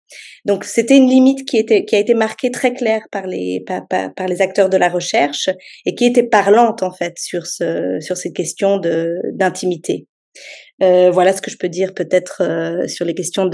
Donc 0.45 0.63
c'était 0.63 0.97
une 0.97 1.09
limite 1.09 1.47
qui 1.47 1.57
était 1.57 1.85
qui 1.85 1.95
a 1.95 1.99
été 1.99 2.13
marquée 2.13 2.51
très 2.51 2.73
claire 2.73 3.01
par 3.11 3.27
les 3.27 3.63
par, 3.65 3.87
par, 3.87 4.27
les 4.27 4.41
acteurs 4.41 4.69
de 4.69 4.77
la 4.77 4.89
recherche 4.89 5.49
et 5.85 5.95
qui 5.95 6.05
était 6.05 6.23
parlante 6.23 6.81
en 6.81 6.91
fait 6.91 7.13
sur 7.17 7.45
ce 7.45 7.99
sur 7.99 8.17
ces 8.17 8.31
questions 8.31 8.77
de 8.77 8.88
d'intimité. 9.33 10.07
Euh, 10.81 11.11
voilà 11.11 11.33
ce 11.33 11.41
que 11.41 11.51
je 11.51 11.57
peux 11.57 11.69
dire 11.69 11.93
peut-être 11.93 12.41
euh, 12.41 12.87
sur 12.87 13.05
les 13.05 13.13
questions 13.13 13.45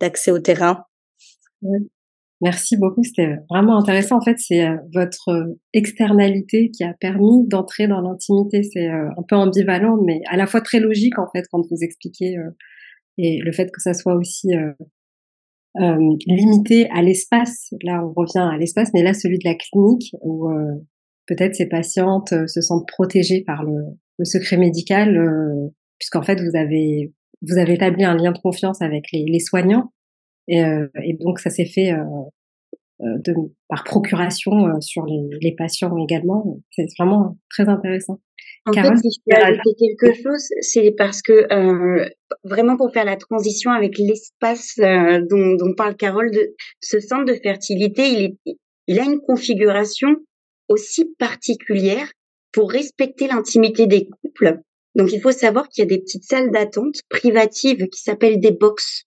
d'accès 0.00 0.30
au 0.30 0.38
terrain. 0.38 0.84
Merci 2.42 2.76
beaucoup, 2.78 3.02
c'était 3.02 3.36
vraiment 3.50 3.76
intéressant. 3.78 4.16
En 4.16 4.22
fait, 4.22 4.38
c'est 4.38 4.64
euh, 4.64 4.76
votre 4.94 5.56
externalité 5.74 6.70
qui 6.70 6.84
a 6.84 6.94
permis 6.94 7.46
d'entrer 7.48 7.86
dans 7.86 8.00
l'intimité. 8.00 8.62
C'est 8.62 8.88
un 8.88 9.22
peu 9.28 9.36
ambivalent, 9.36 9.98
mais 10.06 10.20
à 10.28 10.36
la 10.36 10.46
fois 10.46 10.60
très 10.60 10.80
logique 10.80 11.18
en 11.18 11.26
fait 11.34 11.44
quand 11.50 11.60
vous 11.70 11.78
expliquez 11.82 12.36
et 13.18 13.38
le 13.42 13.52
fait 13.52 13.70
que 13.70 13.82
ça 13.82 13.92
soit 13.92 14.14
aussi 14.14 14.48
limité 15.74 16.88
à 16.90 17.02
l'espace. 17.02 17.74
Là, 17.82 18.02
on 18.04 18.12
revient 18.12 18.48
à 18.54 18.56
l'espace, 18.56 18.90
mais 18.94 19.02
là, 19.02 19.12
celui 19.12 19.38
de 19.38 19.44
la 19.44 19.54
clinique 19.54 20.14
où 20.22 20.48
peut-être 21.26 21.54
ces 21.54 21.66
patientes 21.66 22.32
se 22.46 22.60
sentent 22.62 22.88
protégées 22.88 23.44
par 23.46 23.64
le, 23.64 23.74
le 24.20 24.24
secret 24.24 24.58
médical 24.58 25.18
puisqu'en 25.98 26.22
fait 26.22 26.40
vous 26.40 26.56
avez 26.56 27.12
vous 27.42 27.58
avez 27.58 27.74
établi 27.74 28.04
un 28.04 28.16
lien 28.16 28.32
de 28.32 28.38
confiance 28.38 28.82
avec 28.82 29.06
les, 29.12 29.24
les 29.26 29.40
soignants 29.40 29.92
et, 30.48 30.62
euh, 30.62 30.88
et, 31.02 31.14
donc 31.14 31.38
ça 31.38 31.50
s'est 31.50 31.66
fait 31.66 31.92
euh, 31.92 32.04
euh 33.02 33.18
de, 33.24 33.32
par 33.68 33.84
procuration 33.84 34.66
euh, 34.66 34.80
sur 34.80 35.06
les, 35.06 35.38
les, 35.40 35.54
patients 35.54 35.96
également. 35.96 36.58
C'est 36.70 36.86
vraiment 36.98 37.38
très 37.48 37.68
intéressant. 37.68 38.20
En 38.66 38.72
fait, 38.72 38.96
si 38.96 39.08
je 39.10 39.20
peux 39.26 39.42
ajouter 39.42 39.70
quelque 39.78 40.22
chose, 40.22 40.48
c'est 40.60 40.92
parce 40.96 41.22
que 41.22 41.52
euh, 41.52 42.08
vraiment 42.44 42.76
pour 42.76 42.92
faire 42.92 43.04
la 43.04 43.16
transition 43.16 43.70
avec 43.70 43.96
l'espace 43.96 44.74
dont, 44.76 45.54
dont, 45.54 45.74
parle 45.74 45.96
Carole, 45.96 46.30
de 46.30 46.54
ce 46.80 47.00
centre 47.00 47.24
de 47.24 47.34
fertilité, 47.34 48.08
il, 48.08 48.22
est, 48.24 48.56
il 48.86 48.98
a 48.98 49.04
une 49.04 49.20
configuration 49.20 50.08
aussi 50.68 51.14
particulière 51.18 52.10
pour 52.52 52.70
respecter 52.70 53.26
l'intimité 53.28 53.86
des 53.86 54.08
couples 54.08 54.62
donc, 54.94 55.12
il 55.12 55.20
faut 55.20 55.32
savoir 55.32 55.68
qu'il 55.68 55.82
y 55.82 55.86
a 55.86 55.88
des 55.88 56.00
petites 56.00 56.24
salles 56.24 56.50
d'attente 56.50 56.96
privatives 57.08 57.88
qui 57.88 58.00
s'appellent 58.00 58.40
des 58.40 58.50
box. 58.50 59.04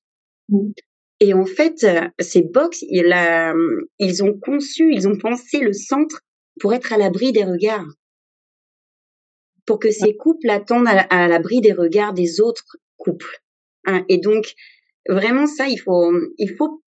Mmh. 0.50 0.72
Et 1.20 1.34
en 1.34 1.46
fait, 1.46 1.84
euh, 1.84 2.08
ces 2.20 2.42
box, 2.42 2.84
ils 2.90 4.24
ont 4.24 4.38
conçu, 4.40 4.94
ils 4.94 5.08
ont 5.08 5.18
pensé 5.18 5.60
le 5.60 5.74
centre 5.74 6.22
pour 6.60 6.74
être 6.74 6.94
à 6.94 6.98
l'abri 6.98 7.32
des 7.32 7.44
regards. 7.44 7.88
Pour 9.66 9.80
que 9.80 9.92
ces 9.92 10.16
couples 10.16 10.50
attendent 10.50 10.88
à 10.88 11.28
l'abri 11.28 11.62
des 11.62 11.72
regards 11.72 12.14
des 12.14 12.42
autres 12.42 12.78
couples. 12.98 13.42
Hein. 13.86 14.06
Et 14.10 14.18
donc, 14.18 14.54
vraiment 15.08 15.48
ça, 15.48 15.68
il 15.68 15.78
faut, 15.78 16.12
il 16.38 16.56
faut 16.58 16.82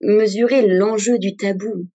mesurer 0.00 0.66
l'enjeu 0.66 1.18
du 1.18 1.36
tabou. 1.36 1.88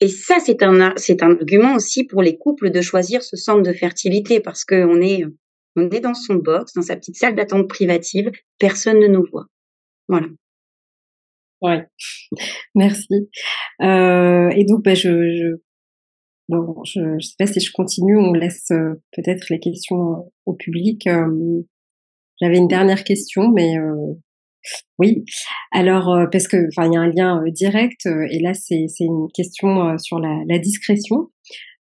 Et 0.00 0.08
ça, 0.08 0.38
c'est 0.38 0.62
un, 0.62 0.92
c'est 0.96 1.22
un 1.22 1.32
argument 1.32 1.74
aussi 1.74 2.04
pour 2.04 2.22
les 2.22 2.38
couples 2.38 2.70
de 2.70 2.80
choisir 2.80 3.22
ce 3.22 3.36
centre 3.36 3.62
de 3.62 3.72
fertilité 3.72 4.40
parce 4.40 4.64
qu'on 4.64 5.00
est 5.00 5.24
on 5.76 5.90
est 5.90 6.00
dans 6.00 6.14
son 6.14 6.34
box, 6.34 6.72
dans 6.74 6.82
sa 6.82 6.96
petite 6.96 7.16
salle 7.16 7.34
d'attente 7.34 7.68
privative, 7.68 8.30
personne 8.58 8.98
ne 8.98 9.06
nous 9.06 9.24
voit. 9.30 9.46
Voilà. 10.08 10.26
Oui, 11.60 11.76
merci. 12.74 13.30
Euh, 13.82 14.48
et 14.50 14.64
donc, 14.64 14.84
bah, 14.84 14.94
je, 14.94 15.08
je, 15.08 15.56
bon, 16.48 16.82
je, 16.84 17.00
je 17.18 17.26
sais 17.26 17.34
pas 17.38 17.46
si 17.46 17.60
je 17.60 17.72
continue, 17.72 18.16
on 18.16 18.32
laisse 18.32 18.70
euh, 18.70 18.94
peut-être 19.12 19.46
les 19.50 19.60
questions 19.60 20.32
au 20.46 20.54
public. 20.54 21.06
Euh, 21.06 21.62
j'avais 22.40 22.58
une 22.58 22.68
dernière 22.68 23.04
question, 23.04 23.50
mais 23.50 23.76
oui. 24.98 25.24
Alors, 25.72 26.26
parce 26.30 26.48
que, 26.48 26.68
enfin, 26.68 26.88
il 26.88 26.94
y 26.94 26.96
a 26.96 27.00
un 27.00 27.08
lien 27.08 27.42
direct, 27.48 28.06
et 28.06 28.40
là, 28.40 28.54
c'est 28.54 28.86
une 29.00 29.28
question 29.34 29.96
sur 29.98 30.18
la, 30.18 30.58
discrétion. 30.58 31.28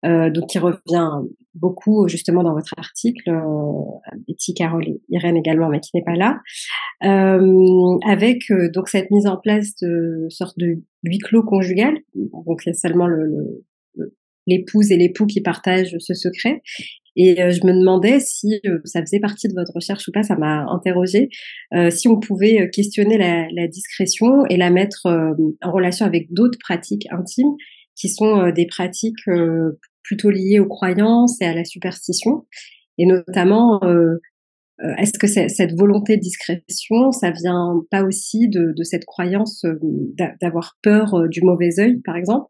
Euh, 0.04 0.30
donc 0.30 0.50
qui 0.50 0.58
revient 0.58 1.10
beaucoup 1.56 2.06
justement 2.06 2.42
dans 2.42 2.52
votre 2.52 2.74
article, 2.76 3.30
euh, 3.30 4.12
Betty, 4.28 4.54
Carole 4.54 4.86
et 4.86 5.00
Irène 5.08 5.36
également, 5.36 5.68
mais 5.68 5.80
qui 5.80 5.90
n'est 5.94 6.04
pas 6.04 6.14
là, 6.14 6.40
euh, 7.04 7.98
avec 8.06 8.50
euh, 8.50 8.70
donc 8.70 8.88
cette 8.88 9.10
mise 9.10 9.26
en 9.26 9.36
place 9.36 9.74
de 9.82 10.26
sorte 10.28 10.58
de 10.58 10.82
huis 11.02 11.18
clos 11.18 11.42
conjugal. 11.42 11.94
Donc 12.14 12.62
il 12.64 12.68
y 12.68 12.70
a 12.70 12.74
seulement 12.74 13.08
l'épouse 14.46 14.92
et 14.92 14.96
l'époux 14.96 15.26
qui 15.26 15.40
partagent 15.40 15.96
ce 15.98 16.14
secret. 16.14 16.62
Et 17.16 17.36
je 17.36 17.66
me 17.66 17.72
demandais 17.72 18.20
si 18.20 18.60
ça 18.84 19.00
faisait 19.00 19.20
partie 19.20 19.48
de 19.48 19.54
votre 19.54 19.72
recherche 19.74 20.06
ou 20.08 20.12
pas, 20.12 20.22
ça 20.22 20.36
m'a 20.36 20.66
interrogée, 20.68 21.30
si 21.90 22.08
on 22.08 22.20
pouvait 22.20 22.68
questionner 22.70 23.16
la, 23.16 23.46
la, 23.52 23.68
discrétion 23.68 24.44
et 24.50 24.58
la 24.58 24.70
mettre 24.70 25.06
en 25.06 25.72
relation 25.72 26.04
avec 26.04 26.32
d'autres 26.32 26.58
pratiques 26.58 27.06
intimes 27.10 27.54
qui 27.94 28.10
sont 28.10 28.50
des 28.50 28.66
pratiques 28.66 29.24
plutôt 30.06 30.30
liées 30.30 30.60
aux 30.60 30.68
croyances 30.68 31.40
et 31.40 31.44
à 31.44 31.54
la 31.54 31.64
superstition. 31.64 32.46
Et 32.98 33.06
notamment, 33.06 33.82
euh, 33.84 34.16
euh, 34.82 34.94
est-ce 34.98 35.18
que 35.18 35.26
cette 35.26 35.74
volonté 35.76 36.16
de 36.16 36.22
discrétion, 36.22 37.12
ça 37.12 37.30
vient 37.30 37.82
pas 37.90 38.04
aussi 38.04 38.48
de, 38.48 38.72
de 38.76 38.84
cette 38.84 39.04
croyance 39.04 39.64
euh, 39.64 39.78
d'avoir 40.40 40.76
peur 40.82 41.28
du 41.28 41.42
mauvais 41.42 41.78
œil, 41.78 42.00
par 42.04 42.16
exemple? 42.16 42.46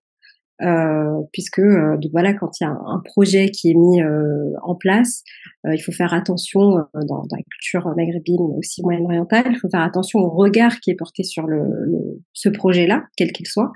Euh, 0.63 1.21
puisque 1.33 1.61
donc 1.61 2.11
voilà 2.13 2.33
quand 2.35 2.61
il 2.61 2.65
y 2.65 2.67
a 2.67 2.71
un, 2.71 3.01
projet 3.05 3.51
qui 3.51 3.71
est 3.71 3.75
mis 3.75 4.03
euh, 4.03 4.53
en 4.63 4.75
place, 4.75 5.23
il 5.65 5.79
faut 5.79 5.93
faire 5.93 6.15
attention 6.15 6.61
dans, 6.71 7.05
dans, 7.05 7.23
la 7.31 7.43
culture 7.51 7.93
maghrébine 7.97 8.49
mais 8.49 8.59
aussi 8.59 8.83
moyen-orientale, 8.83 9.47
il 9.51 9.59
faut 9.59 9.69
faire 9.69 9.83
attention 9.83 10.21
au 10.21 10.31
regard 10.31 10.81
qui 10.81 10.91
est 10.91 10.95
porté 10.95 11.25
sur 11.25 11.47
le, 11.47 11.59
le 11.59 11.99
ce 12.33 12.49
projet-là, 12.49 13.05
quel 13.17 13.33
qu'il 13.33 13.47
soit, 13.47 13.73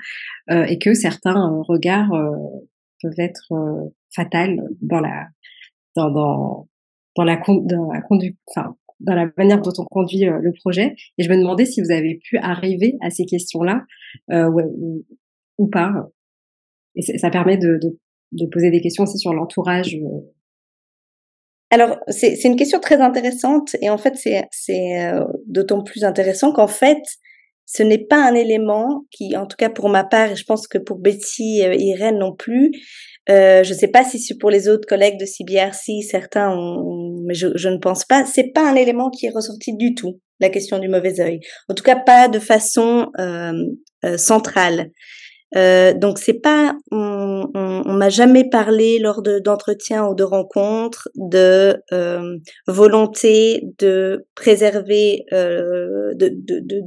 et 0.50 0.78
que 0.78 0.94
certains 0.94 1.62
regards 1.66 2.12
peuvent 3.02 3.18
être 3.18 3.52
euh, 3.52 3.88
fatales 4.14 4.60
dans 4.80 5.00
la 5.00 5.28
dans 5.96 6.10
dans 6.10 6.68
dans 7.16 7.24
la 7.24 7.40
dans 7.46 7.92
la 7.92 8.00
conduite 8.02 8.38
enfin 8.48 8.74
dans 9.00 9.14
la 9.14 9.28
manière 9.36 9.62
dont 9.62 9.72
on 9.78 9.84
conduit 9.84 10.28
euh, 10.28 10.38
le 10.40 10.52
projet. 10.52 10.94
Et 11.16 11.22
je 11.22 11.30
me 11.30 11.36
demandais 11.36 11.64
si 11.64 11.80
vous 11.80 11.90
avez 11.90 12.20
pu 12.22 12.36
arriver 12.38 12.96
à 13.00 13.10
ces 13.10 13.24
questions-là 13.24 13.84
euh, 14.30 14.50
ou, 14.50 15.06
ou, 15.56 15.68
pas 15.68 16.08
et 16.96 17.18
ça 17.18 17.30
permet 17.30 17.56
de, 17.56 17.78
de, 17.80 17.98
de, 18.32 18.46
poser 18.46 18.70
des 18.70 18.80
questions 18.80 19.04
aussi 19.04 19.18
sur 19.18 19.32
l'entourage 19.32 19.94
euh. 19.94 20.20
alors 21.70 21.98
c'est 22.08 22.44
une 22.44 22.56
question 22.56 22.80
très 22.80 23.00
intéressante 23.00 23.76
et 23.80 23.90
en 23.90 23.98
fait 23.98 24.16
c'est 24.16 24.44
c'est 24.50 25.12
d'autant 25.46 25.82
plus 25.82 26.04
intéressant 26.04 26.52
qu'en 26.52 26.68
fait 26.68 27.02
ce 27.72 27.84
n'est 27.84 28.04
pas 28.04 28.28
un 28.28 28.34
élément 28.34 29.04
qui, 29.12 29.36
en 29.36 29.46
tout 29.46 29.56
cas 29.56 29.70
pour 29.70 29.88
ma 29.88 30.02
part, 30.02 30.32
et 30.32 30.36
je 30.36 30.44
pense 30.44 30.66
que 30.66 30.78
pour 30.78 30.98
Betty 30.98 31.60
et 31.60 31.80
Irène 31.80 32.18
non 32.18 32.34
plus, 32.34 32.72
euh, 33.28 33.62
je 33.62 33.72
ne 33.72 33.78
sais 33.78 33.88
pas 33.88 34.02
si 34.02 34.18
c'est 34.18 34.36
pour 34.38 34.50
les 34.50 34.68
autres 34.68 34.88
collègues 34.88 35.20
de 35.20 35.24
CBRC, 35.24 36.02
certains 36.02 36.50
ont, 36.50 37.22
mais 37.24 37.34
je, 37.34 37.46
je 37.54 37.68
ne 37.68 37.76
pense 37.76 38.04
pas, 38.04 38.24
c'est 38.24 38.50
pas 38.52 38.68
un 38.68 38.74
élément 38.74 39.08
qui 39.08 39.26
est 39.26 39.30
ressorti 39.30 39.76
du 39.76 39.94
tout, 39.94 40.18
la 40.40 40.48
question 40.48 40.80
du 40.80 40.88
mauvais 40.88 41.20
œil. 41.20 41.38
En 41.68 41.74
tout 41.74 41.84
cas, 41.84 41.94
pas 41.94 42.26
de 42.26 42.40
façon 42.40 43.12
euh, 43.20 43.52
euh, 44.04 44.16
centrale. 44.16 44.90
Euh, 45.56 45.92
donc 45.94 46.18
c'est 46.18 46.40
pas, 46.40 46.76
on, 46.92 47.50
on, 47.54 47.92
m'a 47.92 48.08
jamais 48.08 48.48
parlé 48.48 49.00
lors 49.00 49.20
d'entretiens 49.22 50.06
ou 50.06 50.14
de 50.14 50.22
rencontres 50.22 51.08
de 51.16 51.76
euh, 51.92 52.38
volonté 52.68 53.62
de 53.78 54.26
préserver, 54.36 55.24
euh, 55.32 56.12
de, 56.14 56.30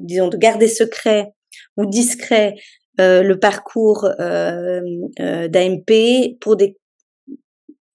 disons, 0.06 0.30
de 0.30 0.38
garder 0.38 0.68
secret 0.68 1.34
ou 1.76 1.86
discret 1.86 2.56
euh, 3.02 3.22
le 3.22 3.38
parcours 3.38 4.10
d'AMP 4.18 6.38
pour 6.40 6.56
des 6.56 6.78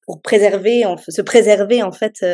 pour 0.06 0.22
préserver, 0.22 0.84
se 1.06 1.20
préserver 1.20 1.82
en 1.82 1.92
fait 1.92 2.24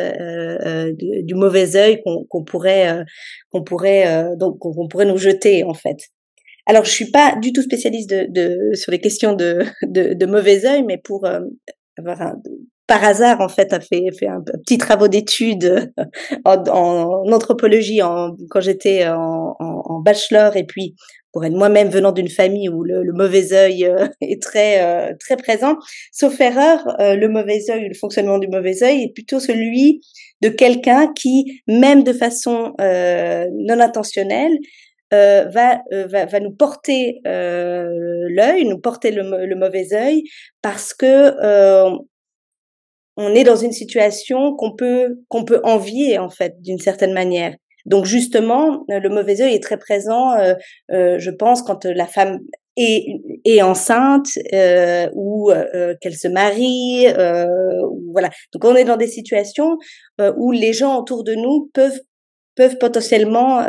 du, 0.97 1.23
du, 1.23 1.35
mauvais 1.35 1.75
œil 1.75 2.01
qu'on 2.29 2.43
pourrait 2.45 3.03
qu'on 3.51 3.63
pourrait 3.63 4.29
donc 4.37 4.59
qu'on 4.59 4.87
pourrait 4.87 5.05
nous 5.05 5.17
jeter 5.17 5.65
en 5.65 5.73
fait. 5.73 5.97
Alors, 6.67 6.83
je 6.83 6.91
suis 6.91 7.11
pas 7.11 7.35
du 7.35 7.53
tout 7.53 7.61
spécialiste 7.61 8.09
de, 8.09 8.25
de 8.29 8.73
sur 8.73 8.91
les 8.91 8.99
questions 8.99 9.33
de, 9.33 9.63
de, 9.83 10.13
de 10.13 10.25
mauvais 10.25 10.65
œil, 10.65 10.83
mais 10.83 10.97
pour 10.97 11.25
euh, 11.25 11.41
avoir 11.97 12.21
un, 12.21 12.35
par 12.87 13.03
hasard 13.03 13.41
en 13.41 13.49
fait 13.49 13.73
a 13.73 13.79
fait, 13.79 14.03
fait 14.17 14.27
un, 14.27 14.41
petit 14.63 14.77
travaux 14.77 15.07
d'études 15.07 15.91
en, 16.45 16.57
en, 16.67 17.31
anthropologie 17.31 18.01
en, 18.01 18.35
quand 18.49 18.61
j'étais 18.61 19.07
en, 19.07 19.55
en, 19.59 19.99
bachelor 20.01 20.55
et 20.55 20.65
puis 20.65 20.95
pour 21.31 21.43
être 21.45 21.53
moi-même 21.53 21.89
venant 21.89 22.11
d'une 22.11 22.29
famille 22.29 22.69
où 22.69 22.83
le, 22.83 23.03
le 23.03 23.13
mauvais 23.13 23.53
œil 23.53 23.85
euh, 23.85 24.07
est 24.21 24.41
très 24.41 24.83
euh, 24.83 25.13
très 25.19 25.35
présent, 25.35 25.75
sauf 26.11 26.39
erreur, 26.39 26.79
le 26.99 27.27
mauvais 27.27 27.59
œil, 27.69 27.87
le 27.89 27.95
fonctionnement 27.95 28.37
du 28.37 28.47
mauvais 28.47 28.83
œil 28.83 29.03
est 29.03 29.13
plutôt 29.13 29.39
celui 29.39 30.01
de 30.41 30.49
quelqu'un 30.49 31.11
qui, 31.13 31.61
même 31.67 32.03
de 32.03 32.13
façon 32.13 32.73
non 32.79 33.79
intentionnelle, 33.79 34.53
va, 35.51 35.81
va, 35.91 36.25
va 36.25 36.39
nous 36.39 36.51
porter 36.51 37.21
l'œil, 37.25 38.65
nous 38.65 38.79
porter 38.79 39.11
le, 39.11 39.55
mauvais 39.55 39.93
œil, 39.93 40.23
parce 40.61 40.93
que 40.93 41.33
on 43.17 43.33
est 43.33 43.45
dans 43.45 43.55
une 43.55 43.71
situation 43.71 44.55
qu'on 44.55 44.75
peut 44.75 45.19
qu'on 45.29 45.45
peut 45.45 45.61
envier 45.63 46.17
en 46.19 46.29
fait 46.29 46.61
d'une 46.61 46.79
certaine 46.79 47.13
manière. 47.13 47.55
Donc 47.85 48.05
justement, 48.05 48.83
le 48.89 49.09
mauvais 49.09 49.41
œil 49.41 49.53
est 49.53 49.63
très 49.63 49.77
présent, 49.77 50.35
je 50.89 51.29
pense, 51.29 51.61
quand 51.61 51.85
la 51.85 52.07
femme 52.07 52.39
est, 52.77 53.21
est 53.45 53.61
enceinte 53.61 54.27
euh, 54.53 55.09
ou 55.13 55.51
euh, 55.51 55.95
qu'elle 56.01 56.15
se 56.15 56.27
marie, 56.27 57.07
euh, 57.07 57.45
voilà. 58.11 58.29
Donc 58.53 58.65
on 58.65 58.75
est 58.75 58.83
dans 58.83 58.97
des 58.97 59.07
situations 59.07 59.77
où 60.37 60.51
les 60.51 60.73
gens 60.73 60.99
autour 60.99 61.23
de 61.23 61.35
nous 61.35 61.69
peuvent 61.73 61.99
peuvent 62.55 62.77
potentiellement 62.77 63.65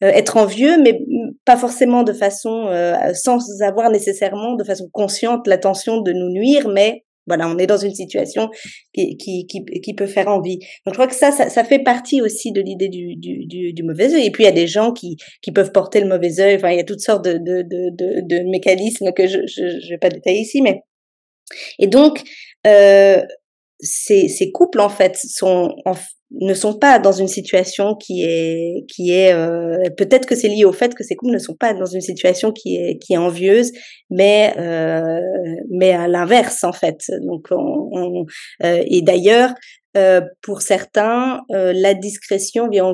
être 0.00 0.36
envieux, 0.36 0.80
mais 0.82 1.00
pas 1.44 1.56
forcément 1.56 2.02
de 2.02 2.12
façon 2.12 2.70
sans 3.14 3.38
avoir 3.62 3.90
nécessairement 3.90 4.54
de 4.54 4.64
façon 4.64 4.88
consciente 4.92 5.46
l'intention 5.46 6.00
de 6.00 6.12
nous 6.12 6.30
nuire, 6.30 6.68
mais 6.68 7.04
voilà, 7.26 7.48
on 7.48 7.58
est 7.58 7.66
dans 7.66 7.76
une 7.76 7.94
situation 7.94 8.50
qui, 8.92 9.16
qui, 9.16 9.46
qui, 9.46 9.64
qui, 9.64 9.94
peut 9.94 10.06
faire 10.06 10.28
envie. 10.28 10.58
Donc 10.58 10.88
je 10.88 10.92
crois 10.92 11.08
que 11.08 11.14
ça, 11.14 11.32
ça, 11.32 11.48
ça 11.50 11.64
fait 11.64 11.80
partie 11.80 12.22
aussi 12.22 12.52
de 12.52 12.60
l'idée 12.60 12.88
du, 12.88 13.16
du, 13.16 13.46
du, 13.46 13.72
du, 13.72 13.82
mauvais 13.82 14.14
œil. 14.14 14.26
Et 14.26 14.30
puis 14.30 14.44
il 14.44 14.46
y 14.46 14.48
a 14.48 14.52
des 14.52 14.68
gens 14.68 14.92
qui, 14.92 15.16
qui 15.42 15.50
peuvent 15.50 15.72
porter 15.72 16.00
le 16.00 16.06
mauvais 16.06 16.40
œil. 16.40 16.56
Enfin, 16.56 16.70
il 16.70 16.76
y 16.76 16.80
a 16.80 16.84
toutes 16.84 17.00
sortes 17.00 17.24
de, 17.24 17.38
de, 17.38 17.62
de, 17.62 18.20
de, 18.20 18.50
mécanismes 18.50 19.12
que 19.12 19.26
je 19.26 19.38
ne 19.38 19.90
vais 19.90 19.98
pas 19.98 20.08
détailler 20.08 20.40
ici. 20.40 20.62
Mais 20.62 20.82
et 21.78 21.88
donc 21.88 22.22
euh, 22.66 23.22
ces, 23.80 24.28
ces 24.28 24.52
couples 24.52 24.80
en 24.80 24.88
fait 24.88 25.16
sont 25.16 25.74
en, 25.84 25.94
ne 26.32 26.54
sont 26.54 26.76
pas 26.78 26.98
dans 26.98 27.12
une 27.12 27.28
situation 27.28 27.94
qui 27.94 28.24
est 28.24 28.84
qui 28.88 29.12
est 29.12 29.32
euh, 29.32 29.76
peut-être 29.96 30.26
que 30.26 30.34
c'est 30.34 30.48
lié 30.48 30.64
au 30.64 30.72
fait 30.72 30.94
que 30.94 31.04
ces 31.04 31.14
couples 31.14 31.32
ne 31.32 31.38
sont 31.38 31.54
pas 31.54 31.72
dans 31.72 31.86
une 31.86 32.00
situation 32.00 32.52
qui 32.52 32.76
est 32.76 32.98
qui 32.98 33.14
est 33.14 33.18
envieuse 33.18 33.70
mais 34.10 34.54
euh, 34.58 35.20
mais 35.70 35.92
à 35.92 36.08
l'inverse 36.08 36.64
en 36.64 36.72
fait. 36.72 36.98
Donc 37.22 37.48
on, 37.50 38.26
euh, 38.64 38.82
et 38.86 39.02
d'ailleurs 39.02 39.54
euh, 39.96 40.20
pour 40.42 40.60
certains, 40.60 41.40
euh, 41.52 41.72
la 41.74 41.94
discrétion 41.94 42.68
vient, 42.68 42.92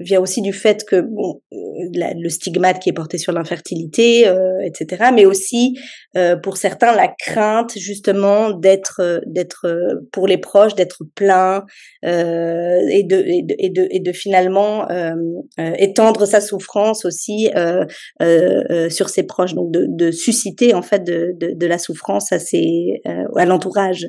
vient 0.00 0.20
aussi 0.20 0.42
du 0.42 0.52
fait 0.52 0.84
que 0.84 1.00
bon, 1.00 1.40
le 1.50 2.28
stigmate 2.28 2.80
qui 2.80 2.90
est 2.90 2.94
porté 2.94 3.18
sur 3.18 3.32
l'infertilité, 3.32 4.30
etc. 4.64 5.10
Mais 5.14 5.26
aussi 5.26 5.78
pour 6.42 6.56
certains 6.56 6.94
la 6.94 7.08
crainte 7.08 7.78
justement 7.78 8.50
d'être 8.50 9.22
d'être 9.26 9.66
pour 10.12 10.26
les 10.26 10.38
proches 10.38 10.74
d'être 10.74 11.04
plein 11.14 11.64
et 12.02 13.02
de, 13.04 13.16
et, 13.16 13.42
de, 13.42 13.54
et, 13.58 13.70
de, 13.70 13.88
et 13.90 14.00
de 14.00 14.12
finalement 14.12 14.86
étendre 15.58 16.26
sa 16.26 16.40
souffrance 16.40 17.04
aussi 17.04 17.50
sur 18.90 19.08
ses 19.08 19.22
proches, 19.22 19.54
donc 19.54 19.72
de, 19.72 19.86
de 19.88 20.10
susciter 20.10 20.74
en 20.74 20.82
fait 20.82 21.04
de, 21.04 21.32
de, 21.36 21.52
de 21.54 21.66
la 21.66 21.78
souffrance 21.78 22.32
à 22.32 22.38
ses 22.38 23.00
à 23.36 23.44
l'entourage. 23.44 24.06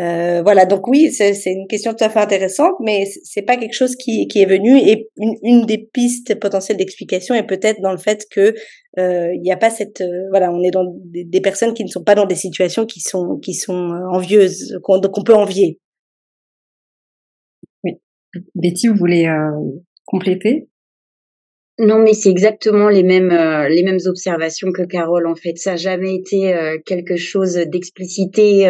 Euh, 0.00 0.42
voilà, 0.42 0.64
donc 0.64 0.86
oui, 0.86 1.10
c'est 1.10 1.34
une 1.46 1.66
question 1.66 1.92
tout 1.92 2.04
à 2.04 2.08
fait 2.08 2.20
intéressante, 2.20 2.74
mais 2.80 3.04
c'est 3.24 3.42
pas 3.42 3.56
quelque 3.56 3.74
chose 3.74 3.96
qui, 3.96 4.28
qui 4.28 4.40
est 4.40 4.46
venu. 4.46 4.78
Et 4.78 5.08
une, 5.16 5.34
une 5.42 5.66
des 5.66 5.78
pistes 5.78 6.38
potentielles 6.38 6.76
d'explication 6.76 7.34
est 7.34 7.46
peut-être 7.46 7.80
dans 7.80 7.90
le 7.90 7.98
fait 7.98 8.24
que 8.30 8.54
euh, 8.98 9.34
il 9.34 9.40
n'y 9.40 9.50
a 9.50 9.56
pas 9.56 9.70
cette, 9.70 10.00
euh, 10.00 10.28
voilà, 10.30 10.52
on 10.52 10.62
est 10.62 10.70
dans 10.70 10.84
des, 11.04 11.40
personnes 11.40 11.74
qui 11.74 11.82
ne 11.82 11.88
sont 11.88 12.04
pas 12.04 12.14
dans 12.14 12.26
des 12.26 12.36
situations 12.36 12.86
qui 12.86 13.00
sont 13.00 13.38
qui 13.38 13.54
sont 13.54 13.90
envieuses, 14.12 14.78
qu'on 14.84 15.00
peut 15.00 15.34
envier. 15.34 15.80
Oui, 17.82 17.94
Betty, 18.54 18.86
vous 18.86 18.96
voulez 18.96 19.28
compléter? 20.04 20.68
Non, 21.80 21.98
mais 21.98 22.12
c'est 22.12 22.30
exactement 22.30 22.88
les 22.88 23.02
mêmes 23.04 23.30
les 23.68 23.82
mêmes 23.82 24.00
observations 24.06 24.70
que 24.72 24.82
Carole. 24.82 25.26
En 25.26 25.34
fait, 25.34 25.56
ça 25.58 25.72
n'a 25.72 25.76
jamais 25.76 26.14
été 26.14 26.52
quelque 26.86 27.16
chose 27.16 27.54
d'explicité 27.54 28.68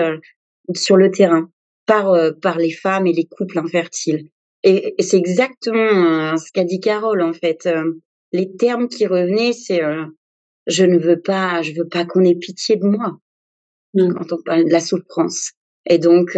sur 0.74 0.96
le 0.96 1.10
terrain 1.10 1.50
par 1.86 2.10
euh, 2.10 2.32
par 2.32 2.58
les 2.58 2.70
femmes 2.70 3.06
et 3.06 3.12
les 3.12 3.26
couples 3.26 3.58
infertiles. 3.58 4.28
Et, 4.62 4.94
c'est 5.00 5.16
exactement 5.16 6.32
euh, 6.32 6.36
ce 6.36 6.52
qu'a 6.52 6.64
dit 6.64 6.80
Carole 6.80 7.22
en 7.22 7.32
fait. 7.32 7.66
Euh, 7.66 7.94
les 8.32 8.54
termes 8.56 8.88
qui 8.88 9.06
revenaient, 9.06 9.54
c'est 9.54 9.80
je 10.66 10.84
ne 10.84 10.98
veux 10.98 11.18
pas, 11.18 11.62
je 11.62 11.72
veux 11.72 11.88
pas 11.88 12.04
qu'on 12.04 12.22
ait 12.24 12.34
pitié 12.34 12.76
de 12.76 12.84
moi 12.84 13.16
mmh. 13.94 14.12
quand 14.12 14.32
on 14.34 14.42
parle 14.44 14.66
de 14.66 14.70
la 14.70 14.80
souffrance. 14.80 15.52
Et 15.88 15.96
donc, 15.96 16.36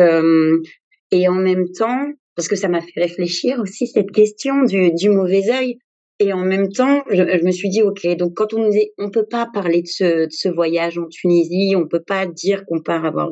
et 1.10 1.28
en 1.28 1.34
même 1.34 1.72
temps, 1.72 2.06
parce 2.36 2.46
que 2.46 2.54
ça 2.54 2.68
m'a 2.68 2.80
fait 2.80 3.00
réfléchir 3.00 3.58
aussi 3.58 3.88
cette 3.88 4.12
question 4.12 4.62
du, 4.62 4.92
du 4.92 5.10
mauvais 5.10 5.50
œil. 5.50 5.78
Et 6.20 6.32
en 6.32 6.44
même 6.44 6.70
temps, 6.70 7.02
je, 7.10 7.16
je, 7.16 7.44
me 7.44 7.50
suis 7.50 7.70
dit, 7.70 7.82
ok, 7.82 8.06
donc 8.16 8.34
quand 8.34 8.54
on 8.54 8.68
dit, 8.68 8.90
on 8.98 9.10
peut 9.10 9.26
pas 9.26 9.48
parler 9.52 9.82
de 9.82 9.88
ce, 9.88 10.26
de 10.26 10.30
ce 10.30 10.48
voyage 10.48 10.96
en 10.96 11.08
Tunisie, 11.08 11.74
on 11.76 11.88
peut 11.88 12.04
pas 12.06 12.26
dire 12.26 12.64
qu'on 12.66 12.82
part 12.82 13.04
avoir 13.04 13.30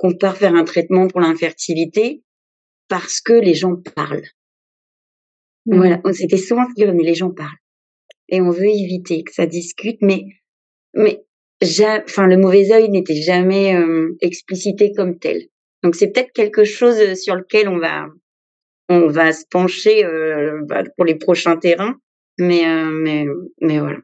qu'on 0.00 0.14
part 0.14 0.38
faire 0.38 0.54
un 0.54 0.64
traitement 0.64 1.08
pour 1.08 1.20
l'infertilité 1.20 2.22
parce 2.88 3.20
que 3.20 3.34
les 3.34 3.52
gens 3.52 3.76
parlent. 3.76 4.30
Mmh. 5.66 5.76
Voilà, 5.76 6.00
c'était 6.14 6.38
souvent 6.38 6.64
ce 6.74 6.84
mais 6.86 7.02
les 7.02 7.14
gens 7.14 7.30
parlent. 7.30 7.60
Et 8.30 8.40
on 8.40 8.48
veut 8.48 8.64
éviter 8.64 9.22
que 9.24 9.34
ça 9.34 9.44
discute, 9.44 9.98
mais, 10.00 10.24
mais, 10.94 11.20
enfin, 12.06 12.26
le 12.26 12.38
mauvais 12.38 12.72
œil 12.72 12.88
n'était 12.88 13.20
jamais 13.20 13.76
euh, 13.76 14.16
explicité 14.22 14.92
comme 14.96 15.18
tel. 15.18 15.48
Donc 15.82 15.94
c'est 15.94 16.08
peut-être 16.08 16.32
quelque 16.32 16.64
chose 16.64 17.14
sur 17.20 17.36
lequel 17.36 17.68
on 17.68 17.78
va, 17.78 18.06
on 18.88 19.06
va 19.06 19.34
se 19.34 19.44
pencher 19.50 20.06
euh, 20.06 20.62
bah, 20.64 20.82
pour 20.96 21.04
les 21.04 21.16
prochains 21.16 21.58
terrains, 21.58 22.00
mais, 22.38 22.66
euh, 22.66 22.90
mais, 22.90 23.26
mais 23.60 23.78
voilà. 23.78 23.98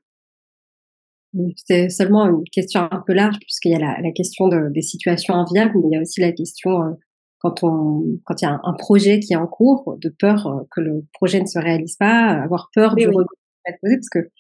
C'est 1.57 1.89
seulement 1.89 2.27
une 2.27 2.45
question 2.51 2.89
un 2.91 3.03
peu 3.07 3.13
large 3.13 3.39
puisqu'il 3.41 3.73
y 3.73 3.75
a 3.75 3.79
la, 3.79 4.01
la 4.01 4.13
question 4.13 4.49
de, 4.49 4.71
des 4.73 4.83
situations 4.83 5.35
enviables, 5.35 5.73
mais 5.75 5.89
il 5.91 5.95
y 5.95 5.97
a 5.97 6.01
aussi 6.01 6.21
la 6.21 6.33
question 6.33 6.83
euh, 6.83 6.93
quand 7.39 7.63
on 7.63 8.05
quand 8.25 8.41
il 8.41 8.45
y 8.45 8.49
a 8.49 8.61
un, 8.63 8.73
projet 8.75 9.21
qui 9.21 9.33
est 9.33 9.37
en 9.37 9.47
cours, 9.47 9.97
de 10.01 10.09
peur 10.09 10.47
euh, 10.47 10.63
que 10.71 10.81
le 10.81 11.05
projet 11.13 11.41
ne 11.41 11.47
se 11.47 11.59
réalise 11.59 11.97
pas, 11.97 12.29
avoir 12.43 12.71
peur 12.75 12.95
du 12.95 13.07
oui. 13.07 13.25
parce 13.65 14.09
que 14.11 14.31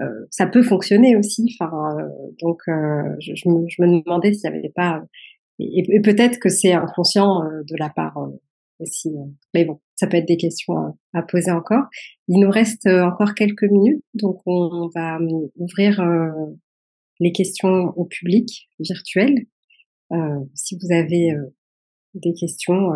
euh, 0.00 0.26
ça 0.30 0.46
peut 0.46 0.62
fonctionner 0.62 1.16
aussi. 1.16 1.56
Enfin, 1.60 1.96
euh, 1.98 2.08
donc 2.42 2.60
je, 2.66 3.34
je, 3.34 3.48
me, 3.48 3.66
je, 3.68 3.82
me, 3.82 4.02
demandais 4.02 4.32
s'il 4.32 4.50
n'y 4.50 4.58
avait 4.58 4.72
pas 4.74 5.02
et, 5.60 5.84
et 5.88 6.00
peut-être 6.00 6.38
que 6.40 6.48
c'est 6.48 6.72
inconscient 6.72 7.42
de 7.44 7.76
la 7.78 7.88
part 7.90 8.18
aussi. 8.80 9.10
mais 9.54 9.64
bon, 9.64 9.80
ça 9.94 10.06
peut 10.06 10.16
être 10.16 10.28
des 10.28 10.36
questions 10.36 10.98
à 11.12 11.22
poser 11.22 11.50
encore. 11.50 11.84
Il 12.28 12.40
nous 12.40 12.50
reste 12.50 12.86
encore 12.86 13.34
quelques 13.34 13.64
minutes, 13.64 14.02
donc 14.14 14.40
on 14.46 14.88
va 14.94 15.18
ouvrir 15.56 16.04
les 17.20 17.32
questions 17.32 17.92
au 17.96 18.04
public 18.04 18.68
virtuel. 18.78 19.46
Euh, 20.12 20.40
si 20.54 20.76
vous 20.76 20.92
avez 20.92 21.32
des 22.14 22.34
questions, 22.34 22.92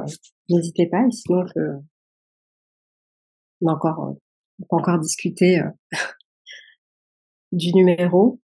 n'hésitez 0.48 0.86
pas. 0.86 1.06
Et 1.06 1.12
sinon, 1.12 1.44
on, 3.60 3.68
a 3.68 3.72
encore, 3.72 4.16
on 4.58 4.62
peut 4.64 4.76
encore 4.76 4.98
discuter 4.98 5.60
du 7.52 7.72
numéro. 7.72 8.40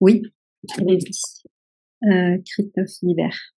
Oui, 0.00 0.22
euh, 2.04 2.38
Christophe 2.44 3.02
Libert. 3.02 3.55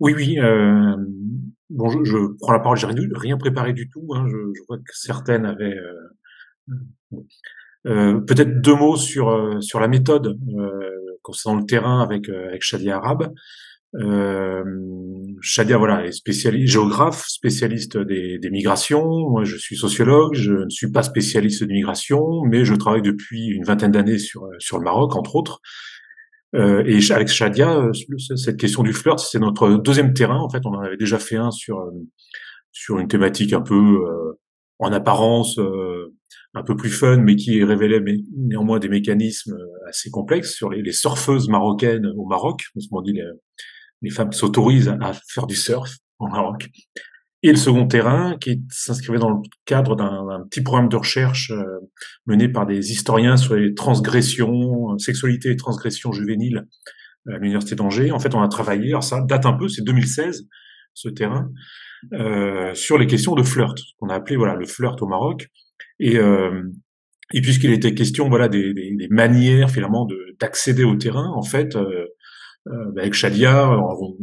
Oui, 0.00 0.14
oui. 0.16 0.38
Euh, 0.38 0.96
bon, 1.68 2.04
je, 2.04 2.36
prends 2.40 2.52
la 2.52 2.60
parole. 2.60 2.78
J'ai 2.78 2.86
rien 3.14 3.36
préparé 3.36 3.72
du 3.72 3.88
tout. 3.88 4.08
Hein, 4.14 4.26
je, 4.26 4.36
je, 4.54 4.62
vois 4.66 4.78
que 4.78 4.92
certaines 4.92 5.46
avaient. 5.46 5.76
Euh, 5.76 7.16
euh, 7.86 8.20
Peut-être 8.20 8.60
deux 8.60 8.74
mots 8.74 8.96
sur 8.96 9.30
euh, 9.30 9.60
sur 9.60 9.80
la 9.80 9.88
méthode 9.88 10.38
euh, 10.58 11.18
concernant 11.22 11.58
le 11.58 11.66
terrain 11.66 12.02
avec 12.02 12.28
avec 12.28 12.62
Shadia 12.62 12.96
Arabe. 12.96 13.32
Shadia, 15.42 15.78
voilà, 15.78 16.06
est 16.06 16.12
spécialiste 16.12 16.72
géographe, 16.72 17.26
spécialiste 17.26 17.96
des, 17.96 18.38
des, 18.38 18.50
migrations. 18.50 19.28
Moi, 19.30 19.42
je 19.44 19.56
suis 19.56 19.76
sociologue. 19.76 20.34
Je 20.34 20.52
ne 20.52 20.68
suis 20.68 20.92
pas 20.92 21.02
spécialiste 21.02 21.64
de 21.64 21.72
migration, 21.72 22.42
mais 22.44 22.64
je 22.64 22.74
travaille 22.74 23.02
depuis 23.02 23.46
une 23.48 23.64
vingtaine 23.64 23.90
d'années 23.90 24.18
sur 24.18 24.48
sur 24.58 24.78
le 24.78 24.84
Maroc, 24.84 25.16
entre 25.16 25.34
autres. 25.34 25.60
Euh, 26.54 26.82
et 26.84 27.12
avec 27.12 27.28
Shadia, 27.28 27.76
euh, 27.76 27.92
cette 28.36 28.56
question 28.56 28.82
du 28.82 28.92
flirt, 28.92 29.18
c'est 29.18 29.38
notre 29.38 29.76
deuxième 29.76 30.14
terrain. 30.14 30.38
En 30.38 30.48
fait, 30.48 30.62
on 30.64 30.70
en 30.70 30.80
avait 30.80 30.96
déjà 30.96 31.18
fait 31.18 31.36
un 31.36 31.50
sur 31.50 31.78
euh, 31.78 31.90
sur 32.72 32.98
une 32.98 33.08
thématique 33.08 33.52
un 33.52 33.60
peu 33.60 33.98
en 34.78 34.92
apparence 34.92 35.58
un 36.54 36.62
peu 36.62 36.76
plus 36.76 36.90
fun, 36.90 37.16
mais 37.16 37.34
qui 37.34 37.64
révélait 37.64 38.00
néanmoins 38.36 38.78
des 38.78 38.88
mécanismes 38.88 39.58
assez 39.88 40.08
complexes 40.10 40.54
sur 40.54 40.70
les, 40.70 40.80
les 40.80 40.92
surfeuses 40.92 41.48
marocaines 41.48 42.06
au 42.16 42.26
Maroc. 42.26 42.62
On 42.76 42.80
se 42.80 42.88
dit 43.04 43.12
les, 43.12 43.24
les 44.02 44.10
femmes 44.10 44.32
s'autorisent 44.32 44.94
à 45.00 45.12
faire 45.28 45.48
du 45.48 45.56
surf 45.56 45.96
au 46.20 46.28
Maroc. 46.28 46.68
Et 47.42 47.50
le 47.50 47.56
second 47.56 47.86
terrain, 47.86 48.36
qui 48.38 48.62
s'inscrivait 48.68 49.18
dans 49.18 49.30
le 49.30 49.36
cadre 49.64 49.96
d'un 49.96 50.44
petit 50.50 50.62
programme 50.62 50.88
de 50.88 50.96
recherche 50.96 51.50
euh, 51.50 51.64
mené 52.26 52.48
par 52.48 52.66
des 52.66 52.92
historiens 52.92 53.38
sur 53.38 53.54
les 53.54 53.74
transgressions, 53.74 54.92
euh, 54.92 54.98
sexualité 54.98 55.50
et 55.50 55.56
transgressions 55.56 56.12
juvéniles 56.12 56.66
à 57.28 57.38
l'université 57.38 57.76
d'Angers. 57.76 58.12
En 58.12 58.18
fait, 58.18 58.34
on 58.34 58.42
a 58.42 58.48
travaillé, 58.48 58.90
alors 58.90 59.04
ça 59.04 59.22
date 59.22 59.46
un 59.46 59.54
peu, 59.54 59.68
c'est 59.68 59.82
2016, 59.82 60.46
ce 60.92 61.08
terrain, 61.08 61.50
euh, 62.12 62.74
sur 62.74 62.98
les 62.98 63.06
questions 63.06 63.34
de 63.34 63.42
flirt, 63.42 63.78
qu'on 63.98 64.08
a 64.08 64.14
appelé 64.14 64.36
voilà 64.36 64.54
le 64.54 64.66
flirt 64.66 65.00
au 65.00 65.06
Maroc. 65.06 65.48
Et, 65.98 66.18
euh, 66.18 66.62
et 67.32 67.40
puisqu'il 67.40 67.72
était 67.72 67.94
question, 67.94 68.28
voilà, 68.28 68.48
des, 68.48 68.74
des, 68.74 68.94
des 68.96 69.08
manières 69.08 69.70
finalement 69.70 70.04
de 70.04 70.30
d'accéder 70.40 70.84
au 70.84 70.96
terrain, 70.96 71.30
en 71.34 71.42
fait, 71.42 71.76
euh, 71.76 72.06
euh, 72.68 72.92
avec 72.96 73.14
Shadia, 73.14 73.70
on, 73.70 74.16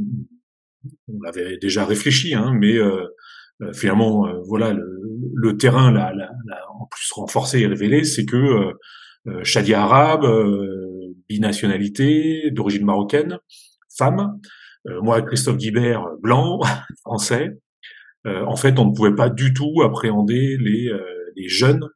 on 1.07 1.21
l'avait 1.21 1.57
déjà 1.57 1.85
réfléchi, 1.85 2.33
hein, 2.33 2.53
mais 2.59 2.77
euh, 2.77 3.05
euh 3.61 3.73
finalement, 3.73 4.27
euh, 4.27 4.41
voilà, 4.45 4.73
le, 4.73 4.85
le 5.35 5.57
terrain, 5.57 5.91
là, 5.91 6.13
en 6.79 6.85
plus 6.85 7.11
renforcé 7.11 7.59
et 7.59 7.67
révélé, 7.67 8.03
c'est 8.03 8.25
que 8.25 8.71
Shadia 9.43 9.83
arabe, 9.83 10.25
binationalité, 11.27 12.49
d'origine 12.51 12.85
marocaine, 12.85 13.39
femme, 13.97 14.39
moi 14.85 15.21
Christophe 15.21 15.57
Guibert, 15.57 16.05
blanc, 16.21 16.61
français, 17.01 17.59
en 18.25 18.55
fait, 18.55 18.79
on 18.79 18.85
ne 18.85 18.95
pouvait 18.95 19.15
pas 19.15 19.29
du 19.29 19.53
tout 19.53 19.81
appréhender 19.83 20.57
les, 20.59 20.91
les 21.35 21.49
jeunes. 21.49 21.87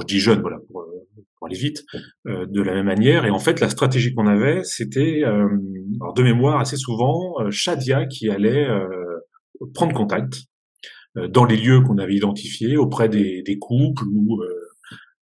Je 0.00 0.06
dis 0.06 0.20
jeune, 0.20 0.40
voilà, 0.40 0.58
pour, 0.68 0.82
euh, 0.82 1.06
pour 1.44 1.56
vite, 1.58 1.84
euh, 2.26 2.46
de 2.48 2.62
la 2.62 2.74
même 2.74 2.86
manière. 2.86 3.24
Et 3.24 3.30
en 3.30 3.38
fait, 3.38 3.60
la 3.60 3.68
stratégie 3.68 4.14
qu'on 4.14 4.26
avait, 4.26 4.64
c'était, 4.64 5.22
euh, 5.24 5.48
de 6.16 6.22
mémoire, 6.22 6.58
assez 6.58 6.76
souvent, 6.76 7.34
euh, 7.40 7.50
Shadia 7.50 8.06
qui 8.06 8.30
allait 8.30 8.66
prendre 9.74 9.94
contact 9.94 10.34
dans 11.28 11.44
les 11.44 11.56
lieux 11.56 11.80
qu'on 11.80 11.98
avait 11.98 12.14
identifiés, 12.14 12.76
auprès 12.76 13.08
des, 13.08 13.42
des 13.42 13.58
couples 13.58 14.04
ou 14.12 14.42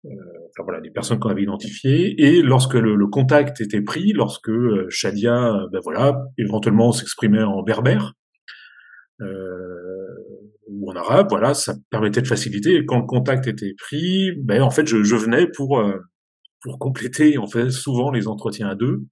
enfin 0.04 0.64
voilà, 0.64 0.80
des 0.80 0.90
personnes 0.90 1.18
qu'on 1.18 1.28
avait 1.28 1.42
identifiées. 1.42 2.14
Et 2.18 2.42
lorsque 2.42 2.74
le, 2.74 2.96
le 2.96 3.06
contact 3.06 3.60
était 3.60 3.82
pris, 3.82 4.12
lorsque 4.12 4.50
Shadia, 4.88 5.66
ben 5.70 5.80
voilà, 5.84 6.24
éventuellement 6.38 6.92
s'exprimait 6.92 7.42
en 7.42 7.62
berbère, 7.62 8.14
euh, 9.20 10.02
ou 10.68 10.90
en 10.90 10.96
arabe, 10.96 11.26
voilà, 11.30 11.54
ça 11.54 11.74
permettait 11.90 12.22
de 12.22 12.26
faciliter. 12.26 12.76
Et 12.76 12.86
quand 12.86 12.98
le 12.98 13.06
contact 13.06 13.46
était 13.46 13.74
pris, 13.76 14.32
ben 14.38 14.62
en 14.62 14.70
fait, 14.70 14.86
je, 14.86 15.02
je 15.02 15.16
venais 15.16 15.46
pour 15.46 15.78
euh, 15.78 15.98
pour 16.62 16.78
compléter 16.78 17.38
en 17.38 17.46
fait 17.46 17.70
souvent 17.70 18.10
les 18.10 18.28
entretiens 18.28 18.68
à 18.68 18.74
deux. 18.74 19.02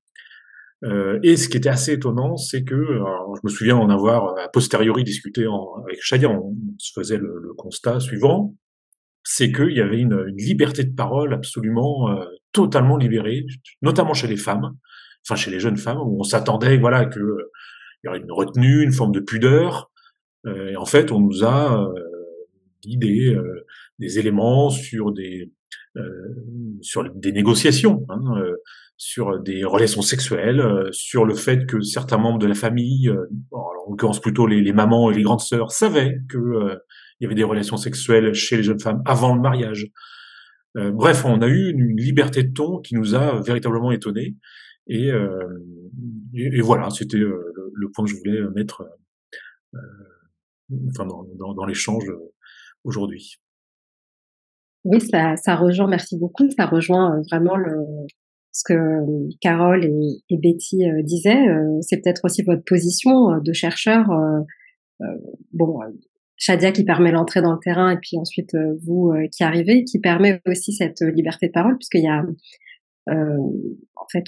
Euh, 0.82 1.18
et 1.22 1.36
ce 1.36 1.48
qui 1.48 1.58
était 1.58 1.68
assez 1.68 1.92
étonnant, 1.92 2.36
c'est 2.36 2.64
que 2.64 2.74
je 2.74 3.40
me 3.44 3.50
souviens 3.50 3.76
en 3.76 3.90
avoir 3.90 4.38
a 4.38 4.48
posteriori 4.48 5.04
discuté 5.04 5.46
en, 5.46 5.74
avec 5.86 5.98
Shadia, 6.00 6.30
on, 6.30 6.56
se 6.78 6.92
faisait 6.94 7.18
le, 7.18 7.38
le 7.38 7.52
constat 7.54 8.00
suivant, 8.00 8.54
c'est 9.22 9.52
qu'il 9.52 9.72
y 9.72 9.80
avait 9.80 9.98
une, 9.98 10.24
une, 10.28 10.36
liberté 10.36 10.84
de 10.84 10.94
parole 10.94 11.34
absolument 11.34 12.10
euh, 12.10 12.24
totalement 12.52 12.96
libérée, 12.96 13.44
notamment 13.82 14.14
chez 14.14 14.26
les 14.26 14.38
femmes, 14.38 14.72
enfin 15.26 15.36
chez 15.36 15.50
les 15.50 15.60
jeunes 15.60 15.76
femmes, 15.76 15.98
où 15.98 16.20
on 16.20 16.24
s'attendait 16.24 16.78
voilà 16.78 17.04
que 17.04 17.20
il 18.02 18.06
y 18.06 18.08
aurait 18.08 18.20
une 18.20 18.32
retenue, 18.32 18.82
une 18.82 18.92
forme 18.92 19.12
de 19.12 19.20
pudeur, 19.20 19.90
euh, 20.46 20.70
et 20.70 20.76
en 20.76 20.86
fait, 20.86 21.12
on 21.12 21.20
nous 21.20 21.44
a 21.44 21.82
euh, 21.82 21.94
dit 22.82 22.96
des, 22.96 23.34
euh, 23.34 23.66
des 23.98 24.18
éléments 24.18 24.70
sur 24.70 25.12
des 25.12 25.52
sur 26.80 27.10
des 27.14 27.32
négociations, 27.32 28.06
hein, 28.08 28.42
sur 28.96 29.40
des 29.40 29.64
relations 29.64 30.02
sexuelles, 30.02 30.62
sur 30.92 31.24
le 31.24 31.34
fait 31.34 31.66
que 31.66 31.80
certains 31.80 32.18
membres 32.18 32.38
de 32.38 32.46
la 32.46 32.54
famille, 32.54 33.10
en 33.50 33.90
l'occurrence 33.90 34.20
plutôt 34.20 34.46
les, 34.46 34.72
mamans 34.72 35.10
et 35.10 35.14
les 35.14 35.22
grandes 35.22 35.40
sœurs, 35.40 35.72
savaient 35.72 36.18
que 36.28 36.78
il 37.20 37.24
y 37.24 37.26
avait 37.26 37.34
des 37.34 37.44
relations 37.44 37.76
sexuelles 37.76 38.32
chez 38.32 38.56
les 38.56 38.62
jeunes 38.62 38.80
femmes 38.80 39.02
avant 39.04 39.34
le 39.34 39.40
mariage. 39.40 39.90
Euh, 40.76 40.90
bref, 40.90 41.24
on 41.24 41.42
a 41.42 41.48
eu 41.48 41.70
une, 41.70 41.96
liberté 41.96 42.42
de 42.42 42.52
ton 42.52 42.78
qui 42.78 42.94
nous 42.94 43.14
a 43.14 43.40
véritablement 43.40 43.92
étonnés. 43.92 44.36
Et, 44.86 45.10
euh, 45.10 45.60
voilà, 46.62 46.90
c'était 46.90 47.18
le, 47.18 47.90
point 47.92 48.04
que 48.04 48.10
je 48.10 48.16
voulais 48.16 48.40
mettre 48.54 48.84
euh, 49.74 49.78
enfin 50.90 51.06
dans, 51.06 51.66
l'échange 51.66 52.08
euh, 52.08 52.32
aujourd'hui. 52.84 53.36
Oui, 54.84 55.00
ça, 55.00 55.36
ça 55.36 55.56
rejoint, 55.56 55.88
merci 55.88 56.18
beaucoup, 56.18 56.48
ça 56.50 56.66
rejoint 56.66 57.16
euh, 57.16 57.22
vraiment 57.30 57.56
le, 57.56 57.84
ce 58.52 58.62
que 58.64 58.72
euh, 58.72 59.28
Carole 59.40 59.84
et, 59.84 60.22
et 60.30 60.38
Betty 60.38 60.84
disaient. 61.04 61.46
C'est 61.82 61.98
peut-être 61.98 62.24
aussi 62.24 62.42
votre 62.42 62.64
position 62.64 63.38
de 63.38 63.52
chercheur. 63.52 64.06
bon, 65.52 65.80
Shadia 66.36 66.72
qui 66.72 66.84
permet 66.84 67.12
l'entrée 67.12 67.42
dans 67.42 67.52
le 67.52 67.58
terrain 67.62 67.90
et 67.90 67.98
puis 67.98 68.16
ensuite 68.18 68.56
vous 68.86 69.12
qui 69.30 69.44
arrivez, 69.44 69.84
qui 69.84 69.98
permet 69.98 70.40
aussi 70.46 70.72
cette 70.72 71.00
liberté 71.02 71.48
de 71.48 71.52
parole 71.52 71.76
puisqu'il 71.76 72.04
y 72.04 72.08
a 72.08 72.22
en 73.06 74.06
fait 74.10 74.24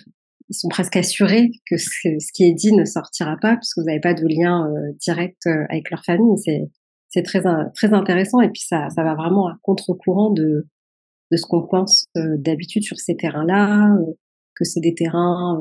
ils 0.52 0.54
sont 0.54 0.68
presque 0.68 0.96
assurés 0.96 1.50
que 1.68 1.76
ce, 1.78 2.32
qui 2.34 2.44
est 2.44 2.52
dit 2.52 2.72
ne 2.72 2.84
sortira 2.84 3.36
pas 3.40 3.56
puisque 3.56 3.78
vous 3.78 3.84
n'avez 3.84 4.00
pas 4.00 4.14
de 4.14 4.26
lien 4.28 4.70
euh, 4.70 4.92
direct 5.00 5.46
euh, 5.46 5.64
avec 5.70 5.90
leur 5.90 6.04
famille. 6.04 6.38
C'est 6.44 6.68
c'est 7.12 7.22
très 7.22 7.42
très 7.74 7.92
intéressant 7.92 8.40
et 8.40 8.48
puis 8.48 8.62
ça 8.62 8.88
ça 8.90 9.04
va 9.04 9.14
vraiment 9.14 9.46
à 9.46 9.56
contre-courant 9.62 10.30
de 10.30 10.66
de 11.30 11.36
ce 11.36 11.46
qu'on 11.46 11.66
pense 11.66 12.06
euh, 12.16 12.36
d'habitude 12.38 12.82
sur 12.82 12.98
ces 12.98 13.16
terrains-là, 13.16 13.96
que 14.54 14.64
c'est 14.64 14.80
des 14.80 14.94
terrains 14.94 15.58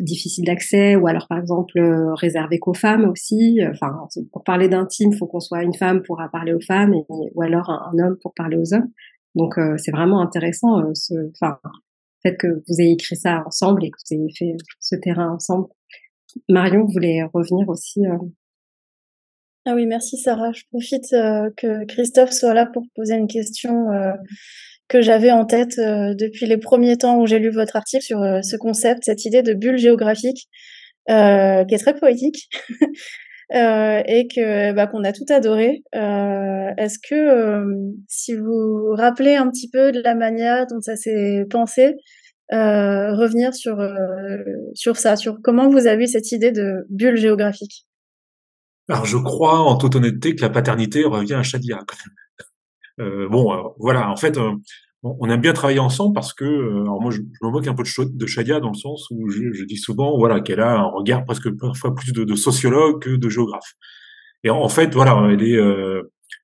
difficiles 0.00 0.46
d'accès 0.46 0.96
ou 0.96 1.06
alors 1.06 1.28
par 1.28 1.38
exemple 1.38 1.78
réservés 2.14 2.58
qu'aux 2.58 2.74
femmes 2.74 3.04
aussi. 3.08 3.60
Enfin, 3.70 4.08
pour 4.32 4.42
parler 4.42 4.68
d'intime, 4.68 5.12
faut 5.12 5.26
qu'on 5.26 5.40
soit 5.40 5.62
une 5.62 5.74
femme 5.74 6.02
pour 6.02 6.20
parler 6.32 6.54
aux 6.54 6.60
femmes 6.60 6.94
ou 7.08 7.42
alors 7.42 7.68
un, 7.70 7.92
homme 7.98 8.16
pour 8.22 8.32
parler 8.34 8.56
aux 8.56 8.74
hommes. 8.74 8.90
Donc 9.34 9.54
c'est 9.76 9.92
vraiment 9.92 10.22
intéressant. 10.22 10.82
ce, 10.94 11.14
enfin, 11.34 11.58
fait 12.22 12.36
que 12.36 12.48
vous 12.48 12.80
ayez 12.80 12.92
écrit 12.92 13.16
ça 13.16 13.42
ensemble 13.46 13.84
et 13.84 13.90
que 13.90 13.98
vous 13.98 14.16
ayez 14.16 14.32
fait 14.36 14.56
ce 14.80 14.96
terrain 14.96 15.34
ensemble. 15.34 15.68
Marion 16.48 16.86
voulait 16.86 17.22
revenir 17.34 17.68
aussi. 17.68 18.00
Ah 19.66 19.74
oui, 19.74 19.86
merci 19.86 20.16
Sarah. 20.16 20.52
Je 20.52 20.62
profite 20.70 21.12
euh, 21.12 21.50
que 21.56 21.84
Christophe 21.84 22.32
soit 22.32 22.54
là 22.54 22.64
pour 22.66 22.84
poser 22.94 23.14
une 23.14 23.28
question 23.28 23.90
euh, 23.92 24.12
que 24.88 25.02
j'avais 25.02 25.30
en 25.30 25.44
tête 25.44 25.78
euh, 25.78 26.14
depuis 26.14 26.46
les 26.46 26.56
premiers 26.56 26.96
temps 26.96 27.20
où 27.20 27.26
j'ai 27.26 27.38
lu 27.38 27.50
votre 27.50 27.76
article 27.76 28.02
sur 28.02 28.20
ce 28.42 28.56
concept, 28.56 29.04
cette 29.04 29.24
idée 29.26 29.42
de 29.42 29.52
bulle 29.52 29.76
géographique, 29.78 30.48
qui 31.08 31.14
est 31.14 31.78
très 31.80 31.94
poétique. 31.94 32.48
et 33.52 34.28
que 34.34 34.72
bah, 34.72 34.86
qu'on 34.86 35.04
a 35.04 35.12
tout 35.12 35.24
adoré. 35.28 35.82
Est-ce 35.92 36.98
que 37.00 37.64
si 38.08 38.34
vous 38.34 38.94
rappelez 38.94 39.34
un 39.34 39.50
petit 39.50 39.68
peu 39.68 39.92
de 39.92 40.00
la 40.00 40.14
manière 40.14 40.66
dont 40.68 40.80
ça 40.80 40.96
s'est 40.96 41.44
pensé, 41.50 41.96
revenir 42.50 43.54
sur 43.54 43.76
sur 44.74 44.96
ça, 44.96 45.16
sur 45.16 45.38
comment 45.42 45.68
vous 45.68 45.86
avez 45.86 46.04
eu 46.04 46.06
cette 46.06 46.32
idée 46.32 46.52
de 46.52 46.86
bulle 46.90 47.16
géographique? 47.16 47.86
Alors 48.90 49.06
je 49.06 49.16
crois 49.16 49.60
en 49.60 49.76
toute 49.76 49.94
honnêteté 49.94 50.34
que 50.34 50.42
la 50.42 50.50
paternité 50.50 51.04
revient 51.04 51.34
à 51.34 51.42
Shadia. 51.42 51.84
Euh, 52.98 53.28
bon, 53.28 53.72
voilà, 53.78 54.10
en 54.10 54.16
fait, 54.16 54.38
on 55.02 55.30
aime 55.30 55.40
bien 55.40 55.52
travailler 55.52 55.78
ensemble 55.78 56.12
parce 56.12 56.34
que, 56.34 56.44
alors 56.44 57.00
moi, 57.00 57.10
je, 57.10 57.20
me 57.20 57.50
moque 57.50 57.66
un 57.66 57.74
peu 57.74 57.84
de, 57.84 58.16
de 58.16 58.26
Shadia 58.26 58.60
dans 58.60 58.70
le 58.70 58.76
sens 58.76 59.06
où 59.10 59.30
je, 59.30 59.52
je 59.52 59.64
dis 59.64 59.78
souvent, 59.78 60.18
voilà, 60.18 60.40
qu'elle 60.40 60.60
a 60.60 60.80
un 60.80 60.86
regard 60.86 61.24
presque 61.24 61.48
parfois 61.56 61.94
plus 61.94 62.12
de, 62.12 62.34
sociologue 62.34 63.00
que 63.00 63.10
de 63.10 63.28
géographe. 63.28 63.74
Et 64.44 64.50
en, 64.50 64.68
fait, 64.68 64.92
voilà, 64.92 65.28
elle 65.30 65.42
est 65.42 65.58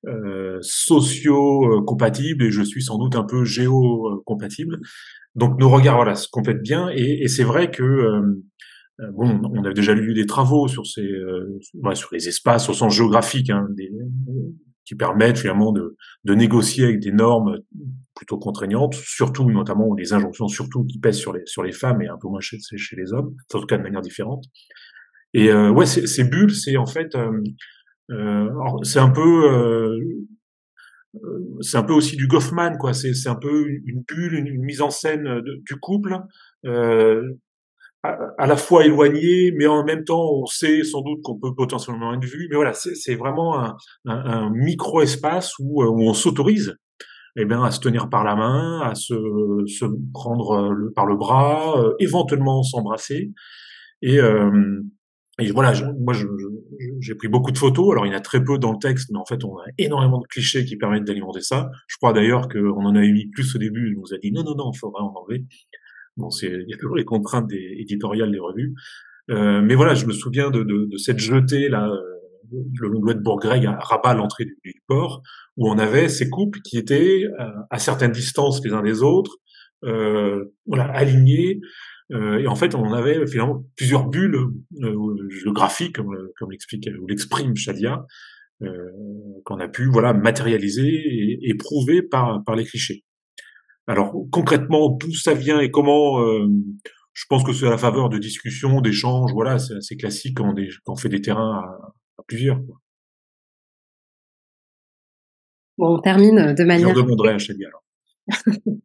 euh, 0.05 0.59
socio-compatible 0.61 2.45
et 2.45 2.51
je 2.51 2.61
suis 2.61 2.83
sans 2.83 2.97
doute 2.97 3.15
un 3.15 3.23
peu 3.23 3.43
géo-compatible. 3.43 4.79
Donc 5.35 5.59
nos 5.59 5.69
regards 5.69 5.97
voilà 5.97 6.15
se 6.15 6.27
complètent 6.29 6.61
bien 6.61 6.89
et, 6.93 7.23
et 7.23 7.27
c'est 7.27 7.43
vrai 7.43 7.71
que 7.71 7.83
euh, 7.83 8.21
euh, 8.21 8.43
bon, 8.99 9.41
on 9.53 9.63
a 9.63 9.73
déjà 9.73 9.93
lu 9.93 10.13
des 10.13 10.25
travaux 10.25 10.67
sur 10.67 10.85
ces 10.85 11.05
euh, 11.05 11.59
sur 11.93 12.09
les 12.11 12.27
espaces 12.27 12.69
au 12.69 12.73
sens 12.73 12.93
géographique 12.93 13.49
hein, 13.49 13.67
qui 14.85 14.95
permettent 14.95 15.39
finalement 15.39 15.71
de, 15.71 15.97
de 16.23 16.33
négocier 16.33 16.85
avec 16.85 16.99
des 16.99 17.11
normes 17.11 17.59
plutôt 18.15 18.37
contraignantes, 18.37 18.95
surtout 18.95 19.49
notamment 19.51 19.93
les 19.93 20.13
injonctions 20.13 20.47
surtout 20.47 20.83
qui 20.85 20.99
pèsent 20.99 21.19
sur 21.19 21.33
les 21.33 21.43
sur 21.45 21.63
les 21.63 21.71
femmes 21.71 22.01
et 22.01 22.07
un 22.07 22.17
peu 22.19 22.27
moins 22.27 22.41
chez, 22.41 22.57
chez 22.59 22.95
les 22.95 23.13
hommes, 23.13 23.35
en 23.53 23.59
tout 23.59 23.65
cas 23.67 23.77
de 23.77 23.83
manière 23.83 24.01
différente. 24.01 24.45
Et 25.33 25.51
euh, 25.51 25.69
ouais, 25.69 25.85
ces 25.85 26.23
bulles, 26.23 26.55
c'est 26.55 26.77
en 26.77 26.85
fait, 26.85 27.15
euh, 27.15 28.49
c'est 28.83 28.99
un 28.99 29.09
peu 29.09 29.51
euh, 29.51 29.99
c'est 31.61 31.77
un 31.77 31.83
peu 31.83 31.93
aussi 31.93 32.15
du 32.15 32.27
Goffman, 32.27 32.77
quoi. 32.77 32.93
C'est, 32.93 33.13
c'est 33.13 33.29
un 33.29 33.35
peu 33.35 33.67
une 33.85 34.03
bulle, 34.07 34.35
une, 34.35 34.63
mise 34.63 34.81
en 34.81 34.89
scène 34.89 35.41
du 35.43 35.75
couple, 35.79 36.17
euh, 38.05 38.09
à, 38.37 38.47
la 38.47 38.57
fois 38.57 38.85
éloigné, 38.85 39.51
mais 39.51 39.67
en 39.67 39.83
même 39.83 40.03
temps, 40.03 40.41
on 40.41 40.45
sait 40.45 40.83
sans 40.83 41.01
doute 41.01 41.21
qu'on 41.23 41.39
peut 41.39 41.55
potentiellement 41.55 42.13
être 42.13 42.25
vu. 42.25 42.47
Mais 42.49 42.55
voilà, 42.55 42.73
c'est, 42.73 43.15
vraiment 43.15 43.59
un, 43.59 43.75
un, 44.05 44.49
micro-espace 44.51 45.53
où, 45.59 45.83
où 45.83 46.01
on 46.01 46.13
s'autorise 46.13 46.77
eh 47.37 47.45
bien, 47.45 47.63
à 47.63 47.71
se 47.71 47.79
tenir 47.79 48.09
par 48.09 48.23
la 48.23 48.35
main, 48.35 48.81
à 48.81 48.95
se, 48.95 49.13
se 49.67 49.85
prendre 50.11 50.73
le, 50.73 50.91
par 50.91 51.05
le 51.05 51.15
bras, 51.15 51.79
euh, 51.79 51.93
éventuellement 51.99 52.63
s'embrasser. 52.63 53.31
Et, 54.01 54.19
euh, 54.19 54.81
et 55.39 55.51
voilà, 55.51 55.71
moi, 55.99 56.15
j'ai 56.99 57.15
pris 57.15 57.27
beaucoup 57.27 57.51
de 57.51 57.57
photos. 57.59 57.91
Alors, 57.91 58.07
il 58.07 58.11
y 58.11 58.15
en 58.15 58.17
a 58.17 58.21
très 58.21 58.43
peu 58.43 58.57
dans 58.57 58.71
le 58.71 58.79
texte, 58.79 59.11
mais 59.11 59.19
en 59.19 59.25
fait, 59.25 59.43
on 59.43 59.55
a 59.59 59.65
énormément 59.77 60.17
de 60.17 60.25
clichés 60.25 60.65
qui 60.65 60.77
permettent 60.77 61.03
d'alimenter 61.03 61.41
ça. 61.41 61.69
Je 61.87 61.97
crois 61.97 62.11
d'ailleurs 62.11 62.47
qu'on 62.49 62.83
en 62.83 62.95
a 62.95 63.01
mis 63.01 63.27
plus 63.27 63.55
au 63.55 63.59
début. 63.59 63.91
Il 63.91 63.99
nous 63.99 64.15
a 64.15 64.17
dit 64.17 64.31
non, 64.31 64.43
non, 64.43 64.55
non, 64.55 64.71
il 64.73 64.77
faudra 64.77 65.03
en 65.03 65.13
enlever. 65.13 65.45
Bon, 66.17 66.29
c'est, 66.29 66.47
il 66.47 66.69
y 66.69 66.73
a 66.73 66.77
toujours 66.77 66.95
les 66.95 67.05
contraintes 67.05 67.47
des, 67.47 67.75
éditoriales 67.79 68.31
des 68.31 68.39
revues. 68.39 68.73
Euh, 69.29 69.61
mais 69.61 69.75
voilà, 69.75 69.93
je 69.93 70.05
me 70.05 70.13
souviens 70.13 70.49
de, 70.49 70.63
de, 70.63 70.85
de 70.85 70.97
cette 70.97 71.19
jetée 71.19 71.69
là, 71.69 71.89
euh, 71.89 72.01
le 72.79 73.13
de 73.13 73.19
Bourg-Greg 73.19 73.65
à 73.65 73.77
Rabat, 73.79 74.13
l'entrée 74.13 74.45
du, 74.45 74.81
port, 74.87 75.21
où 75.57 75.69
on 75.69 75.77
avait 75.77 76.09
ces 76.09 76.29
couples 76.29 76.59
qui 76.61 76.77
étaient 76.77 77.23
à 77.69 77.77
certaines 77.77 78.13
distances 78.13 78.63
les 78.63 78.73
uns 78.73 78.81
des 78.81 79.03
autres, 79.03 79.35
voilà, 79.81 80.85
alignés, 80.93 81.59
euh, 82.13 82.39
et 82.39 82.47
en 82.47 82.55
fait, 82.55 82.75
on 82.75 82.93
avait 82.93 83.25
finalement 83.27 83.65
plusieurs 83.75 84.07
bulles 84.07 84.39
euh, 84.81 85.29
géographiques, 85.29 85.95
comme, 85.95 86.15
comme 86.37 86.51
l'explique 86.51 86.89
ou 87.01 87.07
l'exprime 87.07 87.55
Shadia, 87.55 88.05
euh, 88.61 88.89
qu'on 89.45 89.59
a 89.59 89.67
pu 89.67 89.85
voilà 89.85 90.13
matérialiser 90.13 90.87
et, 90.87 91.49
et, 91.49 91.53
prouver 91.55 92.01
par 92.01 92.43
par 92.45 92.55
les 92.55 92.65
clichés. 92.65 93.03
Alors 93.87 94.13
concrètement, 94.31 94.89
d'où 94.89 95.13
ça 95.13 95.33
vient 95.33 95.59
et 95.59 95.71
comment 95.71 96.21
euh, 96.21 96.47
Je 97.13 97.25
pense 97.29 97.43
que 97.43 97.53
c'est 97.53 97.67
à 97.67 97.69
la 97.69 97.77
faveur 97.77 98.09
de 98.09 98.17
discussions, 98.17 98.81
d'échanges. 98.81 99.31
Voilà, 99.33 99.59
c'est 99.59 99.75
assez 99.75 99.95
classique 99.95 100.37
quand 100.37 100.49
on, 100.49 100.55
quand 100.83 100.93
on 100.93 100.95
fait 100.97 101.09
des 101.09 101.21
terrains 101.21 101.61
à, 101.63 101.93
à 102.19 102.23
plusieurs. 102.27 102.57
Quoi. 102.65 102.81
Bon, 105.77 105.95
on 105.95 105.99
termine 105.99 106.53
de 106.53 106.63
manière. 106.63 106.89
Je 106.89 106.95
demanderai 106.95 107.29
à 107.29 107.37
alors. 107.67 107.83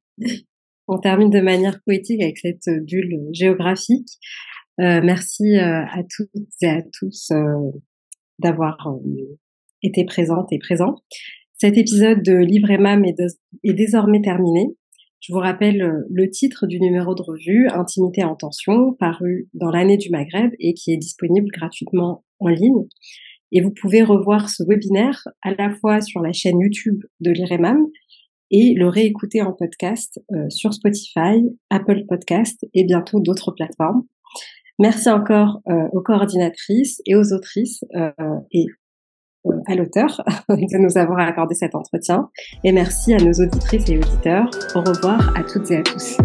On 0.88 0.98
termine 0.98 1.30
de 1.30 1.40
manière 1.40 1.80
poétique 1.84 2.20
avec 2.20 2.38
cette 2.38 2.68
bulle 2.84 3.28
géographique. 3.32 4.08
Euh, 4.80 5.00
merci 5.02 5.56
euh, 5.56 5.84
à 5.84 6.02
toutes 6.14 6.30
et 6.60 6.68
à 6.68 6.82
tous 6.98 7.30
euh, 7.30 7.70
d'avoir 8.38 8.76
été 9.82 10.04
présentes 10.04 10.52
et 10.52 10.58
présents. 10.58 10.96
Cet 11.56 11.78
épisode 11.78 12.22
de 12.22 12.34
Livre 12.34 12.70
Emam 12.70 13.04
est, 13.04 13.20
est 13.64 13.74
désormais 13.74 14.20
terminé. 14.20 14.76
Je 15.22 15.32
vous 15.32 15.38
rappelle 15.38 16.04
le 16.10 16.30
titre 16.30 16.66
du 16.66 16.80
numéro 16.80 17.14
de 17.14 17.22
revue, 17.22 17.68
Intimité 17.68 18.24
en 18.24 18.34
tension, 18.34 18.92
paru 18.92 19.48
dans 19.54 19.70
l'année 19.70 19.96
du 19.96 20.10
Maghreb 20.10 20.50
et 20.58 20.74
qui 20.74 20.92
est 20.92 20.96
disponible 20.96 21.46
gratuitement 21.52 22.24
en 22.40 22.48
ligne. 22.48 22.88
Et 23.52 23.60
vous 23.60 23.70
pouvez 23.70 24.02
revoir 24.02 24.48
ce 24.48 24.64
webinaire 24.64 25.28
à 25.42 25.54
la 25.54 25.72
fois 25.76 26.00
sur 26.00 26.22
la 26.22 26.32
chaîne 26.32 26.58
YouTube 26.58 27.04
de 27.20 27.30
l'IREMAM 27.30 27.86
et 28.50 28.74
le 28.74 28.88
réécouter 28.88 29.42
en 29.42 29.52
podcast 29.52 30.20
euh, 30.32 30.50
sur 30.50 30.74
Spotify, 30.74 31.40
Apple 31.70 32.04
Podcast 32.08 32.66
et 32.74 32.82
bientôt 32.82 33.20
d'autres 33.20 33.52
plateformes. 33.52 34.02
Merci 34.80 35.08
encore 35.08 35.60
euh, 35.68 35.86
aux 35.92 36.02
coordinatrices 36.02 37.00
et 37.06 37.14
aux 37.14 37.32
autrices 37.32 37.84
euh, 37.94 38.10
et 38.50 38.66
à 39.66 39.74
l'auteur 39.74 40.22
de 40.48 40.78
nous 40.78 40.98
avoir 40.98 41.18
accordé 41.20 41.54
cet 41.54 41.74
entretien. 41.74 42.28
Et 42.64 42.72
merci 42.72 43.14
à 43.14 43.18
nos 43.18 43.32
auditrices 43.32 43.88
et 43.88 43.98
auditeurs. 43.98 44.48
Au 44.74 44.80
revoir 44.80 45.36
à 45.36 45.42
toutes 45.42 45.70
et 45.70 45.78
à 45.78 45.82
tous. 45.82 46.16